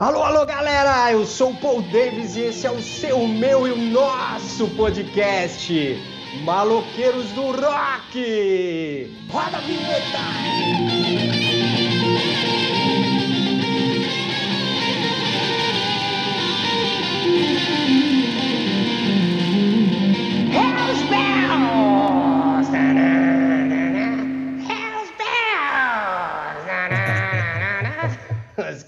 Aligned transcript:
Alô, 0.00 0.22
alô, 0.22 0.46
galera! 0.46 1.12
Eu 1.12 1.26
sou 1.26 1.50
o 1.50 1.56
Paul 1.56 1.82
Davis 1.82 2.34
e 2.34 2.40
esse 2.40 2.66
é 2.66 2.70
o 2.70 2.80
seu, 2.80 3.28
meu 3.28 3.68
e 3.68 3.70
o 3.70 3.76
nosso 3.76 4.66
podcast 4.68 6.02
Maloqueiros 6.42 7.26
do 7.32 7.50
Rock! 7.50 9.14
Roda 9.30 9.58
a 9.58 9.60
vinheta! 9.60 11.49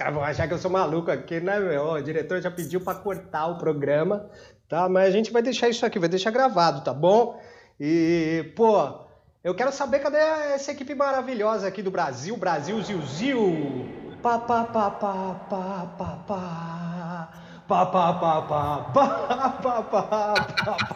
Caras 0.03 0.15
vão 0.15 0.25
achar 0.25 0.49
que 0.49 0.55
eu 0.55 0.59
sou 0.59 0.71
maluco 0.71 1.11
aqui, 1.11 1.39
né, 1.41 1.61
meu? 1.61 1.93
O 1.93 2.03
diretor 2.03 2.41
já 2.41 2.51
pediu 2.51 2.81
pra 2.81 2.95
cortar 2.95 3.47
o 3.47 3.59
programa, 3.59 4.29
tá? 4.69 4.89
Mas 4.89 5.07
a 5.07 5.11
gente 5.11 5.33
vai 5.33 5.43
deixar 5.43 5.69
isso 5.69 5.87
aqui, 5.87 5.99
vai 5.99 6.09
deixar 6.09 6.33
gravado, 6.33 6.83
tá 6.83 6.93
bom? 6.93 7.41
E, 7.79 8.53
pô, 8.57 9.07
eu 9.45 9.55
quero 9.55 9.71
saber 9.71 10.01
cadê 10.01 10.19
essa 10.19 10.73
equipe 10.73 10.95
maravilhosa 10.95 11.69
aqui 11.69 11.83
do 11.83 11.91
Brasil, 11.91 12.37
Brasil 12.37 12.83
Zil 12.83 13.03
Zil. 13.03 13.89
Pá, 14.21 14.39
pá, 14.39 14.65
pá, 14.65 14.91
pá, 14.91 15.35
pá, 15.49 15.95
pá, 15.99 16.19
pá. 16.27 17.29
Pá, 17.69 17.87
pá, 17.87 18.13
pá, 18.15 18.43
pá, 18.43 18.79
pá, 18.93 19.09
pá, 19.23 19.83
pá, 19.83 19.83
pá, 19.83 20.03
pá, 20.03 20.37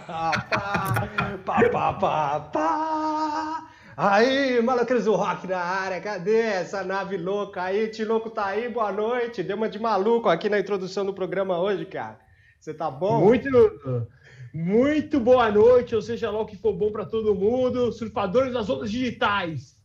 pá, 0.07 0.31
pá, 1.45 1.71
pá, 1.71 1.93
pá, 1.93 2.41
pá. 2.53 3.67
Aí, 3.97 4.61
maloqueiros 4.61 5.07
do 5.07 5.15
rock 5.15 5.47
na 5.47 5.59
área, 5.59 5.99
cadê 6.03 6.41
essa 6.41 6.85
nave 6.85 7.17
louca 7.17 7.63
aí? 7.63 7.89
Tiloco 7.89 8.29
tá 8.29 8.45
aí, 8.45 8.69
boa 8.69 8.93
noite. 8.93 9.43
Deu 9.43 9.57
uma 9.57 9.71
de 9.71 9.79
maluco 9.79 10.29
aqui 10.29 10.51
na 10.51 10.61
introdução 10.61 11.07
do 11.07 11.15
programa 11.15 11.59
hoje, 11.59 11.87
cara. 11.87 12.21
Você 12.61 12.75
tá 12.75 12.91
bom? 12.91 13.25
Muito, 13.25 13.49
muito 14.53 15.19
boa 15.19 15.51
noite, 15.51 15.95
ou 15.95 16.03
seja 16.03 16.31
lá 16.31 16.43
o 16.43 16.45
que 16.45 16.59
for 16.59 16.75
bom 16.75 16.93
para 16.93 17.07
todo 17.07 17.35
mundo, 17.35 17.91
surfadores 17.91 18.53
das 18.53 18.69
ondas 18.69 18.91
digitais. 18.91 19.77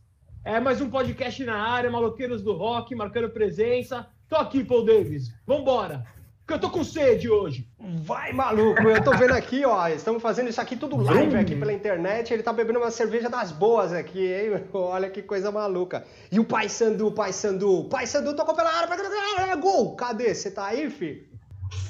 É 0.44 0.60
mais 0.60 0.82
um 0.82 0.90
podcast 0.90 1.42
na 1.44 1.56
área, 1.56 1.90
maloqueiros 1.90 2.42
do 2.42 2.52
rock, 2.52 2.94
marcando 2.94 3.30
presença. 3.30 4.06
Tô 4.28 4.36
aqui, 4.36 4.62
Paul 4.62 4.84
Davis. 4.84 5.34
Vambora! 5.46 6.04
Porque 6.52 6.66
eu 6.66 6.70
tô 6.70 6.78
com 6.78 6.84
sede 6.84 7.30
hoje. 7.30 7.66
Vai, 8.04 8.30
maluco! 8.34 8.82
Eu 8.82 9.02
tô 9.02 9.16
vendo 9.16 9.32
aqui, 9.32 9.64
ó. 9.64 9.88
Estamos 9.88 10.20
fazendo 10.20 10.50
isso 10.50 10.60
aqui 10.60 10.76
tudo 10.76 10.98
live 10.98 11.34
aqui 11.34 11.56
pela 11.56 11.72
internet. 11.72 12.30
Ele 12.30 12.42
tá 12.42 12.52
bebendo 12.52 12.78
uma 12.78 12.90
cerveja 12.90 13.30
das 13.30 13.50
boas 13.50 13.90
aqui, 13.90 14.20
hein? 14.20 14.62
Olha 14.74 15.08
que 15.08 15.22
coisa 15.22 15.50
maluca. 15.50 16.04
E 16.30 16.38
o 16.38 16.44
Pai 16.44 16.68
Sandu, 16.68 17.10
Pai 17.10 17.32
Sandu. 17.32 17.84
Pai 17.84 18.06
Sandu 18.06 18.36
tocou 18.36 18.54
pela 18.54 18.68
área. 18.70 19.56
Gol! 19.56 19.96
Cadê? 19.96 20.34
Você 20.34 20.50
tá 20.50 20.66
aí, 20.66 20.90
filho? 20.90 21.24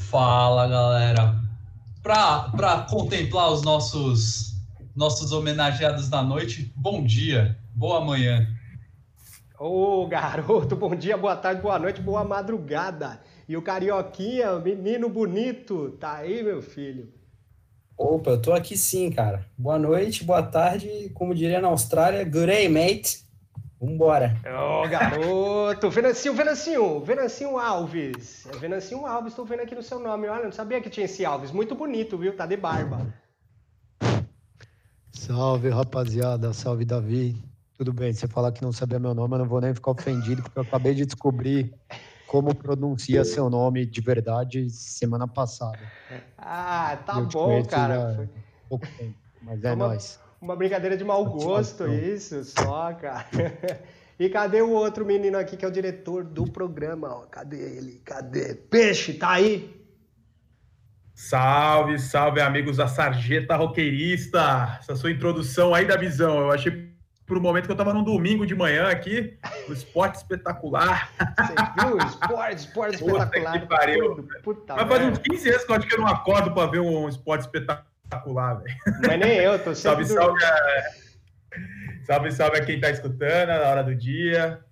Fala, 0.09 0.69
galera. 0.69 1.35
Pra, 2.01 2.51
pra 2.51 2.83
contemplar 2.83 3.51
os 3.51 3.63
nossos, 3.63 4.55
nossos 4.95 5.33
homenageados 5.33 6.09
da 6.09 6.23
noite, 6.23 6.73
bom 6.77 7.03
dia, 7.05 7.59
boa 7.75 8.01
manhã. 8.01 8.47
Ô, 9.59 10.07
garoto, 10.07 10.77
bom 10.77 10.95
dia, 10.95 11.17
boa 11.17 11.35
tarde, 11.35 11.63
boa 11.63 11.79
noite, 11.81 12.01
boa 12.01 12.25
madrugada. 12.25 13.21
E 13.49 13.57
o 13.57 13.63
Carioquinha, 13.63 14.59
menino 14.59 15.09
bonito, 15.09 15.91
tá 16.01 16.17
aí, 16.17 16.43
meu 16.43 16.63
filho? 16.63 17.13
Opa, 17.99 18.31
eu 18.31 18.41
tô 18.41 18.53
aqui 18.53 18.77
sim, 18.77 19.11
cara. 19.11 19.47
Boa 19.57 19.79
noite, 19.79 20.25
boa 20.25 20.43
tarde, 20.43 21.11
como 21.15 21.35
diria 21.35 21.61
na 21.61 21.69
Austrália, 21.69 22.25
good 22.25 22.47
day, 22.47 22.69
mate. 22.69 23.23
Vambora. 23.81 24.37
Ô, 24.47 24.89
garoto, 24.89 25.91
Venancinho, 25.91 26.35
Venancinho, 26.35 27.01
Venancinho 27.01 27.59
Alves. 27.59 28.47
É 28.47 28.57
Venancinho 28.57 29.05
Alves, 29.05 29.35
tô 29.35 29.45
vendo 29.45 29.63
aqui 29.63 29.75
no 29.75 29.83
seu 29.83 29.99
nome. 29.99 30.29
Olha, 30.29 30.45
não 30.45 30.53
sabia 30.53 30.81
que 30.81 30.89
tinha 30.89 31.07
esse 31.07 31.25
Alves. 31.25 31.51
Muito 31.51 31.75
bonito, 31.75 32.17
viu? 32.17 32.37
Tá 32.37 32.47
de 32.47 32.57
barba. 32.57 33.13
Salve, 35.11 35.69
rapaziada. 35.69 36.53
Salve, 36.53 36.85
Davi. 36.85 37.37
Tudo 37.77 37.93
bem, 37.93 38.13
você 38.13 38.29
falar 38.29 38.53
que 38.53 38.63
não 38.63 38.71
sabia 38.71 39.01
meu 39.01 39.15
nome, 39.15 39.35
eu 39.35 39.39
não 39.39 39.49
vou 39.49 39.61
nem 39.61 39.75
ficar 39.75 39.91
ofendido, 39.91 40.43
porque 40.43 40.57
eu 40.57 40.63
acabei 40.63 40.95
de 40.95 41.05
descobrir 41.05 41.75
como 42.33 42.55
pronuncia 42.55 43.27
seu 43.27 43.51
nome 43.51 43.85
de 43.85 44.01
verdade 44.01 44.71
semana 44.71 45.29
passada. 45.29 45.79
Ah, 46.39 46.97
tá 47.05 47.19
Eu 47.19 47.27
bom, 47.27 47.63
cara. 47.63 48.27
pouco 48.71 48.87
tempo, 48.97 49.15
mas 49.43 49.63
é 49.63 49.75
uma, 49.75 49.89
nóis. 49.89 50.19
uma 50.41 50.57
brincadeira 50.57 50.97
de 50.97 51.05
mau 51.05 51.27
gosto, 51.27 51.87
isso, 51.87 52.43
só, 52.43 52.95
cara. 52.95 53.27
E 54.19 54.29
cadê 54.29 54.63
o 54.63 54.71
outro 54.71 55.05
menino 55.05 55.37
aqui 55.37 55.57
que 55.57 55.65
é 55.65 55.69
o 55.69 55.71
diretor 55.71 56.23
do 56.23 56.45
programa? 56.45 57.27
Cadê 57.29 57.57
ele? 57.77 58.01
Cadê? 58.05 58.55
Peixe, 58.55 59.15
tá 59.15 59.31
aí? 59.33 59.85
Salve, 61.13 61.99
salve, 61.99 62.41
amigos 62.41 62.77
da 62.77 62.87
Sarjeta 62.87 63.57
Roqueirista. 63.57 64.79
Essa 64.79 64.95
sua 64.95 65.11
introdução 65.11 65.75
aí 65.75 65.87
da 65.87 65.97
visão. 65.97 66.39
Eu 66.39 66.53
achei 66.53 66.92
por 67.33 67.39
um 67.39 67.41
momento 67.41 67.65
que 67.65 67.73
eu 67.73 67.77
tava 67.77 67.95
num 67.95 68.05
domingo 68.05 68.47
de 68.47 68.55
manhã 68.55 68.91
aqui, 68.91 69.39
no 69.67 69.73
esporte 69.73 70.17
espetacular. 70.17 71.11
Você 71.17 71.87
viu? 71.87 71.97
Esporte, 71.97 72.57
esporte 72.59 72.99
Puta 72.99 73.23
espetacular. 73.23 73.61
que 73.61 73.67
pariu. 73.67 74.29
Puta 74.43 74.77
Mas 74.77 74.87
faz 74.87 75.07
uns 75.07 75.19
15 75.19 75.49
anos 75.49 75.65
que 75.65 75.73
eu 75.73 75.77
acho 75.77 75.89
que 75.89 75.95
eu 75.95 76.01
não 76.01 76.09
acordo 76.09 76.53
pra 76.53 76.67
ver 76.67 76.81
um 76.81 77.09
esporte 77.09 77.41
espetacular, 77.41 78.57
velho. 78.57 78.77
Mas 79.07 79.19
nem 79.19 79.39
eu, 79.39 79.59
tô 79.65 79.75
sempre 79.75 80.05
Salve, 80.05 80.05
salve, 80.05 80.45
a... 80.45 80.57
salve, 82.05 82.33
salve 82.33 82.59
a 82.59 82.65
quem 82.67 82.79
tá 82.79 82.91
escutando 82.91 83.49
na 83.49 83.67
hora 83.67 83.83
do 83.83 83.95
dia. 83.95 84.63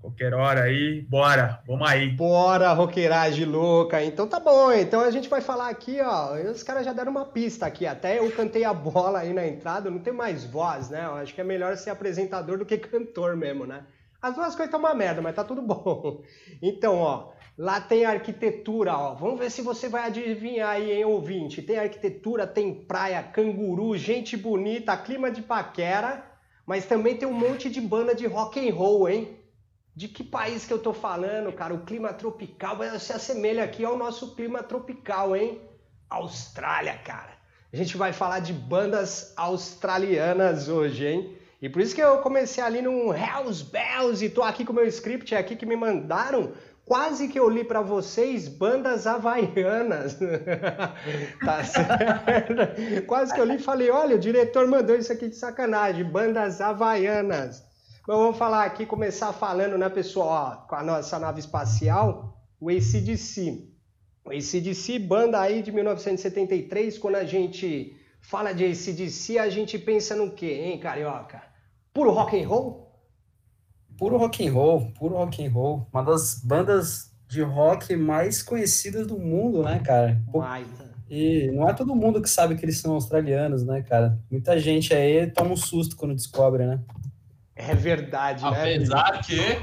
Qualquer 0.00 0.32
hora 0.32 0.62
aí, 0.62 1.02
bora, 1.02 1.60
vamos 1.66 1.88
aí. 1.88 2.08
Bora, 2.08 2.72
roqueiragem 2.72 3.44
louca. 3.44 4.02
Então 4.02 4.28
tá 4.28 4.38
bom, 4.38 4.72
então 4.72 5.00
a 5.00 5.10
gente 5.10 5.28
vai 5.28 5.40
falar 5.40 5.68
aqui, 5.68 6.00
ó. 6.00 6.34
Os 6.50 6.62
caras 6.62 6.84
já 6.84 6.92
deram 6.92 7.10
uma 7.10 7.24
pista 7.24 7.66
aqui. 7.66 7.84
Até 7.84 8.20
eu 8.20 8.30
cantei 8.30 8.64
a 8.64 8.72
bola 8.72 9.18
aí 9.18 9.32
na 9.34 9.46
entrada, 9.46 9.90
não 9.90 9.98
tem 9.98 10.12
mais 10.12 10.44
voz, 10.44 10.88
né? 10.88 11.04
Eu 11.04 11.14
acho 11.14 11.34
que 11.34 11.40
é 11.40 11.44
melhor 11.44 11.76
ser 11.76 11.90
apresentador 11.90 12.58
do 12.58 12.64
que 12.64 12.78
cantor 12.78 13.36
mesmo, 13.36 13.66
né? 13.66 13.84
As 14.22 14.34
duas 14.34 14.48
coisas 14.48 14.66
estão 14.66 14.80
uma 14.80 14.94
merda, 14.94 15.20
mas 15.20 15.34
tá 15.34 15.42
tudo 15.44 15.62
bom. 15.62 16.22
Então, 16.62 16.96
ó, 16.96 17.30
lá 17.56 17.80
tem 17.80 18.04
arquitetura, 18.04 18.96
ó. 18.96 19.14
Vamos 19.14 19.38
ver 19.38 19.50
se 19.50 19.62
você 19.62 19.88
vai 19.88 20.06
adivinhar 20.06 20.70
aí, 20.70 20.92
hein, 20.92 21.04
ouvinte. 21.04 21.60
Tem 21.60 21.78
arquitetura, 21.78 22.46
tem 22.46 22.72
praia, 22.72 23.22
canguru, 23.22 23.96
gente 23.96 24.36
bonita, 24.36 24.96
clima 24.96 25.30
de 25.30 25.42
paquera, 25.42 26.24
mas 26.64 26.86
também 26.86 27.16
tem 27.16 27.28
um 27.28 27.32
monte 27.32 27.68
de 27.68 27.80
banda 27.80 28.14
de 28.14 28.26
rock 28.26 28.58
and 28.58 28.74
roll, 28.74 29.08
hein? 29.08 29.37
De 29.98 30.06
que 30.06 30.22
país 30.22 30.64
que 30.64 30.72
eu 30.72 30.78
tô 30.78 30.92
falando, 30.92 31.52
cara? 31.52 31.74
O 31.74 31.80
clima 31.80 32.12
tropical 32.12 32.78
se 33.00 33.12
assemelha 33.12 33.64
aqui 33.64 33.84
ao 33.84 33.98
nosso 33.98 34.36
clima 34.36 34.62
tropical, 34.62 35.34
hein? 35.34 35.60
Austrália, 36.08 36.96
cara. 36.98 37.32
A 37.72 37.76
gente 37.76 37.96
vai 37.96 38.12
falar 38.12 38.38
de 38.38 38.52
bandas 38.52 39.32
australianas 39.36 40.68
hoje, 40.68 41.04
hein? 41.04 41.36
E 41.60 41.68
por 41.68 41.82
isso 41.82 41.96
que 41.96 42.00
eu 42.00 42.18
comecei 42.18 42.62
ali 42.62 42.80
num 42.80 43.12
Hells 43.12 43.64
Bells 43.64 44.24
e 44.24 44.30
tô 44.30 44.44
aqui 44.44 44.64
com 44.64 44.70
o 44.72 44.76
meu 44.76 44.86
script 44.86 45.34
aqui 45.34 45.56
que 45.56 45.66
me 45.66 45.74
mandaram. 45.74 46.52
Quase 46.84 47.26
que 47.26 47.40
eu 47.40 47.50
li 47.50 47.64
pra 47.64 47.80
vocês 47.80 48.46
bandas 48.46 49.04
havaianas. 49.04 50.16
tá 51.44 51.64
certo? 51.64 53.02
Quase 53.04 53.34
que 53.34 53.40
eu 53.40 53.44
li 53.44 53.56
e 53.56 53.58
falei: 53.58 53.90
olha, 53.90 54.14
o 54.14 54.20
diretor 54.20 54.64
mandou 54.68 54.94
isso 54.94 55.12
aqui 55.12 55.26
de 55.26 55.34
sacanagem, 55.34 56.04
bandas 56.04 56.60
havaianas. 56.60 57.67
Mas 58.08 58.16
vamos 58.16 58.38
falar 58.38 58.64
aqui, 58.64 58.86
começar 58.86 59.34
falando, 59.34 59.76
né, 59.76 59.86
pessoal, 59.90 60.28
ó, 60.28 60.66
com 60.66 60.74
a 60.74 60.82
nossa 60.82 61.18
nave 61.18 61.40
espacial, 61.40 62.42
o 62.58 62.70
ACDC. 62.70 63.68
O 64.24 64.30
ACDC, 64.30 64.98
banda 64.98 65.38
aí 65.38 65.60
de 65.60 65.70
1973, 65.70 66.96
quando 66.96 67.16
a 67.16 67.26
gente 67.26 67.94
fala 68.22 68.54
de 68.54 68.64
ACDC, 68.64 69.38
a 69.38 69.50
gente 69.50 69.78
pensa 69.78 70.16
no 70.16 70.30
quê, 70.30 70.54
hein, 70.54 70.80
carioca? 70.80 71.42
Puro 71.92 72.10
rock 72.10 72.42
and 72.42 72.48
roll? 72.48 72.90
Puro 73.98 74.16
rock 74.16 74.48
and 74.48 74.54
roll, 74.54 74.90
puro 74.98 75.14
rock 75.16 75.44
and 75.44 75.50
roll. 75.50 75.86
Uma 75.92 76.02
das 76.02 76.40
bandas 76.42 77.12
de 77.28 77.42
rock 77.42 77.94
mais 77.94 78.42
conhecidas 78.42 79.06
do 79.06 79.18
mundo, 79.18 79.62
né, 79.62 79.80
cara? 79.80 80.18
Baita. 80.28 80.96
E 81.10 81.50
não 81.52 81.68
é 81.68 81.74
todo 81.74 81.94
mundo 81.94 82.22
que 82.22 82.30
sabe 82.30 82.56
que 82.56 82.64
eles 82.64 82.80
são 82.80 82.94
australianos, 82.94 83.62
né, 83.64 83.82
cara? 83.82 84.18
Muita 84.30 84.58
gente 84.58 84.94
aí 84.94 85.30
toma 85.30 85.50
um 85.50 85.56
susto 85.56 85.94
quando 85.94 86.14
descobre, 86.14 86.64
né? 86.64 86.80
É 87.58 87.74
verdade, 87.74 88.44
né? 88.44 88.50
Apesar 88.50 89.20
que, 89.20 89.58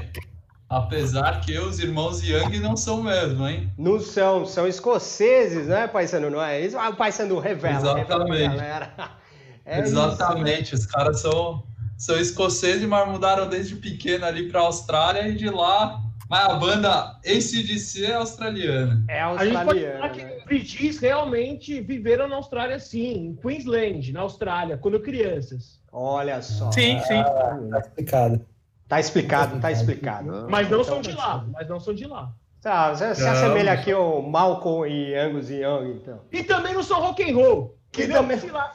apesar 0.68 1.40
que 1.40 1.58
os 1.58 1.78
irmãos 1.80 2.22
Young 2.22 2.60
não 2.60 2.76
são 2.76 3.02
mesmo, 3.02 3.48
hein? 3.48 3.72
Não 3.78 3.98
são, 3.98 4.44
são 4.44 4.68
escoceses, 4.68 5.66
né, 5.66 5.88
Paisano? 5.88 6.28
Não 6.28 6.42
é 6.42 6.60
isso? 6.60 6.78
Ah, 6.78 6.90
o 6.90 6.96
Paisano 6.96 7.38
revela, 7.38 7.96
revela 7.96 8.24
Exatamente. 8.24 8.56
galera. 8.56 8.92
É 9.68 9.80
isso, 9.80 9.88
Exatamente, 9.88 10.74
os 10.76 10.86
caras 10.86 11.18
são, 11.20 11.64
são 11.98 12.16
escoceses, 12.20 12.86
mas 12.86 13.08
mudaram 13.08 13.48
desde 13.48 13.74
pequeno 13.74 14.24
ali 14.24 14.48
para 14.48 14.60
a 14.60 14.62
Austrália 14.62 15.26
e 15.26 15.34
de 15.34 15.50
lá. 15.50 16.00
Mas 16.28 16.44
a 16.48 16.54
banda 16.54 17.18
ACDC 17.24 18.04
é 18.06 18.14
australiana. 18.14 19.04
É 19.08 19.20
A 19.22 19.28
gente 19.44 19.52
pode 19.52 19.56
australiano. 19.56 19.98
falar 19.98 20.08
que 20.10 20.22
né? 20.24 20.36
os 20.38 20.44
British 20.44 20.98
realmente 20.98 21.80
viveram 21.80 22.26
na 22.28 22.36
Austrália, 22.36 22.78
sim, 22.80 23.12
em 23.28 23.36
Queensland, 23.36 24.12
na 24.12 24.20
Austrália, 24.22 24.76
quando 24.76 24.98
crianças. 25.00 25.80
Olha 25.92 26.42
só. 26.42 26.72
Sim, 26.72 26.98
sim. 27.00 27.22
Tá 27.70 27.78
explicado. 27.78 28.46
Tá 28.88 29.00
explicado, 29.00 29.60
tá 29.60 29.70
explicado. 29.72 30.46
Mas 30.50 30.68
não 30.68 30.80
Então, 30.80 30.84
são 30.94 31.00
de 31.00 31.12
lá, 31.12 31.44
mas 31.52 31.68
não 31.68 31.78
são 31.80 31.94
de 31.94 32.06
lá. 32.06 32.32
Tá, 32.60 32.92
você 32.94 33.14
se 33.14 33.22
Não, 33.22 33.30
assemelha 33.30 33.72
não 33.74 33.80
aqui 33.80 33.92
ao 33.92 34.22
Malcolm 34.22 34.88
e 34.92 35.14
Angus 35.14 35.48
Young, 35.50 35.92
então. 36.02 36.20
E 36.32 36.42
também 36.42 36.74
não 36.74 36.82
sou 36.82 37.00
rock 37.00 37.22
and 37.22 37.34
roll. 37.36 37.76
Que 37.92 38.02
entendeu? 38.02 38.22
também- 38.22 38.38
Se 38.40 38.50
lá- 38.50 38.74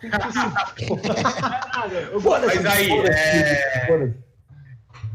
Não 2.13 2.36
é 2.36 2.45
Mas 2.45 2.65
aí, 2.65 2.89
é... 2.92 4.13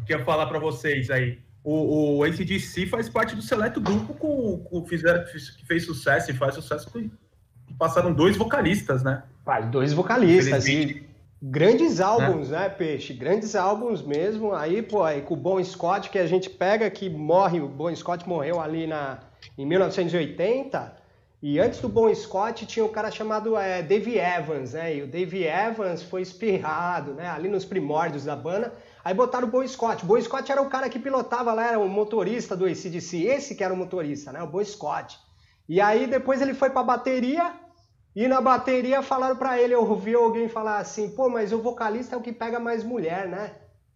Queria 0.07 0.25
falar 0.25 0.47
para 0.47 0.59
vocês 0.59 1.11
aí. 1.11 1.39
O, 1.69 2.19
o 2.19 2.23
ACDC 2.23 2.87
faz 2.87 3.09
parte 3.09 3.35
do 3.35 3.43
seleto 3.43 3.81
grupo 3.81 4.15
com, 4.15 4.59
com 4.59 4.87
fizeram, 4.87 5.25
que 5.25 5.67
fez 5.67 5.85
sucesso 5.85 6.31
e 6.31 6.35
faz 6.35 6.55
sucesso 6.55 6.89
passaram 7.77 8.13
dois 8.13 8.37
vocalistas, 8.37 9.03
né? 9.03 9.25
Faz 9.45 9.67
dois 9.67 9.93
vocalistas 9.93 10.65
e 10.69 11.05
grandes 11.43 12.01
álbuns, 12.01 12.51
né, 12.51 12.69
Peixe? 12.69 13.13
Grandes 13.13 13.57
álbuns 13.57 14.01
mesmo. 14.01 14.55
Aí, 14.55 14.81
pô, 14.81 15.03
aí 15.03 15.23
com 15.23 15.35
o 15.35 15.37
Bon 15.37 15.63
Scott, 15.65 16.09
que 16.09 16.21
a 16.21 16.27
gente 16.29 16.49
pega, 16.49 16.89
que 16.89 17.11
morre, 17.11 17.61
o 17.61 17.67
Bon 17.67 17.93
Scott 17.97 18.29
morreu 18.29 18.61
ali 18.61 18.87
na, 18.87 19.19
em 19.59 19.67
1980. 19.67 20.95
E 21.43 21.59
antes 21.59 21.81
do 21.81 21.89
Bon 21.89 22.15
Scott 22.15 22.65
tinha 22.65 22.85
um 22.85 22.93
cara 22.93 23.11
chamado 23.11 23.57
é, 23.57 23.83
Dave 23.83 24.17
Evans, 24.17 24.73
né? 24.73 24.95
E 24.95 25.03
o 25.03 25.07
Dave 25.09 25.43
Evans 25.43 26.01
foi 26.01 26.23
espirrado, 26.23 27.13
né? 27.13 27.29
Ali 27.29 27.49
nos 27.49 27.65
primórdios 27.65 28.25
da 28.25 28.37
banda. 28.37 28.73
Aí 29.07 29.15
botaram 29.15 29.47
o 29.47 29.51
Bon 29.53 29.65
Scott. 29.65 30.05
Bon 30.05 30.21
Scott 30.21 30.51
era 30.51 30.61
o 30.61 30.69
cara 30.69 30.89
que 30.89 30.99
pilotava 30.99 31.53
lá, 31.53 31.69
era 31.69 31.79
o 31.79 31.89
motorista 31.89 32.57
do 32.57 32.65
ACDC. 32.65 33.23
Esse 33.23 33.55
que 33.55 33.63
era 33.63 33.73
o 33.73 33.77
motorista, 33.77 34.33
né? 34.33 34.43
O 34.43 34.49
Bon 34.49 34.65
Scott. 34.65 35.17
E 35.69 35.81
aí 35.81 36.09
depois 36.09 36.43
ele 36.43 36.55
foi 36.55 36.71
pra 36.71 36.83
bateria, 36.83 37.55
e 38.17 38.27
na 38.27 38.41
bateria 38.41 39.03
falaram 39.03 39.37
pra 39.37 39.61
ele, 39.61 39.77
eu 39.77 39.89
ouvi 39.89 40.13
alguém 40.13 40.49
falar 40.49 40.79
assim, 40.79 41.09
pô, 41.09 41.29
mas 41.29 41.53
o 41.53 41.63
vocalista 41.63 42.17
é 42.17 42.19
o 42.19 42.21
que 42.21 42.33
pega 42.33 42.59
mais 42.59 42.83
mulher, 42.83 43.29
né? 43.29 43.53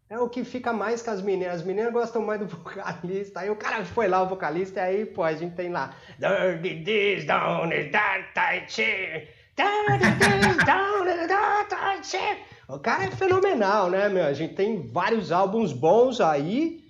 É 0.09 0.17
o 0.17 0.29
que 0.29 0.45
fica 0.45 0.73
mais 0.73 1.03
com 1.03 1.11
as 1.11 1.21
meninas. 1.21 1.57
As 1.57 1.65
meninas 1.65 1.93
gostam 1.93 2.23
mais 2.23 2.39
do 2.39 2.47
vocalista. 2.57 3.41
Aí 3.41 3.51
o 3.51 3.57
cara 3.57 3.85
foi 3.85 4.07
lá, 4.07 4.23
o 4.23 4.29
vocalista, 4.29 4.79
e 4.79 4.83
aí, 4.85 5.07
pô, 5.07 5.25
a 5.25 5.33
gente 5.33 5.57
tem 5.57 5.71
lá. 5.71 5.93
Dirty 6.21 6.85
this 6.85 7.25
down 7.25 7.69
dark 7.91 8.33
tight. 8.33 8.77
Dirty 9.57 10.19
this 10.21 10.57
down 10.65 11.05
dark 11.27 11.69
tight. 11.69 12.47
O 12.73 12.79
cara 12.79 13.05
é 13.05 13.11
fenomenal, 13.11 13.91
né, 13.91 14.09
meu? 14.09 14.25
A 14.25 14.33
gente 14.33 14.55
tem 14.55 14.87
vários 14.87 15.33
álbuns 15.33 15.73
bons 15.73 16.21
aí. 16.21 16.81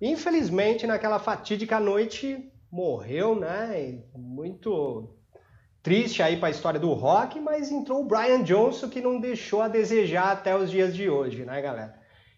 Infelizmente, 0.00 0.86
naquela 0.86 1.18
fatídica 1.18 1.80
noite, 1.80 2.50
morreu, 2.70 3.34
né? 3.34 3.80
E 3.80 4.18
Muito 4.18 5.14
triste 5.82 6.22
aí 6.22 6.36
para 6.36 6.48
a 6.48 6.50
história 6.50 6.78
do 6.78 6.92
rock, 6.92 7.40
mas 7.40 7.70
entrou 7.70 8.02
o 8.02 8.04
Brian 8.04 8.42
Johnson 8.42 8.88
que 8.88 9.00
não 9.00 9.20
deixou 9.20 9.62
a 9.62 9.68
desejar 9.68 10.32
até 10.32 10.54
os 10.56 10.70
dias 10.70 10.94
de 10.94 11.08
hoje, 11.08 11.44
né, 11.44 11.62
galera? 11.62 11.94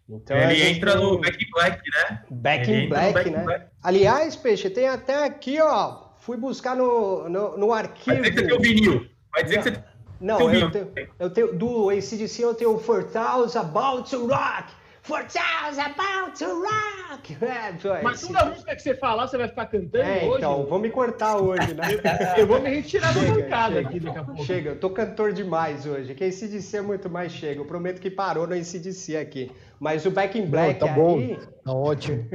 Então, 0.08 0.36
Ele 0.36 0.62
entra 0.62 0.92
tem 0.92 1.02
no 1.02 1.20
Back 1.20 1.44
in 1.44 1.50
Black, 1.50 1.82
né? 1.90 2.24
Back 2.30 2.70
Ele 2.70 2.84
in 2.84 2.88
Black, 2.88 3.14
Back 3.14 3.28
in 3.28 3.32
né? 3.32 3.44
Black. 3.44 3.66
Aliás, 3.82 4.36
Peixe, 4.36 4.68
tem 4.70 4.88
até 4.88 5.24
aqui, 5.24 5.60
ó, 5.60 6.10
fui 6.18 6.36
buscar 6.36 6.76
no, 6.76 7.28
no, 7.28 7.56
no 7.56 7.68
Vai 7.68 7.82
arquivo. 7.82 8.16
dizer 8.16 8.30
que 8.30 8.40
você 8.40 8.46
tem 8.46 8.56
o 8.56 8.60
vinil. 8.60 9.06
Vai 9.32 9.44
dizer 9.44 9.58
que 9.58 9.62
você 9.64 9.84
Não, 10.20 10.38
eu 10.52 10.70
tenho, 10.70 10.92
eu 11.18 11.30
tenho, 11.30 11.56
do 11.56 11.90
ACDC 11.90 12.42
eu 12.42 12.54
tenho 12.54 12.78
For 12.78 13.04
Thousand 13.04 13.60
About 13.60 14.10
to 14.10 14.26
Rock, 14.26 14.72
For 15.02 15.24
Thousand 15.24 15.80
About 15.80 16.38
to 16.38 16.44
Rock. 16.62 17.00
É, 17.42 18.02
Mas 18.02 18.20
toda 18.22 18.44
música 18.46 18.74
que 18.76 18.82
você 18.82 18.94
falar, 18.94 19.26
você 19.26 19.36
vai 19.36 19.48
ficar 19.48 19.66
cantando 19.66 20.04
é, 20.04 20.24
hoje? 20.24 20.36
então, 20.38 20.64
vou 20.66 20.78
me 20.78 20.90
cortar 20.90 21.36
hoje, 21.42 21.74
né? 21.74 21.84
Eu 22.38 22.46
vou 22.46 22.60
me 22.60 22.70
retirar 22.70 23.12
da 23.12 23.20
Chega, 23.20 23.34
bancada 23.34 23.74
chega. 23.74 23.88
aqui 23.88 24.00
daqui 24.00 24.18
a 24.18 24.24
pouco. 24.24 24.44
Chega, 24.44 24.70
eu 24.70 24.76
tô 24.78 24.90
cantor 24.90 25.32
demais 25.32 25.86
hoje. 25.86 26.14
Que 26.14 26.24
ACDC 26.24 26.76
é 26.76 26.80
muito 26.80 27.10
mais 27.10 27.32
chega. 27.32 27.60
Eu 27.60 27.64
prometo 27.64 28.00
que 28.00 28.10
parou 28.10 28.46
no 28.46 28.54
ACDC 28.54 29.16
aqui. 29.16 29.50
Mas 29.78 30.06
o 30.06 30.10
Back 30.10 30.38
in 30.38 30.46
Black 30.46 30.78
tá 30.78 30.86
bom. 30.86 31.18
aí, 31.18 31.38
Tá 31.64 31.72
ótimo. 31.72 32.26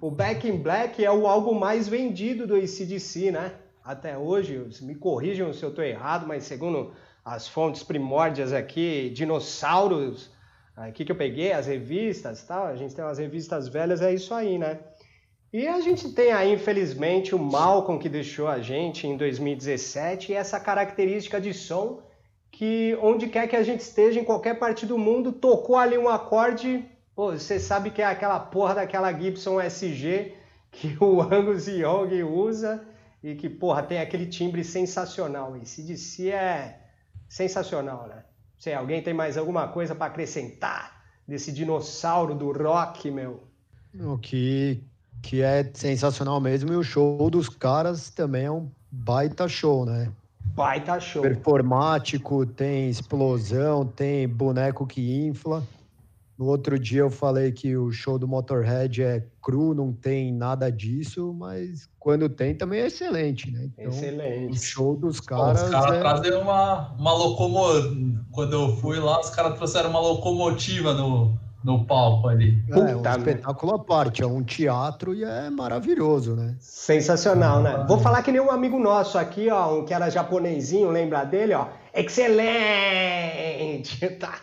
o 0.00 0.10
Back 0.10 0.46
in 0.46 0.58
Black 0.58 1.02
é 1.04 1.10
o 1.10 1.26
álbum 1.26 1.54
mais 1.54 1.88
vendido 1.88 2.46
do 2.46 2.54
ACDC, 2.56 3.30
né? 3.32 3.52
Até 3.84 4.16
hoje, 4.16 4.66
me 4.80 4.94
corrijam 4.94 5.52
se 5.52 5.62
eu 5.62 5.70
tô 5.70 5.82
errado, 5.82 6.26
mas 6.26 6.44
segundo 6.44 6.94
as 7.22 7.46
fontes 7.46 7.82
primórdias 7.82 8.50
aqui, 8.50 9.10
dinossauros, 9.10 10.30
aqui 10.74 11.04
que 11.04 11.12
eu 11.12 11.16
peguei, 11.16 11.52
as 11.52 11.66
revistas 11.66 12.42
tal, 12.44 12.64
a 12.64 12.76
gente 12.76 12.94
tem 12.94 13.04
umas 13.04 13.18
revistas 13.18 13.68
velhas, 13.68 14.00
é 14.00 14.14
isso 14.14 14.32
aí, 14.32 14.56
né? 14.56 14.80
E 15.52 15.68
a 15.68 15.80
gente 15.82 16.12
tem 16.14 16.32
aí, 16.32 16.54
infelizmente, 16.54 17.34
o 17.34 17.38
Malcolm 17.38 18.00
que 18.00 18.08
deixou 18.08 18.48
a 18.48 18.58
gente 18.58 19.06
em 19.06 19.18
2017 19.18 20.32
e 20.32 20.34
essa 20.34 20.58
característica 20.58 21.38
de 21.38 21.52
som 21.52 22.02
que 22.50 22.96
onde 23.02 23.28
quer 23.28 23.48
que 23.48 23.56
a 23.56 23.62
gente 23.62 23.80
esteja, 23.80 24.18
em 24.18 24.24
qualquer 24.24 24.58
parte 24.58 24.86
do 24.86 24.96
mundo, 24.96 25.30
tocou 25.30 25.76
ali 25.76 25.98
um 25.98 26.08
acorde, 26.08 26.84
pô, 27.14 27.32
você 27.32 27.60
sabe 27.60 27.90
que 27.90 28.00
é 28.00 28.06
aquela 28.06 28.40
porra 28.40 28.76
daquela 28.76 29.12
Gibson 29.12 29.60
SG 29.60 30.32
que 30.72 30.96
o 31.04 31.20
Angus 31.20 31.68
Young 31.68 32.22
usa 32.22 32.93
e 33.24 33.34
que, 33.34 33.48
porra, 33.48 33.82
tem 33.82 34.00
aquele 34.00 34.26
timbre 34.26 34.62
sensacional. 34.62 35.56
Esse 35.56 35.82
de 35.82 35.96
si 35.96 36.30
é 36.30 36.78
sensacional, 37.26 38.06
né? 38.06 38.22
Se 38.58 38.70
alguém 38.70 39.02
tem 39.02 39.14
mais 39.14 39.38
alguma 39.38 39.66
coisa 39.66 39.94
para 39.94 40.06
acrescentar 40.06 41.02
desse 41.26 41.50
dinossauro 41.50 42.34
do 42.34 42.52
rock, 42.52 43.10
meu? 43.10 43.42
O 43.98 44.18
que, 44.18 44.84
que 45.22 45.40
é 45.40 45.70
sensacional 45.72 46.38
mesmo. 46.38 46.70
E 46.70 46.76
o 46.76 46.82
show 46.82 47.30
dos 47.30 47.48
caras 47.48 48.10
também 48.10 48.44
é 48.44 48.50
um 48.50 48.70
baita 48.90 49.48
show, 49.48 49.86
né? 49.86 50.12
Baita 50.54 51.00
show. 51.00 51.22
Performático, 51.22 52.44
tem 52.44 52.90
explosão, 52.90 53.86
tem 53.86 54.28
boneco 54.28 54.86
que 54.86 55.26
infla. 55.26 55.66
No 56.36 56.46
outro 56.46 56.78
dia 56.78 57.00
eu 57.00 57.10
falei 57.10 57.52
que 57.52 57.76
o 57.76 57.92
show 57.92 58.18
do 58.18 58.26
Motorhead 58.26 59.02
é 59.02 59.24
cru, 59.40 59.72
não 59.72 59.92
tem 59.92 60.32
nada 60.32 60.70
disso, 60.70 61.32
mas 61.32 61.88
quando 61.98 62.28
tem 62.28 62.54
também 62.54 62.80
é 62.80 62.86
excelente, 62.86 63.50
né? 63.50 63.70
Então, 63.72 63.86
o 63.86 63.88
Excelente. 63.88 64.58
show 64.58 64.96
dos 64.96 65.20
Bom, 65.20 65.26
caras 65.26 65.62
os 65.62 65.70
caras 65.70 65.96
é... 65.96 66.00
trazem 66.00 66.32
uma, 66.34 66.92
uma 66.98 67.12
locomotiva. 67.12 68.24
Quando 68.32 68.52
eu 68.52 68.76
fui 68.76 68.98
lá, 68.98 69.20
os 69.20 69.30
caras 69.30 69.54
trouxeram 69.56 69.90
uma 69.90 70.00
locomotiva 70.00 70.92
no, 70.92 71.38
no 71.64 71.84
palco 71.86 72.28
ali. 72.28 72.62
é 72.68 72.76
um 72.76 72.96
Puta 72.96 73.16
espetáculo 73.16 73.74
à 73.74 73.78
parte, 73.78 74.22
é 74.22 74.26
um 74.26 74.42
teatro 74.42 75.14
e 75.14 75.24
é 75.24 75.48
maravilhoso, 75.48 76.36
né? 76.36 76.56
Sensacional, 76.60 77.62
né? 77.62 77.86
Vou 77.88 77.98
falar 77.98 78.22
que 78.22 78.30
nem 78.30 78.40
um 78.40 78.50
amigo 78.50 78.78
nosso 78.78 79.16
aqui, 79.16 79.48
ó, 79.48 79.78
um 79.78 79.84
que 79.84 79.94
era 79.94 80.10
japonesinho, 80.10 80.90
lembra 80.90 81.24
dele, 81.24 81.54
ó? 81.54 81.68
Excelente! 81.94 82.34
Tá. 84.20 84.34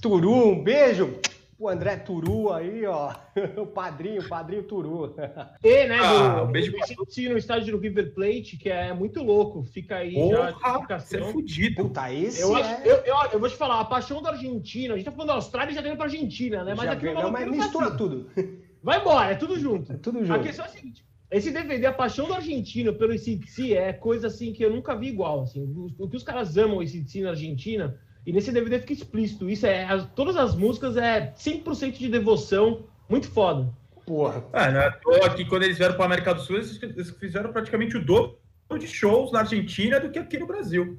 Turu, 0.00 0.50
um 0.52 0.62
beijo 0.62 1.18
pro 1.56 1.68
André 1.68 1.96
Turu 1.96 2.52
aí, 2.52 2.86
ó. 2.86 3.12
O 3.56 3.66
padrinho, 3.66 4.22
o 4.22 4.28
padrinho 4.28 4.62
Turu. 4.62 5.14
E, 5.62 5.86
né, 5.86 5.98
Ah, 6.00 6.40
do, 6.40 6.44
um 6.44 6.52
beijo 6.52 6.72
do 6.72 7.30
no 7.30 7.38
estádio 7.38 7.76
do 7.76 7.82
River 7.82 8.14
Plate, 8.14 8.56
que 8.56 8.68
é 8.68 8.92
muito 8.92 9.22
louco. 9.22 9.64
Fica 9.64 9.96
aí 9.96 10.14
já 10.14 10.48
a 10.50 10.52
Porra, 10.52 10.98
você 11.00 11.18
é 11.18 11.24
fudido. 11.32 11.82
Puta, 11.82 12.12
esse 12.12 12.40
Eu, 12.40 12.56
é... 12.56 12.62
acho, 12.62 12.82
eu, 12.82 12.96
eu, 12.98 13.16
eu 13.32 13.40
vou 13.40 13.48
te 13.48 13.56
falar, 13.56 13.80
a 13.80 13.84
paixão 13.84 14.22
da 14.22 14.30
Argentina, 14.30 14.94
a 14.94 14.96
gente 14.96 15.06
tá 15.06 15.12
falando 15.12 15.28
da 15.28 15.34
Austrália 15.34 15.72
e 15.72 15.74
já 15.74 15.82
tá 15.82 15.88
indo 15.88 15.96
pra 15.96 16.06
Argentina, 16.06 16.64
né? 16.64 16.74
Mas 16.76 16.86
Já 16.86 16.92
aqui 16.92 17.06
vem, 17.06 17.14
no 17.14 17.22
não, 17.22 17.30
mas 17.30 17.48
mistura 17.48 17.86
assim. 17.88 17.96
tudo. 17.96 18.30
Vai 18.82 19.00
embora, 19.00 19.32
é 19.32 19.34
tudo 19.34 19.58
junto. 19.58 19.92
É 19.92 19.96
tudo 19.96 20.20
A 20.20 20.24
junto. 20.24 20.40
questão 20.40 20.64
é 20.64 20.68
a 20.68 20.70
seguinte: 20.70 21.04
esse 21.30 21.50
DVD, 21.50 21.86
a 21.86 21.92
paixão 21.92 22.26
do 22.26 22.34
argentino 22.34 22.94
pelo 22.94 23.12
ACDC 23.12 23.74
é 23.74 23.92
coisa 23.92 24.28
assim 24.28 24.52
que 24.52 24.64
eu 24.64 24.70
nunca 24.70 24.94
vi 24.96 25.08
igual. 25.08 25.42
Assim. 25.42 25.62
O, 25.62 26.04
o 26.04 26.08
que 26.08 26.16
os 26.16 26.22
caras 26.22 26.56
amam 26.56 26.78
o 26.78 26.80
ACDC 26.80 27.20
na 27.22 27.30
Argentina, 27.30 27.98
e 28.28 28.32
nesse 28.32 28.52
DVD 28.52 28.78
fica 28.78 28.92
explícito. 28.92 29.48
Isso 29.48 29.66
é. 29.66 29.84
as- 29.84 30.06
todas 30.14 30.36
as 30.36 30.54
músicas 30.54 30.96
é 30.96 31.32
100% 31.36 31.98
de 31.98 32.08
devoção, 32.08 32.84
muito 33.08 33.30
foda. 33.30 33.72
Porra. 34.04 34.44
Ah, 34.52 34.70
não 34.70 34.80
é 34.80 34.86
à 34.86 34.92
toa 34.92 35.30
que 35.30 35.44
quando 35.44 35.62
eles 35.64 35.78
vieram 35.78 35.94
para 35.94 36.04
a 36.04 36.06
América 36.06 36.34
do 36.34 36.40
Sul, 36.40 36.56
eles 36.56 36.78
fizeram 37.18 37.52
praticamente 37.52 37.96
o 37.96 38.04
dobro 38.04 38.36
de 38.78 38.86
shows 38.86 39.32
na 39.32 39.40
Argentina 39.40 39.98
do 39.98 40.10
que 40.10 40.18
aqui 40.18 40.38
no 40.38 40.46
Brasil. 40.46 40.98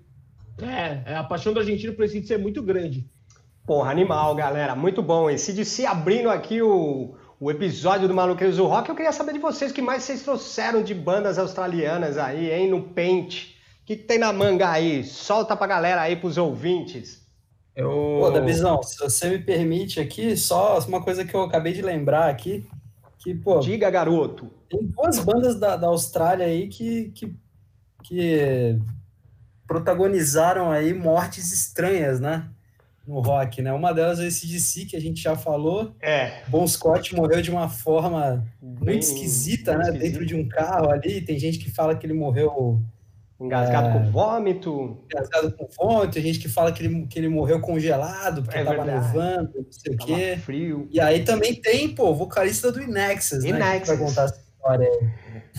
É, 0.62 1.12
é, 1.14 1.16
a 1.16 1.24
paixão 1.24 1.54
do 1.54 1.60
argentino 1.60 1.94
por 1.94 2.04
ACDC 2.06 2.34
é 2.34 2.38
muito 2.38 2.62
grande. 2.62 3.08
Porra, 3.66 3.92
animal, 3.92 4.34
galera. 4.36 4.76
Muito 4.76 5.02
bom. 5.02 5.30
Esse 5.30 5.54
de 5.54 5.64
se 5.64 5.86
abrindo 5.86 6.30
aqui 6.30 6.62
o, 6.62 7.16
o 7.40 7.52
episódio 7.52 8.08
do 8.08 8.14
Maluqueiros 8.14 8.58
do 8.58 8.66
Rock, 8.66 8.90
eu 8.90 8.96
queria 8.96 9.12
saber 9.12 9.34
de 9.34 9.40
vocês 9.40 9.72
o 9.72 9.74
que 9.74 9.82
mais 9.82 10.04
vocês 10.04 10.24
trouxeram 10.24 10.82
de 10.84 10.94
bandas 10.96 11.38
australianas 11.38 12.18
aí, 12.18 12.52
hein, 12.52 12.70
no 12.70 12.82
Paint. 12.82 13.52
O 13.82 13.86
que, 13.86 13.96
que 13.96 14.04
tem 14.04 14.20
na 14.20 14.32
manga 14.34 14.70
aí? 14.70 15.04
Solta 15.04 15.56
pra 15.56 15.66
galera 15.66 16.02
aí, 16.02 16.16
pros 16.16 16.38
ouvintes. 16.38 17.19
Eu... 17.80 18.18
Pô, 18.20 18.30
Dabizão, 18.30 18.84
se 18.84 19.00
você 19.00 19.30
me 19.30 19.40
permite 19.40 20.02
aqui, 20.02 20.36
só 20.36 20.78
uma 20.80 21.02
coisa 21.02 21.24
que 21.24 21.34
eu 21.34 21.44
acabei 21.44 21.72
de 21.72 21.82
lembrar 21.82 22.30
aqui, 22.30 22.68
que, 23.18 23.34
pô, 23.34 23.60
Diga, 23.60 23.90
garoto. 23.90 24.52
tem 24.70 24.82
duas 24.84 25.20
bandas 25.20 25.58
da, 25.58 25.78
da 25.78 25.88
Austrália 25.88 26.46
aí 26.46 26.68
que, 26.68 27.10
que, 27.12 27.34
que 28.04 28.80
protagonizaram 29.66 30.72
aí 30.72 30.94
mortes 30.94 31.54
estranhas, 31.54 32.20
né? 32.20 32.50
No 33.08 33.22
rock, 33.22 33.62
né? 33.62 33.72
Uma 33.72 33.94
delas 33.94 34.20
é 34.20 34.28
esse 34.28 34.46
DC, 34.46 34.86
que 34.86 34.96
a 34.96 35.02
gente 35.02 35.22
já 35.22 35.36
falou. 35.36 35.96
É. 36.02 36.44
Bon 36.48 36.68
Scott 36.68 37.16
morreu 37.16 37.42
de 37.42 37.50
uma 37.50 37.70
forma 37.70 38.46
bem 38.62 38.96
muito 38.96 39.04
esquisita, 39.04 39.72
bem 39.72 39.80
né? 39.80 39.84
esquisito. 39.86 40.12
Dentro 40.12 40.26
de 40.26 40.36
um 40.36 40.48
carro 40.48 40.92
ali. 40.92 41.22
Tem 41.22 41.40
gente 41.40 41.58
que 41.58 41.72
fala 41.72 41.96
que 41.96 42.06
ele 42.06 42.14
morreu 42.14 42.80
Engasgado 43.40 43.88
É. 43.90 43.94
com 43.94 44.12
vômito. 44.12 44.98
engasgado 45.12 45.52
com 45.54 45.68
vômito, 45.78 46.14
tem 46.14 46.24
gente 46.24 46.40
que 46.40 46.50
fala 46.50 46.72
que 46.74 46.84
ele, 46.84 47.08
que 47.08 47.18
ele 47.18 47.30
morreu 47.30 47.60
congelado, 47.62 48.44
porque 48.44 48.58
É 48.58 48.64
tava 48.66 48.84
verdade. 48.84 49.08
nevando, 49.08 49.52
não 49.56 49.66
sei 49.72 49.94
o 49.94 49.98
Tava 49.98 50.14
quê. 50.16 50.38
frio. 50.44 50.88
E 50.92 51.00
aí 51.00 51.24
também 51.24 51.56
tem, 51.56 51.88
pô, 51.96 52.10
o 52.10 52.16
vocalista 52.16 52.72
do 52.72 52.82
Inexus, 52.82 53.44
né? 53.44 53.50
Que 53.52 53.56
Inexus. 53.56 53.88
vai 53.88 53.98
contar 53.98 54.24
essa 54.26 54.40
história 54.42 54.88
aí. 54.88 55.10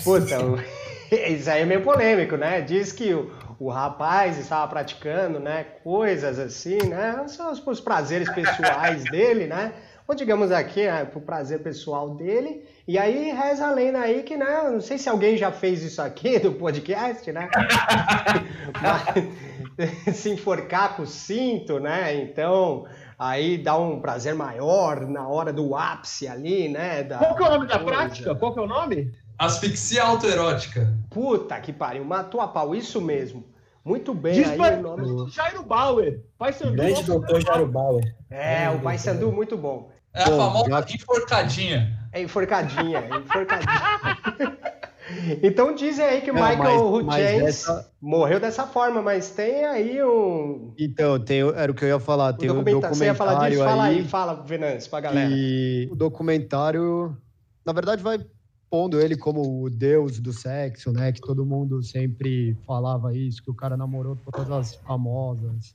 Puta, 0.05 0.37
isso 1.31 1.51
aí 1.51 1.63
é 1.63 1.65
meio 1.65 1.83
polêmico, 1.83 2.37
né? 2.37 2.61
Diz 2.61 2.93
que 2.93 3.15
o, 3.15 3.31
o 3.59 3.69
rapaz 3.71 4.39
estava 4.39 4.69
praticando, 4.69 5.41
né, 5.41 5.65
coisas 5.83 6.39
assim, 6.39 6.79
né, 6.87 7.25
são 7.29 7.51
os, 7.53 7.67
os 7.67 7.81
prazeres 7.81 8.29
pessoais 8.31 9.05
dele, 9.05 9.47
né, 9.47 9.73
ou 10.11 10.17
digamos 10.17 10.51
aqui, 10.51 10.87
né, 10.87 11.05
pro 11.05 11.21
prazer 11.21 11.63
pessoal 11.63 12.11
dele, 12.17 12.65
e 12.87 12.99
aí 12.99 13.31
reza 13.31 13.69
a 13.69 13.71
lenda 13.71 14.01
aí 14.01 14.25
que, 14.25 14.37
né, 14.37 14.69
não 14.69 14.81
sei 14.81 14.99
se 14.99 15.09
alguém 15.09 15.37
já 15.37 15.53
fez 15.53 15.85
isso 15.85 16.03
aqui 16.03 16.37
do 16.41 16.53
podcast, 16.53 17.31
né, 17.31 17.49
Mas, 18.83 20.15
se 20.17 20.31
enforcar 20.31 20.97
com 20.97 21.03
o 21.03 21.07
cinto, 21.07 21.79
né, 21.79 22.15
então 22.23 22.87
aí 23.17 23.57
dá 23.57 23.77
um 23.79 24.01
prazer 24.01 24.35
maior 24.35 25.07
na 25.07 25.29
hora 25.29 25.53
do 25.53 25.77
ápice 25.77 26.27
ali, 26.27 26.69
né? 26.69 27.03
Da, 27.05 27.19
Qual 27.19 27.37
que 27.37 27.43
é 27.43 27.47
o 27.47 27.51
nome 27.51 27.67
da 27.67 27.79
prática? 27.79 28.35
Qual 28.35 28.53
que 28.53 28.59
é 28.59 28.63
o 28.63 28.67
nome? 28.67 29.13
Asfixia 29.39 30.03
autoerótica. 30.03 30.93
Puta 31.11 31.59
que 31.61 31.73
pariu, 31.73 32.05
matou 32.05 32.41
a 32.41 32.49
pau, 32.49 32.75
isso 32.75 33.01
mesmo. 33.01 33.45
Muito 33.85 34.13
bem 34.13 34.35
Diz 34.35 34.51
aí 34.51 34.57
pra- 34.57 34.79
o 34.79 34.83
nome. 34.83 35.07
do 35.07 35.29
Jairo 35.29 35.63
Bauer. 35.63 36.21
Pai 36.39 36.53
Sandu. 36.53 36.73
Grande 36.77 37.03
doutor 37.05 37.41
Jairo 37.41 37.67
Bauer. 37.67 38.15
É, 38.31 38.69
o 38.71 38.81
Pai 38.81 38.99
Sandu, 38.99 39.33
muito 39.33 39.57
bom. 39.57 39.91
É 40.13 40.23
a 40.23 40.27
Bom, 40.27 40.37
famosa 40.37 40.69
já- 40.71 40.87
enforcadinha. 40.95 41.99
É 42.13 42.21
enforcadinha, 42.23 42.99
é 42.99 43.17
enforcadinha. 43.19 44.59
então 45.43 45.75
dizem 45.75 46.05
aí 46.05 46.21
que 46.21 46.31
o 46.31 46.35
Michael 46.35 46.57
mas- 46.59 47.05
mas 47.05 47.25
Hutchins 47.35 47.43
essa- 47.49 47.91
morreu 48.01 48.41
dessa 48.41 48.67
forma, 48.67 49.01
mas 49.03 49.31
tem 49.31 49.65
aí 49.65 50.03
um, 50.03 50.73
Então, 50.79 51.19
tem, 51.21 51.41
era 51.41 51.71
o 51.71 51.75
que 51.75 51.85
eu 51.85 51.89
ia 51.89 52.01
falar. 52.01 52.35
um 52.35 52.37
Tem 52.37 52.51
o 52.51 52.55
documentário. 52.55 52.97
Você 52.97 53.05
ia 53.05 53.15
falar 53.15 53.49
disso? 53.49 53.63
Fala 53.65 53.85
aí, 53.85 53.99
aí 53.99 54.05
fala, 54.05 54.35
Venâncio, 54.45 54.91
pra 54.91 55.01
galera. 55.01 55.31
E 55.33 55.89
o 55.91 55.95
documentário, 55.95 57.17
na 57.65 57.73
verdade, 57.73 58.03
vai 58.03 58.19
pondo 58.69 59.01
ele 59.01 59.17
como 59.17 59.63
o 59.65 59.71
deus 59.71 60.21
do 60.21 60.33
sexo, 60.33 60.93
né? 60.93 61.13
Que 61.13 61.21
todo 61.21 61.45
mundo 61.47 61.83
sempre 61.83 62.57
falava 62.67 63.15
isso, 63.15 63.43
que 63.43 63.51
o 63.51 63.55
cara 63.55 63.77
namorou 63.77 64.17
todas 64.33 64.51
as 64.51 64.75
famosas, 64.77 65.75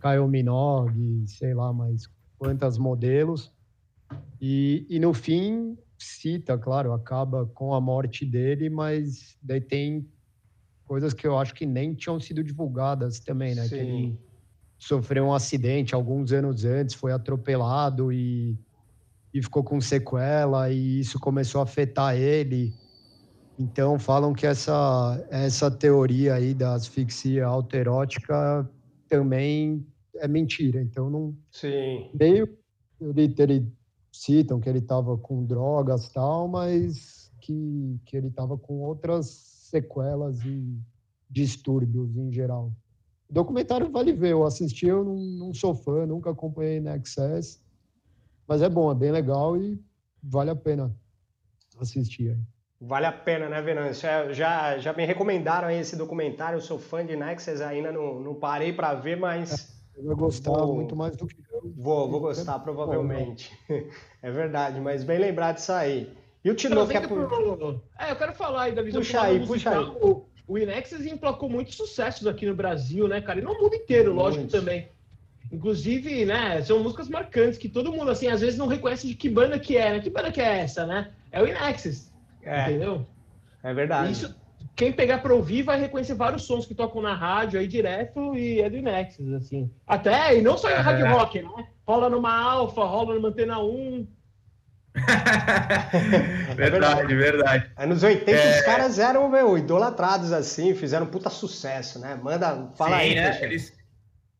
Kyle 0.00 0.26
Minogue, 0.28 1.24
sei 1.26 1.54
lá, 1.54 1.72
mais 1.72 2.08
quantas 2.38 2.76
modelos. 2.78 3.52
E, 4.40 4.86
e 4.88 4.98
no 4.98 5.14
fim, 5.14 5.76
cita, 5.98 6.58
claro, 6.58 6.92
acaba 6.92 7.46
com 7.46 7.74
a 7.74 7.80
morte 7.80 8.24
dele, 8.24 8.68
mas 8.68 9.36
daí 9.42 9.60
tem 9.60 10.06
coisas 10.84 11.14
que 11.14 11.26
eu 11.26 11.38
acho 11.38 11.54
que 11.54 11.64
nem 11.64 11.94
tinham 11.94 12.20
sido 12.20 12.44
divulgadas 12.44 13.20
também, 13.20 13.54
né? 13.54 13.66
Que 13.68 13.74
ele 13.74 14.10
Sim. 14.10 14.18
sofreu 14.78 15.24
um 15.24 15.32
acidente 15.32 15.94
alguns 15.94 16.32
anos 16.32 16.64
antes, 16.64 16.94
foi 16.94 17.12
atropelado 17.12 18.12
e, 18.12 18.58
e 19.32 19.42
ficou 19.42 19.64
com 19.64 19.80
sequela, 19.80 20.70
e 20.70 21.00
isso 21.00 21.18
começou 21.18 21.60
a 21.60 21.64
afetar 21.64 22.14
ele. 22.14 22.74
Então, 23.58 23.98
falam 23.98 24.34
que 24.34 24.46
essa, 24.46 25.24
essa 25.30 25.70
teoria 25.70 26.34
aí 26.34 26.52
da 26.52 26.74
asfixia 26.74 27.46
autoerótica 27.46 28.68
também 29.08 29.86
é 30.16 30.26
mentira. 30.26 30.82
Então, 30.82 31.08
não 31.08 31.36
Sim. 31.50 32.10
meio 32.18 32.58
ele, 33.00 33.34
ele 33.38 33.72
citam 34.14 34.60
que 34.60 34.68
ele 34.68 34.78
estava 34.78 35.16
com 35.18 35.44
drogas 35.44 36.06
e 36.06 36.12
tal, 36.12 36.46
mas 36.46 37.32
que, 37.40 37.98
que 38.06 38.16
ele 38.16 38.28
estava 38.28 38.56
com 38.56 38.80
outras 38.80 39.26
sequelas 39.26 40.44
e 40.44 40.78
distúrbios 41.28 42.16
em 42.16 42.32
geral. 42.32 42.72
O 43.28 43.32
documentário 43.34 43.90
vale 43.90 44.12
ver, 44.12 44.30
eu 44.32 44.44
assisti, 44.44 44.86
eu 44.86 45.04
não, 45.04 45.16
não 45.16 45.54
sou 45.54 45.74
fã, 45.74 46.06
nunca 46.06 46.30
acompanhei 46.30 46.80
na 46.80 46.94
Access, 46.94 47.60
mas 48.46 48.62
é 48.62 48.68
bom, 48.68 48.90
é 48.90 48.94
bem 48.94 49.10
legal 49.10 49.56
e 49.56 49.82
vale 50.22 50.50
a 50.50 50.56
pena 50.56 50.94
assistir. 51.78 52.30
aí. 52.30 52.38
Vale 52.80 53.06
a 53.06 53.12
pena, 53.12 53.48
né, 53.48 53.62
Venâncio? 53.62 54.06
É, 54.06 54.32
já, 54.34 54.78
já 54.78 54.92
me 54.92 55.04
recomendaram 55.06 55.70
esse 55.70 55.96
documentário, 55.96 56.56
eu 56.58 56.60
sou 56.60 56.78
fã 56.78 57.04
de 57.04 57.16
Nexus, 57.16 57.60
ainda 57.60 57.90
não, 57.90 58.20
não 58.20 58.34
parei 58.34 58.72
para 58.72 58.94
ver, 58.94 59.16
mas 59.16 59.82
vai 59.96 60.14
gostar 60.14 60.52
Vou- 60.52 60.74
muito 60.74 60.94
mais 60.94 61.16
do 61.16 61.26
que 61.26 61.36
eu. 61.50 61.53
Vou, 61.76 62.10
vou 62.10 62.20
gostar 62.20 62.58
provavelmente. 62.60 63.50
É 64.22 64.30
verdade, 64.30 64.80
mas 64.80 65.04
bem 65.04 65.18
lembrado 65.18 65.56
disso 65.56 65.70
aí. 65.72 66.10
E 66.42 66.50
o 66.50 66.54
Tino 66.54 66.86
quer... 66.88 67.06
Pro- 67.06 67.82
É, 67.98 68.10
eu 68.10 68.16
quero 68.16 68.32
falar 68.32 68.62
aí 68.62 68.72
da 68.74 68.80
visão 68.80 69.02
Puxa 69.02 69.20
aí, 69.20 69.38
puxa 69.46 69.70
musical. 69.78 70.26
O, 70.48 70.58
Inexus 70.58 71.04
emplacou 71.04 71.48
muitos 71.50 71.74
sucessos 71.76 72.26
aqui 72.26 72.46
no 72.46 72.54
Brasil, 72.54 73.06
né, 73.06 73.20
cara? 73.20 73.40
E 73.40 73.42
no 73.42 73.52
mundo 73.52 73.74
inteiro, 73.74 74.14
lógico, 74.14 74.44
Muitos. 74.44 74.58
também. 74.58 74.88
Inclusive, 75.52 76.24
né, 76.24 76.62
são 76.62 76.82
músicas 76.82 77.08
marcantes 77.08 77.58
que 77.58 77.68
todo 77.68 77.92
mundo, 77.92 78.10
assim, 78.10 78.28
às 78.28 78.40
vezes 78.40 78.58
não 78.58 78.66
reconhece 78.66 79.06
de 79.06 79.14
que 79.14 79.28
banda 79.28 79.58
que 79.58 79.76
é, 79.76 79.92
né? 79.92 80.00
Que 80.00 80.08
banda 80.10 80.32
que 80.32 80.40
é 80.40 80.60
essa, 80.60 80.86
né? 80.86 81.12
É 81.30 81.42
o 81.42 81.46
Inexus, 81.46 82.10
É, 82.42 82.62
entendeu? 82.70 83.06
é 83.62 83.74
verdade. 83.74 84.12
Isso, 84.12 84.34
quem 84.76 84.92
pegar 84.92 85.18
pra 85.18 85.34
ouvir 85.34 85.62
vai 85.62 85.78
reconhecer 85.80 86.14
vários 86.14 86.42
sons 86.42 86.66
que 86.66 86.74
tocam 86.74 87.00
na 87.00 87.14
rádio 87.14 87.60
aí 87.60 87.66
direto 87.68 88.34
e 88.34 88.60
é 88.60 88.68
do 88.68 88.76
Inexus, 88.76 89.32
assim. 89.32 89.70
Até, 89.86 90.36
e 90.36 90.42
não 90.42 90.58
só 90.58 90.70
em 90.70 90.74
hard 90.74 91.02
rock, 91.06 91.42
né? 91.42 91.68
Rola 91.86 92.10
numa 92.10 92.34
Alfa, 92.34 92.84
rola 92.84 93.14
numa 93.14 93.28
Antena 93.28 93.60
1. 93.60 94.06
verdade, 96.56 97.14
verdade. 97.14 97.70
Anos 97.76 98.02
80 98.02 98.32
os 98.32 98.60
caras 98.62 98.98
eram, 98.98 99.28
meu, 99.28 99.58
idolatrados 99.58 100.32
assim, 100.32 100.74
fizeram 100.74 101.06
um 101.06 101.10
puta 101.10 101.30
sucesso, 101.30 101.98
né? 101.98 102.18
Manda, 102.22 102.68
fala 102.76 102.96
Sim, 102.98 103.02
aí, 103.02 103.14
né? 103.14 103.38
Eles, 103.42 103.72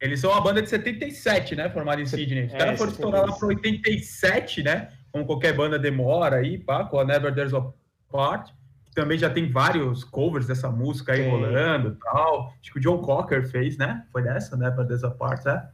eles 0.01 0.21
são 0.21 0.31
uma 0.31 0.41
banda 0.41 0.63
de 0.63 0.69
77, 0.69 1.57
né? 1.57 1.69
Formada 1.71 2.01
em 2.01 2.07
Sydney. 2.07 2.47
Os 2.47 2.55
É, 2.55 2.59
caras 2.59 2.79
foram 2.79 2.93
77. 2.93 2.95
estourar 2.95 3.27
lá 3.29 3.37
para 3.37 3.49
87, 3.49 4.63
né? 4.63 4.89
Como 5.13 5.27
qualquer 5.27 5.53
banda 5.55 5.79
demora 5.79 6.37
aí, 6.37 6.59
pá, 6.59 6.85
com 6.85 6.99
a 6.99 7.05
Never 7.05 7.35
There's 7.35 7.55
a 7.55 7.65
Part. 8.11 8.53
Que 8.95 8.95
Também 8.95 9.19
já 9.19 9.29
tem 9.29 9.51
vários 9.51 10.05
covers 10.05 10.47
dessa 10.47 10.71
música 10.71 11.13
aí 11.13 11.23
Tem. 11.23 11.31
rolando 11.31 11.89
e 11.91 11.97
tal. 12.05 12.55
Acho 12.61 12.73
que 12.73 12.79
o 12.79 12.81
John 12.81 12.99
Cocker 12.99 13.45
fez, 13.51 13.77
né? 13.77 14.05
Foi 14.13 14.23
dessa, 14.23 14.57
Never 14.57 14.87
There's 14.87 15.03
a 15.03 15.11
Part, 15.11 15.45
né? 15.45 15.69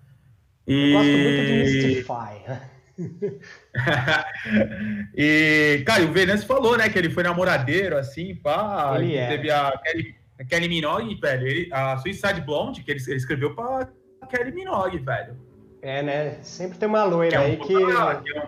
Eu 0.67 0.75
E... 0.75 0.93
gosto 0.93 1.11
muito 1.11 1.47
de 1.47 1.53
Mystify. 1.53 2.71
e, 5.17 5.83
cara, 5.87 6.05
o 6.05 6.13
Venâncio 6.13 6.47
falou, 6.47 6.77
né, 6.77 6.87
que 6.89 6.99
ele 6.99 7.11
foi 7.11 7.23
namoradeiro, 7.23 7.97
assim, 7.97 8.35
pá. 8.35 8.93
Ele 8.97 9.17
é. 9.17 9.29
Teve 9.29 9.51
a 9.51 9.73
Kelly, 9.85 10.15
a 10.39 10.45
Kelly 10.45 10.69
Minogue, 10.69 11.15
velho. 11.15 11.47
Ele, 11.47 11.69
a 11.73 11.97
Suicide 11.99 12.41
Blonde, 12.43 12.83
que 12.83 12.91
ele, 12.91 13.03
ele 13.07 13.17
escreveu 13.17 13.55
pra 13.55 13.89
Kelly 14.31 14.53
Minogue, 14.53 14.99
velho. 14.99 15.37
É, 15.83 16.03
né? 16.03 16.39
Sempre 16.43 16.79
tem 16.79 16.89
uma 16.89 17.05
Que 17.05 17.11
loira 17.11 17.37
é, 17.37 17.39
aí 17.39 17.57
um 17.57 17.67
que 17.67 17.73
puta, 17.73 18.23
que, 18.23 18.31
é 18.31 18.43
um, 18.43 18.47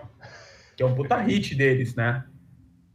que 0.77 0.83
é 0.83 0.85
um 0.85 0.95
puta 0.95 1.17
hit 1.17 1.55
deles, 1.55 1.95
né? 1.95 2.23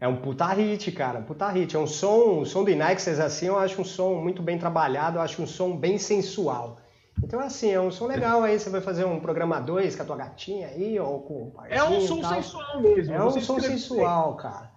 É 0.01 0.07
um 0.07 0.17
puta 0.17 0.47
hit, 0.47 0.93
cara. 0.93 1.21
Puta 1.21 1.49
hit. 1.49 1.75
É 1.75 1.79
um 1.79 1.87
som, 1.87 2.41
o 2.41 2.47
som 2.47 2.63
do 2.63 2.71
Inexes, 2.71 3.19
assim, 3.19 3.47
eu 3.47 3.59
acho 3.59 3.81
um 3.81 3.85
som 3.85 4.15
muito 4.15 4.43
bem 4.43 4.59
trabalhado, 4.59 5.19
eu 5.19 5.23
acho 5.23 5.43
um 5.43 5.47
som 5.47 5.77
bem 5.77 5.99
sensual. 5.99 6.79
Então, 7.23 7.41
assim, 7.41 7.73
é 7.73 7.81
um 7.81 7.91
som 7.91 8.07
legal 8.07 8.45
aí. 8.45 8.59
Você 8.59 8.71
vai 8.71 8.81
fazer 8.81 9.05
um 9.05 9.19
programa 9.19 9.59
2 9.61 9.97
com 9.97 10.03
a 10.03 10.07
tua 10.07 10.17
gatinha 10.17 10.69
aí, 10.69 10.99
ou 11.01 11.21
com 11.23 11.35
o 11.35 11.53
É 11.69 11.83
um 11.83 12.01
som 12.01 12.23
sensual 12.23 12.81
mesmo. 12.81 13.13
É 13.13 13.25
um 13.25 13.31
som 13.41 13.59
sensual, 13.59 14.37
cara. 14.37 14.71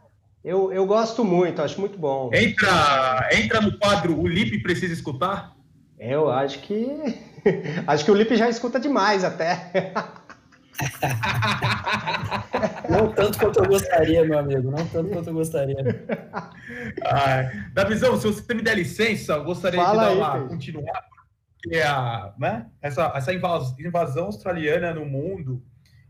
Eu, 0.44 0.74
eu 0.74 0.88
gosto 0.88 1.24
muito, 1.24 1.62
acho 1.62 1.80
muito 1.80 2.00
bom. 2.00 2.32
Entra, 2.34 3.30
entra 3.32 3.62
no 3.62 3.78
quadro 3.78 4.20
O 4.20 4.28
Lipe 4.28 4.58
Precisa 4.64 4.92
Escutar. 4.92 5.56
Eu 6.00 6.32
acho 6.32 6.60
que. 6.62 6.88
acho 7.86 8.04
que 8.04 8.10
o 8.10 8.16
Lipe 8.16 8.36
já 8.36 8.50
escuta 8.50 8.80
demais 8.80 9.24
até. 9.24 9.94
Não 12.90 13.12
tanto 13.12 13.40
quanto 13.40 13.60
eu 13.60 13.68
gostaria, 13.68 14.26
meu 14.26 14.40
amigo. 14.40 14.72
Não 14.72 14.86
tanto 14.88 15.10
quanto 15.10 15.30
eu 15.30 15.34
gostaria. 15.34 15.78
Ah, 17.04 17.52
Davizão, 17.74 18.20
se 18.20 18.28
você 18.28 18.54
me 18.54 18.62
der 18.62 18.76
licença, 18.76 19.34
eu 19.34 19.44
gostaria 19.44 19.82
Fala 19.82 19.92
de 19.92 20.00
dar 20.00 20.12
aí, 20.12 20.18
uma 20.18 20.50
continuar, 20.50 21.04
porque 21.62 21.80
a, 21.80 22.34
né, 22.38 22.66
essa, 22.82 23.12
essa 23.16 23.34
invas- 23.34 23.78
invasão 23.80 24.26
australiana 24.26 24.94
no 24.94 25.06
mundo 25.06 25.64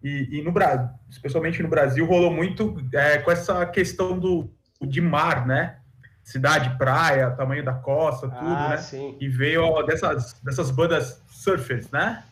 e, 0.03 0.39
e 0.39 0.41
no 0.41 0.51
Brasil, 0.51 0.89
especialmente 1.09 1.61
no 1.61 1.69
Brasil, 1.69 2.05
rolou 2.05 2.31
muito 2.31 2.75
é, 2.93 3.17
com 3.19 3.31
essa 3.31 3.65
questão 3.65 4.17
do 4.17 4.51
de 4.81 4.99
mar, 4.99 5.45
né? 5.45 5.77
Cidade, 6.23 6.75
praia, 6.77 7.31
tamanho 7.31 7.63
da 7.63 7.73
costa, 7.73 8.27
tudo, 8.27 8.37
ah, 8.39 8.69
né? 8.69 8.77
sim. 8.77 9.15
E 9.19 9.27
veio 9.27 9.63
ó, 9.63 9.83
dessas, 9.83 10.33
dessas 10.43 10.71
bandas 10.71 11.21
surfers, 11.27 11.89
né? 11.91 12.23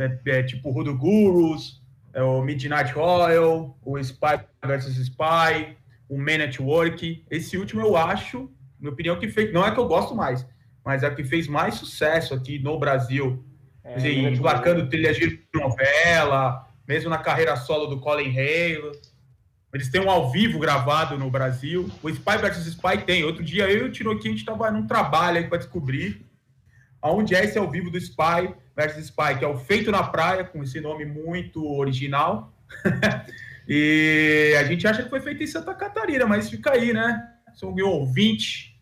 É, 0.00 0.38
é, 0.38 0.42
tipo 0.42 0.70
Hoodoo 0.70 0.96
Gurus, 0.96 1.82
é, 2.14 2.22
o 2.22 2.42
Midnight 2.42 2.98
Oil, 2.98 3.76
o 3.84 3.98
Spy 3.98 4.40
vs 4.64 4.96
Spy, 4.96 5.76
o 6.08 6.16
Man 6.16 6.42
at 6.42 6.58
Work. 6.58 7.24
Esse 7.30 7.58
último 7.58 7.82
eu 7.82 7.96
acho, 7.96 8.40
na 8.40 8.48
minha 8.80 8.92
opinião, 8.92 9.18
que 9.18 9.28
fez. 9.28 9.52
Não 9.52 9.66
é 9.66 9.70
que 9.70 9.78
eu 9.78 9.86
gosto 9.86 10.14
mais, 10.14 10.46
mas 10.82 11.02
é 11.02 11.10
que 11.10 11.22
fez 11.22 11.46
mais 11.46 11.74
sucesso 11.74 12.32
aqui 12.32 12.58
no 12.58 12.78
Brasil. 12.78 13.44
É, 13.84 13.98
Minute 13.98 14.38
embarcando 14.38 14.88
trilhas 14.88 15.16
de 15.16 15.38
novela, 15.54 16.66
mesmo 16.88 17.10
na 17.10 17.18
carreira 17.18 17.54
solo 17.56 17.86
do 17.86 18.00
Colin 18.00 18.30
Hale. 18.30 18.92
Eles 19.72 19.88
têm 19.88 20.00
um 20.00 20.10
ao 20.10 20.32
vivo 20.32 20.58
gravado 20.58 21.16
no 21.16 21.30
Brasil. 21.30 21.88
O 22.02 22.08
Spy 22.08 22.38
vs 22.38 22.66
Spy 22.66 22.98
tem. 23.04 23.22
Outro 23.22 23.44
dia 23.44 23.70
eu 23.70 23.86
e 23.86 23.88
o 23.88 23.92
Tinoquinho, 23.92 24.34
a 24.34 24.36
gente 24.36 24.48
estava 24.48 24.70
num 24.70 24.86
trabalho 24.86 25.38
aí 25.38 25.46
para 25.46 25.58
descobrir 25.58 26.26
aonde 27.02 27.34
é 27.34 27.44
esse 27.44 27.58
ao 27.58 27.70
vivo 27.70 27.90
do 27.90 27.96
Spy 27.96 28.54
Spy, 28.76 29.38
que 29.38 29.44
é 29.44 29.48
o 29.48 29.56
Feito 29.56 29.90
na 29.90 30.02
Praia, 30.02 30.44
com 30.44 30.62
esse 30.62 30.80
nome 30.80 31.04
muito 31.04 31.66
original. 31.66 32.52
e 33.68 34.54
a 34.58 34.64
gente 34.64 34.86
acha 34.86 35.02
que 35.02 35.10
foi 35.10 35.20
feito 35.20 35.42
em 35.42 35.46
Santa 35.46 35.74
Catarina, 35.74 36.26
mas 36.26 36.48
fica 36.48 36.72
aí, 36.72 36.92
né? 36.92 37.28
Se 37.54 37.64
algum 37.64 37.86
ouvinte 37.86 38.78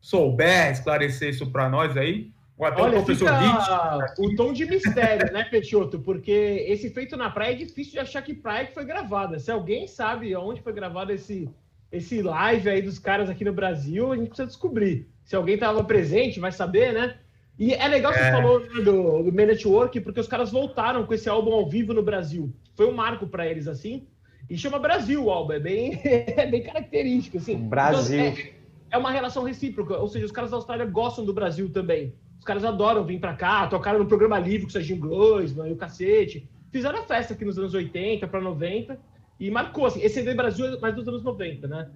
souber 0.00 0.70
esclarecer 0.70 1.30
isso 1.30 1.50
para 1.50 1.68
nós 1.68 1.96
aí, 1.96 2.30
ou 2.56 2.66
até 2.66 2.82
Olha, 2.82 3.00
o 3.00 3.04
professor 3.04 3.30
Hit. 3.30 4.20
o 4.20 4.36
tom 4.36 4.52
de 4.52 4.64
mistério, 4.64 5.32
né, 5.32 5.44
Peixoto? 5.44 5.98
Porque 5.98 6.64
esse 6.68 6.88
feito 6.90 7.16
na 7.16 7.28
praia 7.28 7.52
é 7.52 7.56
difícil 7.56 7.94
de 7.94 7.98
achar 7.98 8.22
que 8.22 8.32
praia 8.32 8.66
que 8.66 8.74
foi 8.74 8.84
gravada. 8.84 9.38
Se 9.38 9.50
alguém 9.50 9.88
sabe 9.88 10.36
onde 10.36 10.62
foi 10.62 10.72
gravado 10.72 11.10
esse, 11.10 11.50
esse 11.90 12.22
live 12.22 12.68
aí 12.68 12.80
dos 12.80 12.98
caras 12.98 13.28
aqui 13.28 13.44
no 13.44 13.52
Brasil, 13.52 14.12
a 14.12 14.16
gente 14.16 14.28
precisa 14.28 14.46
descobrir. 14.46 15.08
Se 15.24 15.34
alguém 15.34 15.54
estava 15.56 15.82
presente, 15.82 16.38
vai 16.38 16.52
saber, 16.52 16.92
né? 16.92 17.16
E 17.58 17.72
é 17.72 17.86
legal 17.86 18.12
que 18.12 18.18
você 18.18 18.24
É. 18.24 18.32
falou 18.32 18.60
né, 18.60 18.66
do, 18.82 19.22
do 19.22 19.32
Man 19.32 19.46
Network, 19.46 20.00
porque 20.00 20.20
os 20.20 20.26
caras 20.26 20.50
voltaram 20.50 21.06
com 21.06 21.14
esse 21.14 21.28
álbum 21.28 21.52
ao 21.52 21.68
vivo 21.68 21.94
no 21.94 22.02
Brasil. 22.02 22.52
Foi 22.74 22.86
um 22.86 22.92
marco 22.94 23.26
para 23.26 23.46
eles, 23.46 23.68
assim. 23.68 24.06
E 24.50 24.56
chama 24.58 24.78
Brasil 24.78 25.24
o 25.24 25.30
álbum, 25.30 25.52
é 25.52 25.60
bem, 25.60 26.00
é 26.04 26.46
bem 26.46 26.62
característico, 26.62 27.36
assim. 27.38 27.56
Brasil. 27.56 28.20
Então, 28.20 28.42
é, 28.42 28.52
é 28.90 28.98
uma 28.98 29.10
relação 29.10 29.44
recíproca, 29.44 29.96
ou 29.96 30.08
seja, 30.08 30.26
os 30.26 30.32
caras 30.32 30.50
da 30.50 30.56
Austrália 30.56 30.84
gostam 30.84 31.24
do 31.24 31.32
Brasil 31.32 31.70
também. 31.70 32.14
Os 32.38 32.44
caras 32.44 32.64
adoram 32.64 33.04
vir 33.04 33.20
pra 33.20 33.34
cá, 33.34 33.66
tocaram 33.68 33.98
no 34.00 34.06
programa 34.06 34.38
livre 34.38 34.62
com 34.62 34.68
o 34.68 34.72
Serginho 34.72 35.00
Groisman 35.00 35.68
e 35.68 35.72
o 35.72 35.76
cacete. 35.76 36.48
Fizeram 36.70 36.98
a 36.98 37.02
festa 37.04 37.32
aqui 37.34 37.44
nos 37.44 37.56
anos 37.56 37.72
80 37.72 38.26
para 38.26 38.40
90 38.40 38.98
e 39.40 39.50
marcou, 39.50 39.86
assim, 39.86 40.02
esse 40.02 40.16
CD 40.16 40.34
Brasil 40.34 40.66
é 40.66 40.78
mais 40.78 40.94
dos 40.94 41.06
anos 41.08 41.22
90, 41.22 41.66
né? 41.68 41.88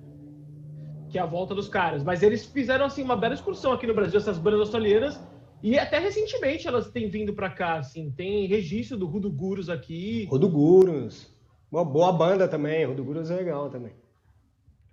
Que 1.10 1.18
é 1.18 1.20
a 1.20 1.26
volta 1.26 1.54
dos 1.54 1.68
caras. 1.68 2.02
Mas 2.02 2.22
eles 2.22 2.46
fizeram, 2.46 2.86
assim, 2.86 3.02
uma 3.02 3.16
bela 3.16 3.34
excursão 3.34 3.72
aqui 3.72 3.86
no 3.86 3.94
Brasil, 3.94 4.18
essas 4.18 4.38
bandas 4.38 4.60
australianas, 4.60 5.20
e 5.62 5.78
até 5.78 5.98
recentemente 5.98 6.66
elas 6.68 6.90
têm 6.90 7.08
vindo 7.08 7.32
pra 7.34 7.50
cá, 7.50 7.78
assim. 7.78 8.10
Tem 8.10 8.46
registro 8.46 8.96
do 8.96 9.06
Rudo 9.06 9.30
Gurus 9.30 9.68
aqui. 9.68 10.26
Rodo 10.30 10.48
Gurus. 10.48 11.28
Uma 11.70 11.84
boa 11.84 12.12
banda 12.12 12.46
também. 12.48 12.84
Rodo 12.84 13.04
Gurus 13.04 13.30
é 13.30 13.36
legal 13.36 13.68
também. 13.70 13.92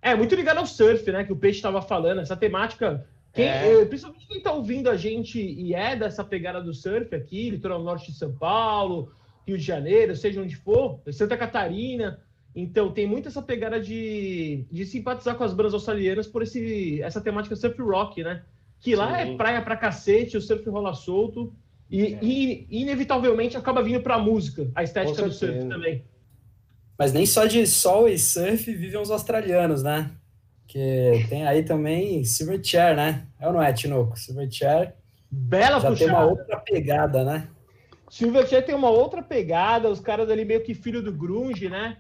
É, 0.01 0.13
muito 0.15 0.36
ligado 0.36 0.57
ao 0.57 0.65
surf, 0.67 1.12
né? 1.12 1.24
Que 1.24 1.34
o 1.34 1.36
Peixe 1.36 1.57
estava 1.60 1.81
falando, 1.81 2.22
essa 2.22 2.36
temática. 2.36 3.07
Quem, 3.34 3.45
É. 3.48 3.81
eh, 3.81 3.86
Principalmente 3.86 4.27
quem 4.27 4.38
está 4.38 4.51
ouvindo 4.51 4.89
a 4.89 4.95
gente 4.95 5.39
e 5.41 5.74
é 5.74 5.95
dessa 5.95 6.24
pegada 6.24 6.62
do 6.62 6.74
surf 6.74 7.13
aqui, 7.15 7.50
litoral 7.50 7.81
norte 7.84 8.12
de 8.12 8.17
São 8.17 8.31
Paulo, 8.31 9.12
Rio 9.48 9.57
de 9.57 9.63
Janeiro, 9.63 10.15
seja 10.15 10.41
onde 10.41 10.55
for, 10.55 11.00
Santa 11.12 11.36
Catarina. 11.38 12.19
Então, 12.55 12.91
tem 12.91 13.05
muito 13.05 13.27
essa 13.27 13.41
pegada 13.41 13.79
de, 13.81 14.65
de 14.72 14.86
simpatizar 14.86 15.36
com 15.36 15.43
as 15.43 15.53
bandas 15.53 15.74
australianas 15.74 16.25
por 16.27 16.41
esse, 16.41 17.01
essa 17.01 17.19
temática 17.19 17.55
surf 17.55 17.81
rock, 17.81 18.24
né? 18.24 18.43
Que 18.86 18.96
lá 18.96 19.15
Sim. 19.15 19.34
é 19.34 19.36
praia 19.36 19.63
pra 19.63 19.75
cacete, 19.75 20.38
o 20.38 20.42
surf 20.42 20.70
rola 20.70 20.94
solto. 20.94 21.51
E, 21.89 22.20
e, 22.22 22.68
inevitavelmente 22.70 23.58
acaba 23.58 23.82
vindo 23.82 24.00
pra 24.00 24.20
música, 24.20 24.70
a 24.75 24.84
estética 24.84 25.24
Com 25.24 25.27
do 25.27 25.34
surf 25.34 25.68
também. 25.68 26.04
Mas 26.96 27.12
nem 27.12 27.25
só 27.25 27.48
de 27.48 27.65
sol 27.65 28.08
e 28.08 28.20
surf 28.20 28.72
vivem 28.72 29.01
os 29.01 29.10
australianos, 29.10 29.82
né? 29.82 30.12
Que 30.68 31.25
tem 31.30 31.48
aí 31.48 31.63
também 31.63 32.24
Silverchair, 32.24 32.96
né? 32.96 33.25
É 33.39 33.48
ou 33.48 33.54
não 33.54 33.63
é, 33.63 33.74
Tinoco? 33.74 34.20
Silverchair 34.20 34.94
Bela 35.32 35.80
já 35.80 35.96
tem 35.96 36.08
uma 36.08 36.24
outra 36.24 36.60
pegada, 36.60 37.24
né? 37.24 37.48
Silverchair 38.08 38.68
tem 38.68 38.75
uma 38.75 38.92
outra 38.92 39.24
pegada, 39.24 39.89
os 39.89 40.00
caras 40.00 40.30
ali 40.30 40.46
meio 40.46 40.62
que 40.62 40.75
filho 40.75 41.01
do 41.01 41.12
grunge, 41.12 41.70
né? 41.70 41.98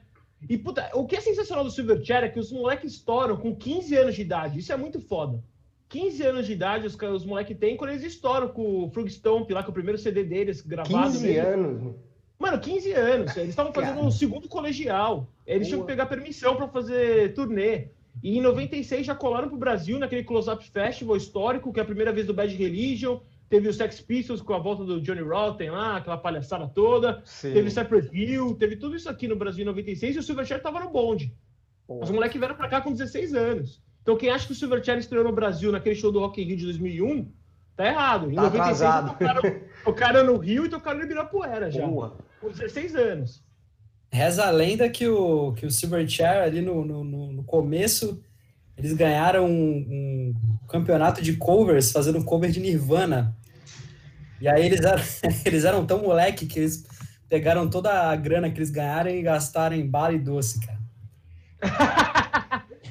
E, 0.47 0.55
puta, 0.55 0.91
o 0.93 1.07
que 1.07 1.15
é 1.15 1.21
sensacional 1.21 1.63
do 1.63 1.71
Silverchair 1.71 2.25
é 2.25 2.29
que 2.29 2.39
os 2.39 2.51
moleques 2.51 2.91
estouram 2.91 3.37
com 3.37 3.55
15 3.55 3.97
anos 3.97 4.13
de 4.13 4.21
idade. 4.21 4.59
Isso 4.59 4.71
é 4.71 4.77
muito 4.77 5.01
foda. 5.01 5.43
15 5.89 6.23
anos 6.23 6.45
de 6.45 6.53
idade 6.53 6.87
os, 6.87 6.95
os 6.95 7.25
moleques 7.25 7.57
têm 7.57 7.77
quando 7.77 7.91
eles 7.91 8.03
estouram 8.03 8.47
com 8.47 8.83
o 8.83 8.89
Frog 8.89 9.07
Stomp, 9.09 9.49
lá 9.51 9.63
com 9.63 9.71
o 9.71 9.73
primeiro 9.73 9.97
CD 9.97 10.23
deles 10.23 10.61
gravado. 10.61 11.11
15 11.11 11.27
mesmo. 11.27 11.47
anos. 11.47 11.95
Mano, 12.37 12.59
15 12.59 12.91
anos. 12.91 13.37
Eles 13.37 13.49
estavam 13.49 13.71
fazendo 13.71 13.95
Cara. 13.95 14.07
um 14.07 14.11
segundo 14.11 14.47
colegial. 14.47 15.29
Eles 15.45 15.67
tinham 15.67 15.79
que 15.79 15.85
Boa. 15.85 15.95
pegar 15.95 16.05
permissão 16.07 16.55
para 16.55 16.67
fazer 16.67 17.33
turnê. 17.33 17.89
E 18.23 18.37
em 18.37 18.41
96 18.41 19.05
já 19.05 19.15
colaram 19.15 19.47
pro 19.47 19.57
Brasil 19.57 19.99
naquele 19.99 20.23
Close-Up 20.23 20.63
Festival 20.69 21.15
histórico, 21.15 21.71
que 21.71 21.79
é 21.79 21.83
a 21.83 21.85
primeira 21.85 22.11
vez 22.11 22.27
do 22.27 22.33
Bad 22.33 22.53
Religion. 22.55 23.19
Teve 23.47 23.67
o 23.67 23.73
Sex 23.73 24.01
Pistols 24.01 24.41
com 24.41 24.53
a 24.53 24.57
volta 24.57 24.83
do 24.83 24.99
Johnny 24.99 25.21
Rotten 25.21 25.69
lá, 25.69 25.97
aquela 25.97 26.17
palhaçada 26.17 26.67
toda. 26.67 27.21
Sim. 27.23 27.53
Teve 27.53 27.69
Cypress 27.69 28.09
Hill, 28.11 28.55
teve 28.55 28.75
tudo 28.75 28.95
isso 28.95 29.09
aqui 29.09 29.27
no 29.27 29.35
Brasil 29.35 29.61
em 29.61 29.67
96 29.67 30.15
e 30.15 30.19
o 30.19 30.23
Silverchair 30.23 30.61
tava 30.61 30.79
no 30.79 30.89
bonde. 30.89 31.33
Os 31.87 32.09
moleques 32.09 32.39
vieram 32.39 32.55
pra 32.55 32.67
cá 32.67 32.81
com 32.81 32.91
16 32.91 33.35
anos. 33.35 33.81
Então 34.05 34.15
quem 34.15 34.29
acha 34.29 34.45
que 34.45 34.51
o 34.51 34.55
Silverchair 34.55 34.99
estreou 34.99 35.23
no 35.23 35.31
Brasil 35.33 35.71
naquele 35.71 35.95
show 35.95 36.11
do 36.11 36.19
Rock 36.19 36.39
in 36.39 36.45
Rio 36.45 36.57
de 36.57 36.65
2001, 36.65 37.27
tá 37.75 37.87
errado. 37.87 38.29
Em 38.31 38.35
Tá 38.35 38.43
96 38.43 38.81
atrasado. 38.83 39.17
tocaram, 39.17 39.41
tocaram 39.83 40.23
no 40.23 40.37
Rio 40.37 40.63
e 40.65 40.69
tocaram 40.69 40.99
no 40.99 41.05
Ibirapuera 41.05 41.71
já, 41.71 41.87
Porra. 41.87 42.13
com 42.39 42.49
16 42.51 42.95
anos. 42.95 43.43
Reza 44.11 44.45
a 44.45 44.51
lenda 44.51 44.87
que 44.89 45.07
o, 45.07 45.53
que 45.53 45.65
o 45.65 45.71
Silverchair 45.71 46.43
ali 46.43 46.61
no, 46.61 46.85
no, 46.85 47.03
no 47.03 47.31
no 47.33 47.43
começo 47.43 48.21
eles 48.77 48.93
ganharam 48.93 49.47
um, 49.47 49.51
um 49.51 50.67
campeonato 50.67 51.19
de 51.19 51.35
covers 51.37 51.91
fazendo 51.91 52.19
um 52.19 52.23
cover 52.23 52.51
de 52.51 52.59
Nirvana. 52.59 53.35
E 54.39 54.47
aí 54.47 54.63
eles 54.67 54.81
eram, 54.81 55.01
eles 55.45 55.65
eram 55.65 55.83
tão 55.83 56.03
moleque 56.03 56.45
que 56.45 56.59
eles 56.59 56.85
pegaram 57.27 57.67
toda 57.67 57.91
a 58.11 58.15
grana 58.15 58.51
que 58.51 58.59
eles 58.59 58.69
ganharam 58.69 59.09
e 59.09 59.23
gastaram 59.23 59.75
em 59.75 59.89
bala 59.89 60.13
e 60.13 60.19
doce, 60.19 60.59
cara. 60.59 60.75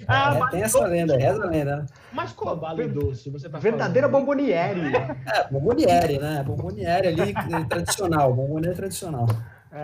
Ah, 0.06 0.36
É, 0.46 0.50
tem 0.50 0.62
essa 0.62 0.86
lenda, 0.86 1.16
reza 1.16 1.42
a 1.44 1.46
lenda. 1.46 1.86
Mas 2.12 2.32
qual 2.32 2.56
vale 2.56 2.86
doce 2.88 3.30
você 3.30 3.48
tá 3.48 3.58
Verdadeira 3.58 4.08
falando? 4.08 4.20
bomboniere. 4.26 4.80
É, 5.26 5.48
bomboniere, 5.50 6.18
né? 6.18 6.42
Bomboniere 6.42 7.08
ali 7.08 7.30
eh, 7.30 7.64
tradicional, 7.68 8.32
bomboniere 8.34 8.74
tradicional. 8.74 9.26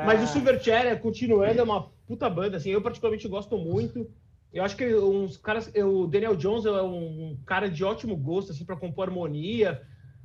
Mas 0.06 0.22
o 0.22 0.26
Silverchair, 0.26 0.86
é, 0.86 0.94
continuando, 0.94 1.58
é 1.58 1.62
uma 1.62 1.88
puta 2.06 2.30
banda, 2.30 2.56
assim, 2.56 2.70
eu 2.70 2.80
particularmente 2.80 3.26
gosto 3.26 3.58
muito. 3.58 4.06
Eu 4.52 4.64
acho 4.64 4.76
que 4.76 4.94
uns 4.94 5.36
caras, 5.36 5.70
o 5.76 6.06
Daniel 6.06 6.36
Jones 6.36 6.64
é 6.64 6.82
um 6.82 7.36
cara 7.46 7.68
de 7.68 7.82
ótimo 7.84 8.16
gosto, 8.16 8.52
assim, 8.52 8.64
para 8.64 8.76
compor 8.76 9.08
harmonia. 9.08 9.80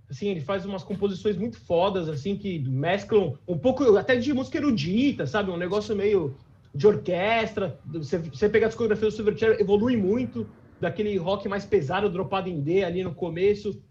Assim, 0.09 0.27
ele 0.27 0.41
faz 0.41 0.65
umas 0.65 0.83
composições 0.83 1.35
muito 1.35 1.59
fodas, 1.59 2.07
assim, 2.09 2.35
que 2.35 2.59
mesclam 2.59 3.37
um 3.47 3.57
pouco 3.57 3.97
até 3.97 4.15
de 4.15 4.31
música 4.33 4.57
erudita, 4.57 5.25
sabe? 5.25 5.49
Um 5.49 5.57
negócio 5.57 5.95
meio 5.95 6.35
de 6.75 6.85
orquestra. 6.85 7.79
Você, 7.85 8.17
você 8.17 8.49
pega 8.49 8.65
a 8.65 8.69
discografia 8.69 9.07
do 9.07 9.11
Silverchair, 9.11 9.57
evolui 9.59 9.95
muito 9.95 10.47
daquele 10.79 11.15
rock 11.17 11.47
mais 11.47 11.65
pesado, 11.65 12.09
dropado 12.09 12.49
em 12.49 12.61
D 12.61 12.83
ali 12.83 13.01
no 13.01 13.15
começo, 13.15 13.81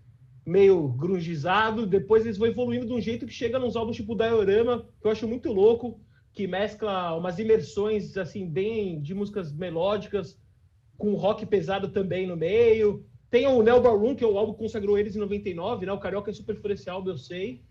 meio 0.44 0.88
grungizado. 0.88 1.86
Depois 1.86 2.24
eles 2.24 2.36
vão 2.36 2.46
evoluindo 2.46 2.86
de 2.86 2.92
um 2.92 3.00
jeito 3.00 3.26
que 3.26 3.32
chega 3.32 3.58
nos 3.58 3.74
álbuns 3.74 3.96
tipo 3.96 4.14
Diorama, 4.14 4.86
que 5.00 5.06
eu 5.06 5.10
acho 5.10 5.26
muito 5.26 5.50
louco, 5.50 5.98
que 6.34 6.46
mescla 6.46 7.16
umas 7.16 7.38
imersões, 7.38 8.18
assim, 8.18 8.46
bem 8.46 9.00
de 9.00 9.14
músicas 9.14 9.50
melódicas, 9.50 10.38
com 10.98 11.14
rock 11.14 11.46
pesado 11.46 11.88
também 11.88 12.26
no 12.26 12.36
meio. 12.36 13.06
Tem 13.30 13.46
o 13.46 13.62
Neo 13.62 13.80
Ballroom, 13.80 14.14
que 14.14 14.22
é 14.22 14.26
o 14.26 14.36
álbum 14.36 14.52
que 14.52 14.58
consagrou 14.58 14.98
eles 14.98 15.16
em 15.16 15.20
99, 15.20 15.86
né? 15.86 15.92
O 15.92 15.98
Carioca 15.98 16.30
é 16.30 16.34
super 16.34 16.60
álbum, 16.88 17.10
eu 17.10 17.16
sei. 17.16 17.62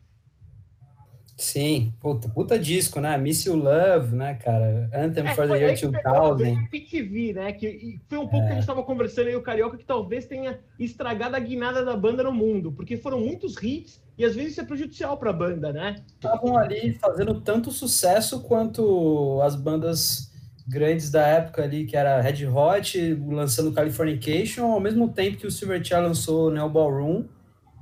Sim, 1.36 1.92
puta, 2.00 2.30
puta 2.30 2.60
disco, 2.60 3.00
né? 3.00 3.18
Miss 3.18 3.44
You 3.46 3.56
Love, 3.56 4.16
né, 4.16 4.36
cara? 4.36 4.88
Anthem 4.94 5.26
for 5.36 5.48
the 5.48 5.56
É, 5.56 5.58
Year 5.58 5.70
aí 5.72 5.76
que 5.78 5.88
pegou 5.90 6.36
2000. 6.36 6.56
a 6.60 6.68
PTV, 6.70 7.34
né? 7.34 7.52
Que 7.54 8.00
foi 8.08 8.18
um 8.20 8.28
pouco 8.28 8.46
que 8.46 8.52
a 8.52 8.56
gente 8.56 8.62
estava 8.62 8.84
conversando 8.84 9.28
aí, 9.30 9.36
o 9.36 9.42
Carioca, 9.42 9.76
que 9.78 9.84
talvez 9.84 10.26
tenha 10.26 10.60
estragado 10.80 11.36
a 11.36 11.40
guinada 11.40 11.84
da 11.84 11.98
banda 11.98 12.22
no 12.24 12.32
mundo, 12.32 12.72
porque 12.72 12.98
foram 12.98 13.20
muitos 13.20 13.56
hits 13.62 14.00
e 14.16 14.24
às 14.24 14.36
vezes 14.36 14.52
isso 14.52 14.62
é 14.62 14.64
prejudicial 14.64 15.18
para 15.18 15.32
a 15.32 15.34
banda, 15.34 15.74
né? 15.74 15.96
estavam 16.14 16.56
ali 16.56 16.94
fazendo 16.94 17.42
tanto 17.42 17.72
sucesso 17.72 18.42
quanto 18.42 19.42
as 19.42 19.56
bandas 19.56 20.32
grandes 20.68 21.10
da 21.10 21.26
época 21.26 21.64
ali, 21.64 21.86
que 21.86 21.98
era 21.98 22.22
Red 22.22 22.46
Hot, 22.46 23.16
lançando 23.28 23.74
Californication, 23.74 24.72
ao 24.72 24.80
mesmo 24.80 25.10
tempo 25.10 25.38
que 25.38 25.48
o 25.48 25.52
Silverchair 25.52 26.02
lançou 26.04 26.52
Neo 26.52 26.70
Ballroom, 26.70 27.26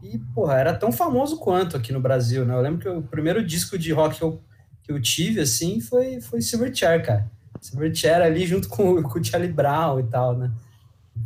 e, 0.04 0.18
porra, 0.34 0.56
era 0.56 0.74
tão 0.74 0.92
famoso 0.92 1.38
quanto 1.38 1.78
aqui 1.78 1.94
no 1.94 2.00
Brasil, 2.00 2.46
né? 2.46 2.54
Eu 2.54 2.62
lembro 2.62 2.80
que 2.80 2.90
o 2.90 3.02
primeiro 3.02 3.46
disco 3.46 3.78
de 3.78 3.92
rock 3.92 4.18
que 4.18 4.24
eu, 4.24 4.42
que 4.84 4.92
eu 4.92 5.02
tive, 5.02 5.42
assim, 5.42 5.80
foi, 5.80 6.20
foi 6.20 6.42
Silverchair, 6.42 7.06
cara. 7.06 7.30
Silverchair 7.60 8.22
ali 8.22 8.46
junto 8.46 8.68
com, 8.68 9.02
com 9.04 9.20
o 9.20 9.24
Charlie 9.24 9.52
Brown 9.52 10.00
e 10.00 10.04
tal, 10.04 10.38
né? 10.38 10.52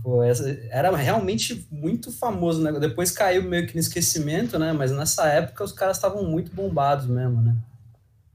Pô, 0.04 0.24
essa, 0.24 0.50
era 0.70 0.96
realmente 0.96 1.68
muito 1.72 2.12
famoso, 2.12 2.62
né? 2.62 2.72
Depois 2.80 3.12
caiu 3.12 3.44
meio 3.44 3.66
que 3.68 3.76
no 3.76 3.80
esquecimento, 3.80 4.60
né? 4.60 4.74
Mas 4.74 4.92
nessa 4.92 5.28
época 5.28 5.64
os 5.64 5.72
caras 5.72 5.98
estavam 5.98 6.24
muito 6.24 6.54
bombados 6.54 7.06
mesmo, 7.06 7.42
né? 7.42 7.56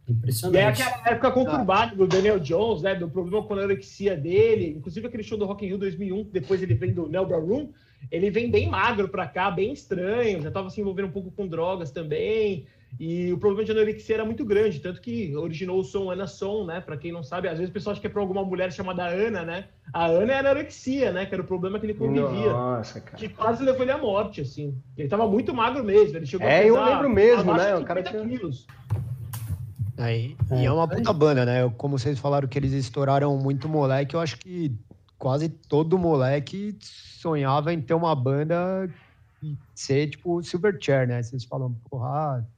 E 0.09 0.13
é 0.13 0.15
Impressionante. 0.15 0.83
aquela 0.83 1.09
época 1.09 1.31
conturbada 1.31 1.95
do 1.95 2.07
Daniel 2.07 2.41
Jones, 2.41 2.83
né? 2.83 2.95
Do 2.95 3.09
problema 3.09 3.45
com 3.45 3.55
a 3.55 3.59
anorexia 3.59 4.17
dele. 4.17 4.75
Inclusive 4.77 5.07
aquele 5.07 5.23
show 5.23 5.39
do 5.39 5.47
Rock 5.47 5.65
in 5.65 5.69
Rio 5.69 5.79
2001, 5.79 6.25
que 6.25 6.33
depois 6.33 6.63
ele 6.63 6.75
vem 6.75 6.93
do 6.93 7.09
Nelbra 7.09 7.39
Room. 7.39 7.71
Ele 8.11 8.31
vem 8.31 8.51
bem 8.51 8.69
magro 8.69 9.09
pra 9.09 9.27
cá, 9.27 9.51
bem 9.51 9.73
estranho. 9.73 10.41
Já 10.43 10.51
tava 10.51 10.71
se 10.71 10.81
envolvendo 10.81 11.09
um 11.09 11.13
pouco 11.13 11.31
com 11.31 11.47
drogas 11.47 11.91
também. 11.91 12.67
E 12.99 13.33
o 13.33 13.39
problema 13.39 13.65
de 13.65 13.71
anorexia 13.71 14.17
era 14.17 14.25
muito 14.25 14.45
grande. 14.45 14.81
Tanto 14.81 15.01
que 15.01 15.35
originou 15.37 15.79
o 15.79 15.85
som 15.85 16.11
Ana 16.11 16.27
Som, 16.27 16.65
né? 16.65 16.81
Pra 16.81 16.97
quem 16.97 17.13
não 17.13 17.23
sabe, 17.23 17.47
às 17.47 17.57
vezes 17.57 17.71
o 17.71 17.73
pessoal 17.73 17.93
acha 17.93 18.01
que 18.01 18.07
é 18.09 18.11
pra 18.11 18.21
alguma 18.21 18.43
mulher 18.45 18.73
chamada 18.73 19.07
Ana, 19.07 19.45
né? 19.45 19.67
A 19.93 20.07
Ana 20.07 20.33
é 20.33 20.39
anorexia, 20.41 21.13
né? 21.13 21.25
Que 21.25 21.33
era 21.35 21.43
o 21.43 21.47
problema 21.47 21.79
que 21.79 21.87
ele 21.87 21.95
convivia. 21.95 22.53
Nossa, 22.53 23.01
cara. 23.01 23.17
Que 23.17 23.29
quase 23.29 23.63
levou 23.63 23.83
ele 23.83 23.93
à 23.93 23.99
morte, 23.99 24.41
assim. 24.41 24.75
Ele 24.97 25.09
tava 25.09 25.29
muito 25.29 25.55
magro 25.55 25.85
mesmo. 25.85 26.17
Ele 26.17 26.27
chegou 26.27 26.49
É, 26.49 26.61
a 26.63 26.67
eu 26.67 26.85
lembro 26.85 27.09
mesmo, 27.09 27.55
né? 27.55 27.77
O 27.77 27.85
cara 27.85 28.01
50 28.05 28.11
tinha- 28.11 28.39
quilos. 28.39 28.67
Aí, 29.97 30.35
e 30.51 30.65
é 30.65 30.73
uma 30.73 30.89
puta 30.89 31.13
banda, 31.13 31.45
né? 31.45 31.71
Como 31.77 31.99
vocês 31.99 32.19
falaram 32.19 32.49
que 32.49 32.59
eles 32.59 32.73
estouraram 32.73 33.37
muito 33.37 33.69
moleque, 33.69 34.17
eu 34.17 34.21
acho 34.21 34.39
que 34.39 34.73
quase 35.21 35.51
todo 35.51 35.99
moleque 35.99 36.79
sonhava 36.83 37.75
em 37.75 37.83
ter 37.83 37.95
uma 37.95 38.17
banda 38.17 38.89
e 39.43 39.59
ser 39.75 40.11
tipo 40.11 40.43
Silverchair, 40.43 41.09
né? 41.09 41.23
Vocês 41.23 41.45
falam, 41.47 41.75
porra, 41.91 42.49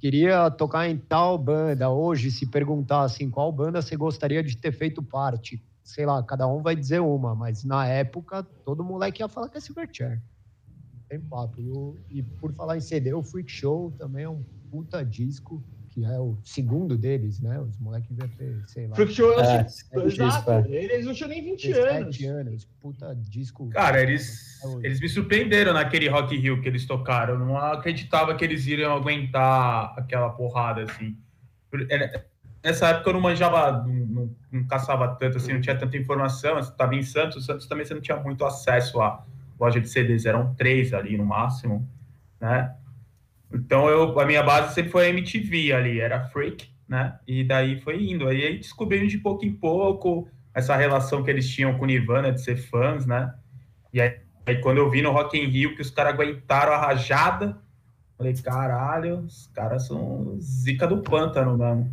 queria 0.00 0.50
tocar 0.50 0.88
em 0.88 0.98
tal 0.98 1.38
banda. 1.38 1.90
Hoje, 1.90 2.30
se 2.30 2.50
perguntar 2.50 3.02
assim, 3.04 3.30
qual 3.30 3.52
banda 3.52 3.82
você 3.82 3.96
gostaria 3.96 4.42
de 4.42 4.56
ter 4.58 4.72
feito 4.72 5.02
parte? 5.02 5.64
Sei 5.84 6.06
lá, 6.06 6.22
cada 6.24 6.48
um 6.48 6.62
vai 6.62 6.76
dizer 6.76 7.00
uma, 7.00 7.34
mas 7.34 7.64
na 7.64 7.86
época 7.88 8.44
todo 8.64 8.84
moleque 8.84 9.22
ia 9.22 9.28
falar 9.28 9.48
que 9.50 9.58
é 9.58 9.60
Silverchair. 9.60 10.22
Tem 11.08 11.20
papo. 11.20 11.60
E, 11.60 11.70
o- 11.70 12.00
e 12.10 12.22
por 12.22 12.52
falar 12.54 12.76
em 12.76 12.80
CD, 12.80 13.14
o 13.14 13.22
Freak 13.22 13.50
Show 13.50 13.92
também 13.92 14.24
é 14.24 14.28
um 14.30 14.44
puta 14.70 15.04
disco, 15.04 15.64
que 15.96 16.04
é 16.04 16.18
o 16.20 16.36
segundo 16.44 16.98
deles, 16.98 17.40
né? 17.40 17.58
Os 17.58 17.78
moleques 17.78 18.10
deviam 18.14 18.28
ter, 18.36 18.62
sei 18.68 18.86
lá, 18.86 18.96
Show 19.06 19.32
é 19.40 19.60
É, 19.60 19.62
disco, 19.62 20.00
Exato. 20.00 20.50
é. 20.50 20.66
Eles 20.68 21.06
não 21.06 21.14
tinham 21.14 21.30
nem 21.30 21.42
20 21.42 21.72
anos. 21.72 22.16
17 22.18 22.26
anos. 22.26 22.68
Puta 22.82 23.14
disco. 23.16 23.70
Cara, 23.70 24.02
eles, 24.02 24.60
eles 24.82 25.00
me 25.00 25.08
surpreenderam 25.08 25.72
naquele 25.72 26.06
Rock 26.10 26.36
Rio 26.36 26.60
que 26.60 26.68
eles 26.68 26.84
tocaram. 26.84 27.32
Eu 27.32 27.38
não 27.40 27.56
acreditava 27.56 28.34
que 28.34 28.44
eles 28.44 28.66
iriam 28.66 28.94
aguentar 28.94 29.94
aquela 29.98 30.28
porrada, 30.28 30.82
assim. 30.82 31.16
Nessa 32.62 32.88
época 32.88 33.08
eu 33.08 33.14
não 33.14 33.20
manjava, 33.22 33.82
não, 33.86 33.94
não- 34.06 34.36
não 34.52 34.64
caçava 34.66 35.08
tanto, 35.16 35.38
assim, 35.38 35.54
não 35.54 35.62
tinha 35.62 35.78
tanta 35.78 35.96
informação. 35.96 36.58
Estava 36.58 36.94
em 36.94 37.02
Santos, 37.02 37.46
Santos 37.46 37.66
também 37.66 37.86
você 37.86 37.94
não 37.94 38.02
tinha 38.02 38.18
muito 38.18 38.44
acesso 38.44 39.00
à 39.00 39.24
loja 39.58 39.80
de 39.80 39.88
CDs, 39.88 40.26
eram 40.26 40.54
três 40.56 40.92
ali 40.92 41.16
no 41.16 41.24
máximo, 41.24 41.88
né? 42.38 42.74
Então 43.56 43.88
eu, 43.88 44.18
a 44.18 44.24
minha 44.24 44.42
base 44.42 44.74
sempre 44.74 44.90
foi 44.90 45.06
a 45.06 45.08
MTV 45.08 45.72
ali, 45.72 46.00
era 46.00 46.24
Freak, 46.28 46.68
né? 46.88 47.18
E 47.26 47.42
daí 47.42 47.80
foi 47.80 48.02
indo. 48.04 48.28
Aí, 48.28 48.44
aí 48.44 48.58
descobrindo 48.58 49.08
de 49.08 49.18
pouco 49.18 49.44
em 49.44 49.52
pouco 49.52 50.28
essa 50.54 50.76
relação 50.76 51.22
que 51.22 51.30
eles 51.30 51.48
tinham 51.48 51.76
com 51.76 51.84
o 51.84 51.86
Nirvana 51.86 52.32
de 52.32 52.42
ser 52.42 52.56
fãs, 52.56 53.06
né? 53.06 53.34
E 53.92 54.00
aí, 54.00 54.16
aí 54.46 54.60
quando 54.60 54.78
eu 54.78 54.90
vi 54.90 55.02
no 55.02 55.12
Rock 55.12 55.38
in 55.38 55.46
Rio 55.46 55.74
que 55.74 55.82
os 55.82 55.90
caras 55.90 56.14
aguentaram 56.14 56.72
a 56.72 56.78
rajada, 56.78 57.58
falei, 58.16 58.34
caralho, 58.34 59.18
os 59.20 59.48
caras 59.48 59.86
são 59.86 60.36
zica 60.40 60.86
do 60.86 61.02
pântano 61.02 61.56
mesmo. 61.56 61.92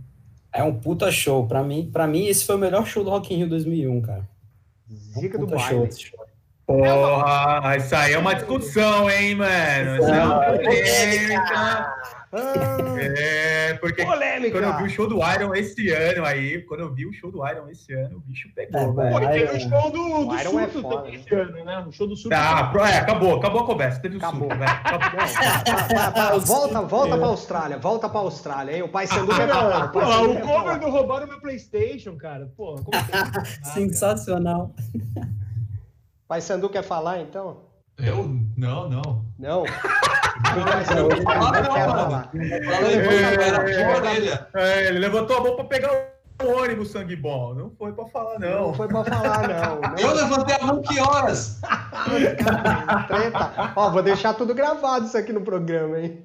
É 0.51 0.63
um 0.63 0.79
puta 0.79 1.11
show. 1.11 1.47
Pra 1.47 1.63
mim, 1.63 1.89
pra 1.91 2.05
mim, 2.07 2.27
esse 2.27 2.45
foi 2.45 2.55
o 2.55 2.59
melhor 2.59 2.85
show 2.85 3.03
do 3.03 3.09
Rock 3.09 3.33
in 3.33 3.37
Rio 3.37 3.49
2001, 3.49 4.01
cara. 4.01 4.29
É 4.89 4.93
um 4.93 5.21
Zica 5.21 5.37
do 5.37 5.47
baile. 5.47 5.91
show. 5.91 6.22
Porra, 6.65 7.75
isso 7.77 7.95
aí 7.95 8.13
é 8.13 8.17
uma 8.17 8.33
discussão, 8.35 9.09
hein, 9.09 9.35
mano? 9.35 9.97
Isso 9.99 10.09
é 10.09 10.23
uma 10.23 10.39
polêmica. 10.45 11.93
É, 12.35 13.73
porque 13.75 14.03
polêmica. 14.03 14.51
quando 14.59 14.63
eu 14.63 14.77
vi 14.77 14.83
o 14.85 14.89
show 14.89 15.07
do 15.07 15.17
Iron 15.17 15.53
esse 15.53 15.91
ano 15.91 16.25
aí, 16.25 16.61
quando 16.63 16.79
eu 16.79 16.91
vi 16.91 17.05
o 17.05 17.13
show 17.13 17.29
do 17.31 17.47
Iron 17.47 17.69
esse 17.69 17.93
ano, 17.93 18.17
o 18.17 18.19
bicho 18.21 18.49
pegou, 18.55 18.79
É, 18.79 18.91
velho. 18.91 19.11
Pô, 19.11 19.19
e 19.19 19.27
teve 19.27 19.57
o 19.57 19.69
show 19.69 19.91
do, 19.91 19.97
do 20.25 20.29
O 20.29 20.39
Iron 20.39 20.59
é 20.59 20.63
surto 20.63 20.81
foda, 20.81 20.95
também 20.95 21.11
né? 21.11 21.19
esse 21.19 21.35
ano, 21.35 21.63
né? 21.65 21.85
O 21.87 21.91
show 21.91 22.07
do 22.07 22.15
surto. 22.15 22.29
Tá, 22.35 22.73
é, 22.89 22.97
acabou, 22.97 23.35
acabou 23.37 23.61
a 23.61 23.65
conversa. 23.67 23.99
Teve 23.99 24.15
o 24.15 24.17
Acabou. 24.17 24.49
suco, 24.49 24.57
velho. 24.57 24.71
Acabou. 24.71 26.39
Volta, 26.43 26.81
volta 26.81 27.17
pra 27.17 27.27
Austrália, 27.27 27.77
volta 27.77 28.09
pra 28.09 28.19
Austrália, 28.21 28.75
hein? 28.77 28.81
O 28.83 28.89
pai 28.89 29.05
falar. 29.05 29.91
Ah, 29.93 29.95
O 29.95 30.01
Sandu 30.05 30.31
o 30.33 30.41
cover 30.41 30.79
do 30.79 30.89
roubaram 30.89 31.27
meu 31.27 31.39
Playstation, 31.39 32.15
cara. 32.17 32.47
Porra, 32.57 32.81
como 32.83 32.95
é? 32.97 33.01
Ah, 33.13 33.45
Sensacional. 33.73 34.73
Pai 36.27 36.41
Sandu 36.41 36.69
quer 36.69 36.83
falar, 36.83 37.19
então? 37.19 37.61
Eu? 37.97 38.27
Não, 38.57 38.89
não. 38.89 39.25
Não? 39.37 39.63
Não 39.63 41.03
não, 41.05 41.21
falar. 41.23 42.31
Fala 42.31 42.87
aí, 42.87 42.95
É, 42.95 43.37
galera. 43.37 43.63
Puxa 43.63 43.85
a 43.87 43.95
orelha. 43.97 44.47
É, 44.55 44.87
ele 44.87 44.99
levantou 44.99 45.37
a 45.37 45.41
mão 45.41 45.55
pra 45.55 45.65
pegar 45.65 45.91
o 46.43 46.47
ônibus 46.61 46.91
sangue 46.91 47.15
bom. 47.15 47.53
Não 47.53 47.71
foi 47.77 47.93
pra 47.93 48.05
falar, 48.07 48.39
Não 48.39 48.67
não. 48.67 48.73
foi 48.73 48.87
pra 48.87 49.03
falar, 49.03 49.47
não. 49.47 49.97
Eu 49.99 50.07
não. 50.07 50.15
levantei 50.15 50.55
a 50.55 50.65
mão 50.65 50.81
que 50.81 50.99
horas? 50.99 51.61
Treta. 53.07 53.73
Ó, 53.75 53.89
vou 53.89 54.01
deixar 54.03 54.33
tudo 54.33 54.53
gravado 54.53 55.05
isso 55.05 55.17
aqui 55.17 55.31
no 55.33 55.41
programa, 55.41 55.99
hein? 55.99 56.21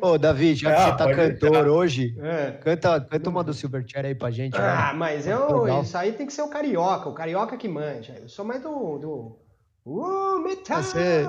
Ô, 0.00 0.16
Davi, 0.18 0.54
já 0.54 0.70
que 0.70 0.76
Ah, 0.76 0.84
você 0.84 0.96
tá 0.96 1.14
cantor 1.14 1.50
deixar. 1.50 1.68
hoje, 1.68 2.16
É. 2.20 2.50
canta, 2.62 3.00
canta 3.00 3.30
uma 3.30 3.44
do 3.44 3.52
Silverchair 3.54 4.06
aí 4.06 4.14
pra 4.14 4.30
gente. 4.30 4.56
Ah, 4.56 4.90
né? 4.92 4.98
mas 4.98 5.26
eu, 5.26 5.62
Legal. 5.62 5.82
isso 5.82 5.96
aí 5.98 6.12
tem 6.12 6.26
que 6.26 6.32
ser 6.32 6.42
o 6.42 6.48
carioca, 6.48 7.08
o 7.08 7.14
carioca 7.14 7.56
que 7.56 7.68
manja. 7.68 8.14
Eu 8.20 8.28
sou 8.28 8.44
mais 8.44 8.62
do. 8.62 8.98
do... 8.98 9.38
Uh, 9.86 10.38
metal! 10.40 10.82
Você- 10.82 11.26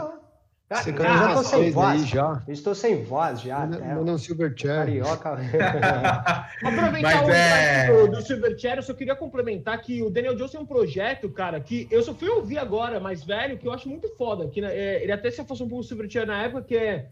Ah, 0.71 0.83
Você 0.83 0.91
eu 0.91 0.93
canta 0.93 1.09
já 1.09 1.33
tô 1.33 1.43
sem 1.43 1.71
voz. 1.71 2.01
aí 2.01 2.07
já. 2.07 2.43
Estou 2.47 2.75
sem 2.75 3.03
voz 3.03 3.41
já. 3.41 3.59
Manda 3.61 3.79
manda 3.95 4.11
um 4.11 4.17
Silverchair. 4.19 4.75
Carioca. 4.75 5.31
Aproveitar 6.63 7.01
Mas 7.01 7.27
o 7.27 7.31
é- 7.31 7.85
é... 7.87 7.87
do, 7.87 8.11
do 8.11 8.21
Silverchair, 8.21 8.77
eu 8.77 8.83
só 8.83 8.93
queria 8.93 9.15
complementar 9.15 9.81
que 9.81 10.03
o 10.03 10.11
Daniel 10.11 10.35
Jones 10.35 10.51
tem 10.51 10.61
um 10.61 10.65
projeto, 10.67 11.27
cara, 11.29 11.59
que 11.59 11.87
eu 11.89 12.03
só 12.03 12.13
fui 12.13 12.29
ouvir 12.29 12.59
agora, 12.59 12.99
mais 12.99 13.23
velho, 13.23 13.57
que 13.57 13.67
eu 13.67 13.73
acho 13.73 13.89
muito 13.89 14.07
foda. 14.15 14.47
Que, 14.47 14.61
né, 14.61 14.69
é, 14.71 15.01
ele 15.01 15.11
até 15.11 15.31
se 15.31 15.41
afastou 15.41 15.65
um 15.65 15.69
pouco 15.69 15.83
do 15.83 15.87
Silverchair 15.87 16.27
na 16.27 16.43
época, 16.43 16.61
que 16.61 16.77
é, 16.77 17.09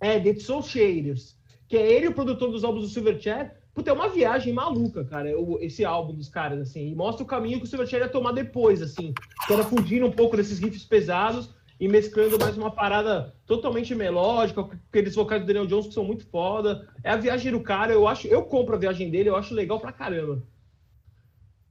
é 0.00 0.20
The 0.20 0.34
Soul 0.36 0.62
Shaders, 0.62 1.36
que 1.68 1.76
é 1.76 1.84
ele 1.92 2.06
o 2.06 2.14
produtor 2.14 2.52
dos 2.52 2.62
álbuns 2.62 2.84
do 2.84 2.88
Silverchair. 2.88 3.50
Puta, 3.74 3.90
é 3.90 3.92
uma 3.92 4.10
viagem 4.10 4.52
maluca, 4.52 5.02
cara, 5.04 5.28
esse 5.60 5.84
álbum 5.84 6.14
dos 6.14 6.28
caras, 6.28 6.60
assim, 6.60 6.90
e 6.90 6.94
mostra 6.94 7.24
o 7.24 7.26
caminho 7.26 7.58
que 7.58 7.64
o 7.64 7.66
Silverchair 7.66 8.02
ia 8.02 8.08
tomar 8.08 8.30
depois, 8.32 8.80
assim, 8.82 9.12
que 9.46 9.52
era 9.52 9.64
fugindo 9.64 10.06
um 10.06 10.12
pouco 10.12 10.36
desses 10.36 10.58
riffs 10.60 10.84
pesados 10.84 11.50
e 11.82 11.88
mesclando 11.88 12.38
mais 12.38 12.56
uma 12.56 12.70
parada 12.70 13.34
totalmente 13.44 13.92
melódica, 13.92 14.62
com 14.62 14.70
aqueles 14.88 15.16
vocais 15.16 15.40
do 15.42 15.46
Daniel 15.48 15.66
Jones 15.66 15.88
que 15.88 15.94
são 15.94 16.04
muito 16.04 16.24
foda. 16.24 16.86
É 17.02 17.10
a 17.10 17.16
viagem 17.16 17.50
do 17.50 17.58
cara, 17.58 17.92
eu 17.92 18.06
acho, 18.06 18.28
eu 18.28 18.44
compro 18.44 18.76
a 18.76 18.78
viagem 18.78 19.10
dele, 19.10 19.28
eu 19.28 19.34
acho 19.34 19.52
legal 19.52 19.80
pra 19.80 19.90
caramba. 19.90 20.44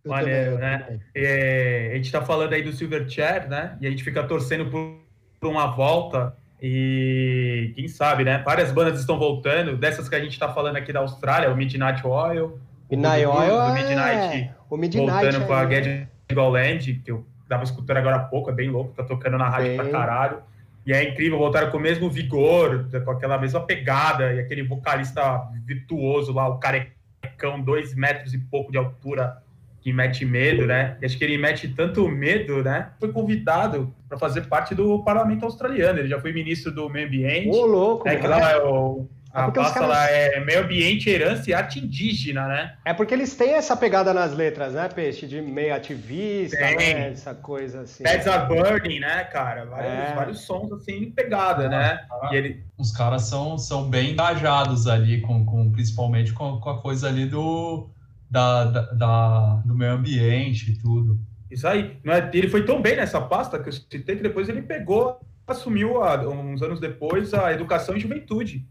Eu 0.03 0.11
Maneiro, 0.11 0.51
também, 0.51 0.53
eu 0.53 0.59
né? 0.59 0.99
É, 1.15 1.91
a 1.93 1.95
gente 1.95 2.11
tá 2.11 2.21
falando 2.21 2.51
aí 2.51 2.61
do 2.61 2.73
Silverchair, 2.73 3.47
né? 3.47 3.77
E 3.79 3.87
a 3.87 3.89
gente 3.89 4.03
fica 4.03 4.21
torcendo 4.21 4.69
por, 4.69 4.99
por 5.39 5.49
uma 5.49 5.67
volta. 5.67 6.35
E 6.61 7.71
quem 7.77 7.87
sabe, 7.87 8.25
né? 8.25 8.39
Várias 8.39 8.69
bandas 8.69 8.99
estão 8.99 9.17
voltando. 9.17 9.77
Dessas 9.77 10.09
que 10.09 10.15
a 10.15 10.19
gente 10.19 10.37
tá 10.37 10.53
falando 10.53 10.75
aqui 10.75 10.91
da 10.91 10.99
Austrália, 10.99 11.49
o 11.49 11.55
Midnight 11.55 12.05
Oil. 12.05 12.59
Midnight 12.89 13.25
o 13.25 13.31
Oil 13.31 13.55
do 13.55 13.61
é- 13.61 13.73
Midnight 13.75 14.51
O 14.69 14.75
Midnight. 14.75 15.09
voltando 15.09 15.47
com 15.47 15.53
a 15.53 15.61
aí, 15.61 15.69
Get 15.69 16.09
Land, 16.35 16.93
que 16.95 17.11
eu 17.11 17.25
tava 17.51 17.65
escutando 17.65 17.97
agora 17.97 18.15
há 18.15 18.19
pouco, 18.19 18.49
é 18.49 18.53
bem 18.53 18.69
louco, 18.69 18.93
tá 18.95 19.03
tocando 19.03 19.37
na 19.37 19.49
rádio 19.49 19.67
Bem. 19.67 19.77
pra 19.77 19.89
caralho. 19.89 20.37
E 20.85 20.93
é 20.93 21.03
incrível, 21.03 21.37
voltaram 21.37 21.69
com 21.69 21.77
o 21.77 21.81
mesmo 21.81 22.09
vigor, 22.09 22.87
com 23.03 23.11
aquela 23.11 23.37
mesma 23.37 23.59
pegada, 23.59 24.33
e 24.33 24.39
aquele 24.39 24.63
vocalista 24.63 25.49
virtuoso 25.65 26.31
lá, 26.31 26.47
o 26.47 26.59
carecão, 26.59 27.61
dois 27.61 27.93
metros 27.93 28.33
e 28.33 28.37
pouco 28.37 28.71
de 28.71 28.77
altura, 28.77 29.37
que 29.81 29.91
mete 29.91 30.25
medo, 30.25 30.65
né? 30.65 30.97
E 31.01 31.05
acho 31.05 31.17
que 31.17 31.23
ele 31.25 31.37
mete 31.37 31.67
tanto 31.67 32.07
medo, 32.07 32.63
né? 32.63 32.91
Foi 32.99 33.11
convidado 33.11 33.93
para 34.07 34.17
fazer 34.17 34.43
parte 34.47 34.73
do 34.73 35.03
parlamento 35.03 35.43
australiano, 35.43 35.99
ele 35.99 36.07
já 36.07 36.19
foi 36.21 36.31
ministro 36.31 36.71
do 36.71 36.89
meio 36.89 37.05
ambiente, 37.05 37.49
Ô, 37.49 37.65
louco. 37.65 38.07
é 38.07 38.15
que 38.15 38.25
lá 38.25 38.51
é 38.51 38.57
o... 38.63 39.05
É 39.33 39.39
A 39.39 39.43
porque 39.45 39.59
os 39.59 39.65
pasta 39.67 39.79
caras- 39.79 39.95
lá 39.95 40.09
é 40.11 40.39
meio 40.43 40.61
ambiente, 40.63 41.09
herança 41.09 41.49
e 41.49 41.53
arte 41.53 41.79
indígena, 41.79 42.47
né? 42.47 42.75
É 42.83 42.93
porque 42.93 43.13
eles 43.13 43.33
têm 43.35 43.53
essa 43.53 43.77
pegada 43.77 44.13
nas 44.13 44.33
letras, 44.35 44.73
né, 44.73 44.89
Peixe? 44.93 45.25
De 45.25 45.41
meio 45.41 45.73
ativista, 45.73 46.57
né? 46.59 47.09
Essa 47.11 47.33
coisa 47.33 47.81
assim. 47.81 48.03
Beds 48.03 48.27
Are 48.27 48.47
Burning, 48.47 48.99
né, 48.99 49.23
cara? 49.25 49.65
Vários, 49.65 49.91
É. 49.93 50.13
vários 50.15 50.39
sons 50.41 50.71
assim, 50.73 51.11
pegada, 51.11 51.69
né? 51.69 52.01
E 52.31 52.35
ele, 52.35 52.63
Os 52.77 52.91
caras 52.91 53.23
são, 53.23 53.57
são 53.57 53.89
bem 53.89 54.11
engajados 54.11 54.85
ali, 54.87 55.21
com, 55.21 55.45
com, 55.45 55.71
principalmente 55.71 56.33
com, 56.33 56.59
com 56.59 56.69
a 56.69 56.81
coisa 56.81 57.07
ali 57.07 57.25
do, 57.25 57.89
da, 58.29 58.65
da, 58.65 58.81
da- 58.91 59.61
do 59.65 59.73
meio 59.75 59.91
ambiente 59.93 60.71
e 60.71 60.77
tudo. 60.77 61.17
isso 61.49 61.67
aí. 61.67 61.97
É, 62.05 62.29
ele 62.37 62.49
foi 62.49 62.65
tão 62.65 62.81
bem 62.81 62.95
nessa 62.97 63.21
pasta 63.21 63.59
que 63.59 63.69
eu 63.69 63.73
citei 63.73 64.15
que 64.15 64.23
depois 64.23 64.49
ele 64.49 64.61
pegou, 64.61 65.19
assumiu 65.47 66.01
a- 66.03 66.17
uns 66.27 66.61
anos 66.61 66.79
depois 66.81 67.33
a 67.33 67.51
educação 67.53 67.95
e 67.95 67.99
juventude. 67.99 68.65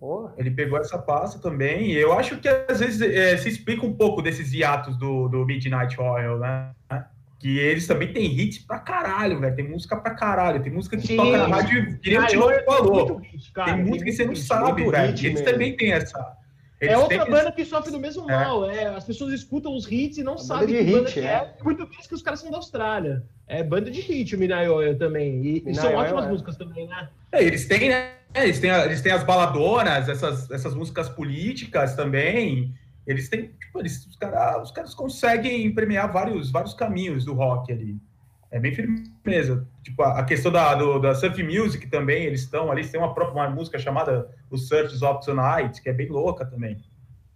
Pô, 0.00 0.30
Ele 0.38 0.50
pegou 0.50 0.78
essa 0.78 0.98
pasta 0.98 1.38
também. 1.38 1.90
E 1.92 1.96
eu 1.96 2.12
acho 2.18 2.38
que 2.38 2.48
às 2.48 2.80
vezes 2.80 3.02
é, 3.02 3.36
se 3.36 3.50
explica 3.50 3.84
um 3.84 3.92
pouco 3.92 4.22
desses 4.22 4.50
hiatos 4.54 4.96
do, 4.96 5.28
do 5.28 5.44
Midnight 5.44 6.00
Oil, 6.00 6.38
né? 6.38 6.70
Que 7.38 7.58
eles 7.58 7.86
também 7.86 8.10
têm 8.12 8.38
hits 8.38 8.58
pra 8.58 8.78
caralho, 8.78 9.38
velho. 9.40 9.54
Tem 9.54 9.68
música 9.68 9.96
pra 9.96 10.14
caralho. 10.14 10.62
Tem 10.62 10.72
música 10.72 10.96
que 10.96 11.06
Sim. 11.06 11.16
toca 11.16 11.36
na 11.38 11.46
rádio, 11.46 11.98
que 11.98 12.10
nem 12.10 12.18
o 12.18 12.50
eu- 12.50 12.64
falou. 12.64 12.94
muito 12.94 13.16
hit, 13.16 13.52
cara, 13.52 13.74
Tem 13.74 13.84
música 13.84 14.04
que 14.06 14.12
você 14.12 14.24
não 14.24 14.36
sabe, 14.36 14.90
velho. 14.90 15.08
Eles 15.10 15.22
mesmo. 15.22 15.44
também 15.44 15.76
têm 15.76 15.92
essa. 15.92 16.36
É 16.80 16.86
eles 16.86 16.98
outra 16.98 17.22
têm 17.22 17.30
banda 17.30 17.52
que 17.52 17.64
sofre 17.66 17.90
do 17.92 17.98
mesmo 18.00 18.30
É. 18.30 18.34
mal. 18.44 18.70
É, 18.70 18.86
as 18.86 19.04
pessoas 19.04 19.34
escutam 19.34 19.74
os 19.74 19.90
hits 19.90 20.16
e 20.16 20.22
não 20.22 20.32
banda 20.36 20.44
sabem 20.44 20.66
que 20.68 20.82
banda 20.92 21.08
hit, 21.08 21.12
que 21.12 21.20
é. 21.20 21.24
é. 21.32 21.54
Muito 21.62 21.86
mais 21.88 22.06
que 22.06 22.14
os 22.14 22.22
caras 22.22 22.40
são 22.40 22.50
da 22.50 22.56
Austrália. 22.56 23.22
É 23.46 23.62
banda 23.62 23.90
de 23.90 24.00
hit, 24.00 24.34
o 24.34 24.38
Midnight 24.38 24.68
Oil 24.68 24.96
também. 24.98 25.42
E, 25.44 25.62
e 25.66 25.74
são 25.74 25.94
ótimas 25.94 26.24
é. 26.24 26.28
músicas 26.28 26.56
também, 26.56 26.86
né? 26.88 27.08
É, 27.32 27.42
eles 27.44 27.66
têm, 27.66 27.88
né? 27.90 28.12
É, 28.34 28.44
Eles 28.44 28.60
têm, 28.60 28.70
eles 28.70 29.00
têm 29.00 29.12
as 29.12 29.24
baladonas, 29.24 30.08
essas, 30.08 30.50
essas 30.50 30.74
músicas 30.74 31.08
políticas 31.08 31.94
também. 31.94 32.72
Eles 33.06 33.28
têm, 33.28 33.48
tipo, 33.60 33.80
eles, 33.80 34.06
os, 34.06 34.16
cara, 34.16 34.62
os 34.62 34.70
caras 34.70 34.94
conseguem 34.94 35.72
premiar 35.74 36.12
vários, 36.12 36.50
vários 36.50 36.74
caminhos 36.74 37.24
do 37.24 37.34
rock 37.34 37.72
ali. 37.72 37.96
É 38.50 38.58
bem 38.58 38.74
firmeza. 38.74 39.66
Tipo, 39.82 40.02
a, 40.02 40.20
a 40.20 40.24
questão 40.24 40.50
da, 40.50 40.74
do, 40.74 40.98
da 40.98 41.14
surf 41.14 41.42
music 41.42 41.88
também, 41.88 42.24
eles 42.24 42.42
estão 42.42 42.70
ali, 42.70 42.80
eles 42.80 42.90
têm 42.90 43.00
uma 43.00 43.14
própria 43.14 43.42
uma 43.42 43.50
música 43.50 43.78
chamada 43.78 44.28
O 44.50 44.56
Surf's 44.56 45.02
Up 45.02 45.24
Tonight, 45.24 45.80
que 45.82 45.88
é 45.88 45.92
bem 45.92 46.08
louca 46.08 46.44
também. 46.44 46.76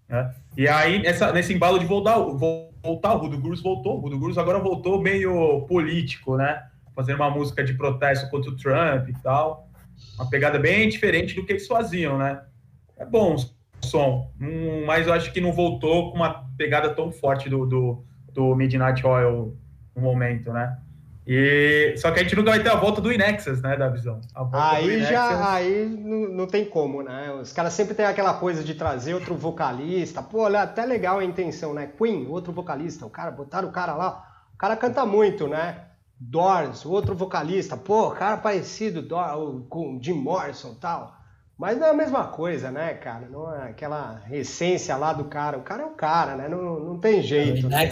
né? 0.08 0.32
E 0.56 0.68
aí, 0.68 1.02
nesse 1.32 1.52
embalo 1.52 1.78
de 1.78 1.86
voltar, 1.86 2.18
voltar. 2.18 3.14
O 3.14 3.18
Rudo 3.18 3.38
Gurus 3.38 3.62
voltou. 3.62 3.96
O 3.96 4.00
Rudo 4.00 4.18
Gurus 4.18 4.38
agora 4.38 4.58
voltou 4.58 5.00
meio 5.00 5.62
político, 5.62 6.36
né? 6.36 6.62
Fazendo 6.94 7.16
uma 7.16 7.30
música 7.30 7.64
de 7.64 7.74
protesto 7.74 8.28
contra 8.30 8.50
o 8.50 8.56
Trump 8.56 9.08
e 9.08 9.14
tal. 9.22 9.68
Uma 10.16 10.28
pegada 10.28 10.58
bem 10.58 10.88
diferente 10.88 11.34
do 11.34 11.44
que 11.44 11.52
eles 11.52 11.66
faziam, 11.66 12.18
né? 12.18 12.42
É 12.96 13.04
bom 13.04 13.34
o 13.34 13.86
som, 13.86 14.30
hum, 14.40 14.84
mas 14.86 15.06
eu 15.06 15.12
acho 15.12 15.32
que 15.32 15.40
não 15.40 15.52
voltou 15.52 16.10
com 16.10 16.16
uma 16.16 16.46
pegada 16.56 16.90
tão 16.90 17.10
forte 17.10 17.48
do, 17.48 17.66
do, 17.66 18.04
do 18.32 18.54
Midnight 18.54 19.04
Oil 19.06 19.56
no 19.94 20.02
momento, 20.02 20.52
né? 20.52 20.78
E, 21.26 21.94
só 21.96 22.10
que 22.10 22.20
a 22.20 22.22
gente 22.22 22.36
nunca 22.36 22.50
vai 22.50 22.62
ter 22.62 22.68
a 22.68 22.74
volta 22.74 23.00
do 23.00 23.10
Inexus, 23.10 23.62
né, 23.62 23.76
da 23.76 23.88
visão. 23.88 24.20
Aí 24.52 25.02
já 25.04 25.54
aí 25.54 25.86
não, 25.86 26.28
não, 26.28 26.46
tem 26.46 26.66
como, 26.66 27.02
né? 27.02 27.32
Os 27.40 27.50
caras 27.50 27.72
sempre 27.72 27.94
tem 27.94 28.04
aquela 28.04 28.34
coisa 28.34 28.62
de 28.62 28.74
trazer 28.74 29.14
outro 29.14 29.34
vocalista. 29.34 30.22
Pô, 30.22 30.42
olha, 30.42 30.60
até 30.60 30.84
legal 30.84 31.18
a 31.18 31.24
intenção, 31.24 31.72
né? 31.72 31.90
Queen, 31.96 32.26
outro 32.28 32.52
vocalista. 32.52 33.06
O 33.06 33.10
cara, 33.10 33.30
botaram 33.30 33.68
o 33.68 33.72
cara 33.72 33.94
lá. 33.94 34.22
O 34.52 34.58
cara 34.58 34.76
canta 34.76 35.06
muito, 35.06 35.48
né? 35.48 35.84
Doors, 36.30 36.86
outro 36.86 37.14
vocalista. 37.14 37.76
Pô, 37.76 38.10
cara 38.10 38.36
parecido 38.36 39.02
Doors, 39.02 39.64
com 39.68 39.98
Jim 40.00 40.14
Morrison 40.14 40.72
e 40.72 40.80
tal. 40.80 41.14
Mas 41.56 41.78
não 41.78 41.86
é 41.86 41.90
a 41.90 41.94
mesma 41.94 42.26
coisa, 42.26 42.70
né, 42.70 42.94
cara? 42.94 43.28
Não 43.28 43.54
é 43.54 43.70
aquela 43.70 44.22
essência 44.30 44.96
lá 44.96 45.12
do 45.12 45.24
cara. 45.24 45.58
O 45.58 45.62
cara 45.62 45.82
é 45.82 45.86
o 45.86 45.90
cara, 45.90 46.36
né? 46.36 46.48
Não, 46.48 46.80
não 46.80 46.98
tem 46.98 47.22
jeito. 47.22 47.68
Né? 47.68 47.88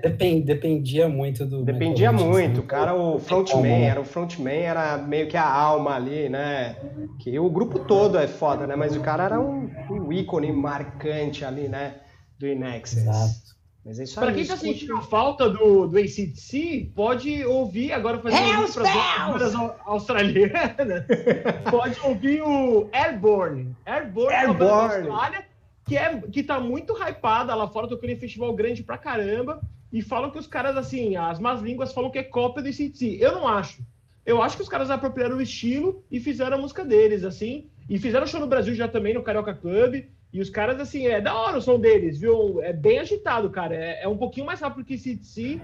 Depend, 0.00 0.46
dependia 0.46 1.08
muito 1.08 1.44
do. 1.44 1.64
Dependia 1.64 2.12
muito. 2.12 2.60
O 2.60 2.62
cara, 2.62 2.94
o 2.94 3.18
frontman, 3.18 3.62
né? 3.62 3.84
era 3.84 4.00
o 4.00 4.04
frontman, 4.04 4.62
era 4.62 4.96
meio 4.96 5.28
que 5.28 5.36
a 5.36 5.46
alma 5.46 5.94
ali, 5.94 6.28
né? 6.28 6.76
Que 7.18 7.38
o 7.38 7.50
grupo 7.50 7.80
todo 7.80 8.16
é 8.16 8.26
foda, 8.26 8.66
né? 8.66 8.74
Mas 8.74 8.96
o 8.96 9.00
cara 9.00 9.24
era 9.24 9.40
um, 9.40 9.68
um 9.90 10.12
ícone 10.12 10.50
marcante 10.50 11.44
ali, 11.44 11.68
né? 11.68 11.96
Do 12.38 12.46
Inexus. 12.46 12.98
Exato. 12.98 13.52
Mas 13.84 13.98
é 13.98 14.04
isso 14.04 14.18
aí. 14.18 14.26
Pra 14.26 14.34
quem 14.34 14.46
tá 14.46 14.56
sentindo 14.56 14.96
a 14.96 15.02
falta 15.02 15.50
do, 15.50 15.88
do 15.88 15.98
ACDC, 15.98 16.92
pode 16.94 17.44
ouvir 17.44 17.92
agora 17.92 18.18
fazendo 18.18 18.62
as 18.62 19.54
australianas. 19.84 21.04
pode 21.70 21.98
ouvir 22.00 22.42
o 22.42 22.88
Airborne. 22.92 23.74
Airborne, 23.84 24.34
Airborne. 24.34 25.08
É 25.08 25.10
Austrália, 25.10 25.46
que, 25.84 25.96
é, 25.96 26.20
que 26.20 26.42
tá 26.42 26.60
muito 26.60 26.94
hypada 26.96 27.54
lá 27.54 27.68
fora, 27.68 27.88
tocando 27.88 28.10
em 28.10 28.16
festival 28.16 28.52
grande 28.54 28.84
pra 28.84 28.96
caramba 28.96 29.60
e 29.92 30.00
falam 30.00 30.30
que 30.30 30.38
os 30.38 30.46
caras, 30.46 30.76
assim, 30.76 31.16
as 31.16 31.38
más 31.38 31.60
línguas 31.60 31.92
falam 31.92 32.10
que 32.10 32.18
é 32.18 32.22
cópia 32.22 32.62
do 32.62 32.68
ICDC. 32.68 33.18
Eu 33.20 33.32
não 33.32 33.48
acho. 33.48 33.82
Eu 34.24 34.40
acho 34.40 34.56
que 34.56 34.62
os 34.62 34.68
caras 34.68 34.90
apropriaram 34.90 35.36
o 35.36 35.42
estilo 35.42 36.04
e 36.10 36.20
fizeram 36.20 36.56
a 36.56 36.60
música 36.60 36.84
deles, 36.84 37.24
assim. 37.24 37.68
E 37.90 37.98
fizeram 37.98 38.26
show 38.26 38.40
no 38.40 38.46
Brasil 38.46 38.74
já 38.74 38.86
também, 38.86 39.12
no 39.12 39.22
Carioca 39.22 39.52
Club. 39.52 40.04
E 40.32 40.40
os 40.40 40.48
caras, 40.48 40.80
assim, 40.80 41.06
é 41.06 41.20
da 41.20 41.34
hora 41.34 41.58
o 41.58 41.60
som 41.60 41.78
deles, 41.78 42.18
viu? 42.18 42.62
É 42.62 42.72
bem 42.72 42.98
agitado, 42.98 43.50
cara. 43.50 43.74
É, 43.74 44.04
é 44.04 44.08
um 44.08 44.16
pouquinho 44.16 44.46
mais 44.46 44.60
rápido 44.60 44.84
que 44.84 44.96
CDC, 44.96 45.60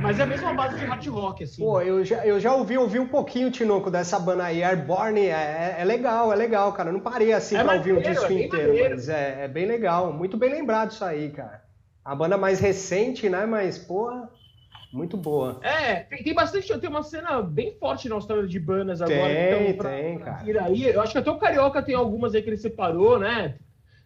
mas 0.00 0.20
é 0.20 0.22
a 0.22 0.26
mesma 0.26 0.54
base 0.54 0.78
de 0.78 0.84
hard 0.84 1.04
rock, 1.08 1.42
assim. 1.42 1.60
Pô, 1.60 1.80
eu 1.80 2.04
já, 2.04 2.24
eu 2.24 2.38
já 2.38 2.54
ouvi, 2.54 2.78
ouvi 2.78 3.00
um 3.00 3.08
pouquinho, 3.08 3.50
Tinoco, 3.50 3.90
dessa 3.90 4.18
banda 4.20 4.44
aí, 4.44 4.62
Airborne. 4.62 5.26
É, 5.26 5.76
é 5.78 5.84
legal, 5.84 6.32
é 6.32 6.36
legal, 6.36 6.72
cara. 6.72 6.90
Eu 6.90 6.92
não 6.92 7.00
parei 7.00 7.32
assim 7.32 7.56
é 7.56 7.64
pra 7.64 7.78
maneiro, 7.78 7.96
ouvir 7.96 8.08
o 8.08 8.12
disco 8.12 8.32
é 8.32 8.44
inteiro, 8.44 8.68
maneiro. 8.68 8.94
mas 8.94 9.08
é, 9.08 9.44
é 9.44 9.48
bem 9.48 9.66
legal. 9.66 10.12
Muito 10.12 10.36
bem 10.36 10.50
lembrado 10.50 10.92
isso 10.92 11.04
aí, 11.04 11.30
cara. 11.30 11.64
A 12.04 12.14
banda 12.14 12.38
mais 12.38 12.60
recente, 12.60 13.28
né? 13.28 13.44
Mas, 13.44 13.76
porra, 13.76 14.30
muito 14.92 15.16
boa. 15.16 15.58
É, 15.64 15.96
tem, 16.04 16.22
tem, 16.22 16.32
bastante. 16.32 16.78
Tem 16.78 16.88
uma 16.88 17.02
cena 17.02 17.42
bem 17.42 17.76
forte 17.80 18.08
na 18.08 18.14
Austrália 18.14 18.46
de 18.46 18.60
bandas 18.60 19.02
agora. 19.02 19.34
Tem, 19.34 19.70
então, 19.70 19.76
pra, 19.78 19.90
tem, 19.90 20.18
cara. 20.20 20.64
Aí, 20.64 20.84
eu 20.84 21.00
acho 21.00 21.10
que 21.10 21.18
até 21.18 21.30
o 21.30 21.38
Carioca 21.38 21.82
tem 21.82 21.96
algumas 21.96 22.36
aí 22.36 22.42
que 22.42 22.48
ele 22.48 22.56
separou, 22.56 23.18
né? 23.18 23.56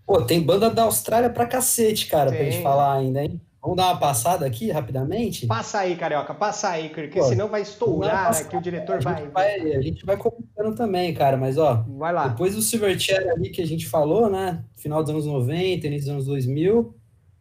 Pô, 0.07 0.23
tem 0.23 0.41
banda 0.41 0.71
da 0.71 0.83
Austrália 0.83 1.31
pra 1.31 1.47
cacete, 1.47 2.07
cara, 2.07 2.31
tem. 2.31 2.39
pra 2.39 2.51
gente 2.51 2.63
falar 2.63 2.95
ainda, 2.97 3.23
hein? 3.23 3.41
Vamos 3.63 3.77
dar 3.77 3.89
uma 3.89 3.99
passada 3.99 4.47
aqui 4.47 4.71
rapidamente? 4.71 5.47
Passa 5.47 5.81
aí, 5.81 5.95
Carioca, 5.95 6.33
passa 6.33 6.71
aí, 6.71 6.89
porque 6.89 7.21
Pô, 7.21 7.29
senão 7.29 7.47
vai 7.47 7.61
estourar 7.61 8.35
aqui, 8.35 8.57
o 8.57 8.61
diretor 8.61 8.97
a 8.97 9.01
vai... 9.01 9.29
vai... 9.29 9.73
A 9.77 9.83
gente 9.83 10.05
vai 10.07 10.17
comentando 10.17 10.75
também, 10.75 11.13
cara, 11.13 11.37
mas 11.37 11.59
ó, 11.59 11.85
vai 11.99 12.13
lá. 12.13 12.29
depois 12.29 12.55
do 12.55 12.63
Silverchair 12.63 13.29
ali 13.29 13.51
que 13.51 13.61
a 13.61 13.67
gente 13.67 13.87
falou, 13.87 14.31
né, 14.31 14.65
final 14.77 15.03
dos 15.03 15.11
anos 15.11 15.27
90, 15.27 15.87
início 15.87 16.07
dos 16.07 16.15
anos 16.15 16.25
2000, 16.25 16.95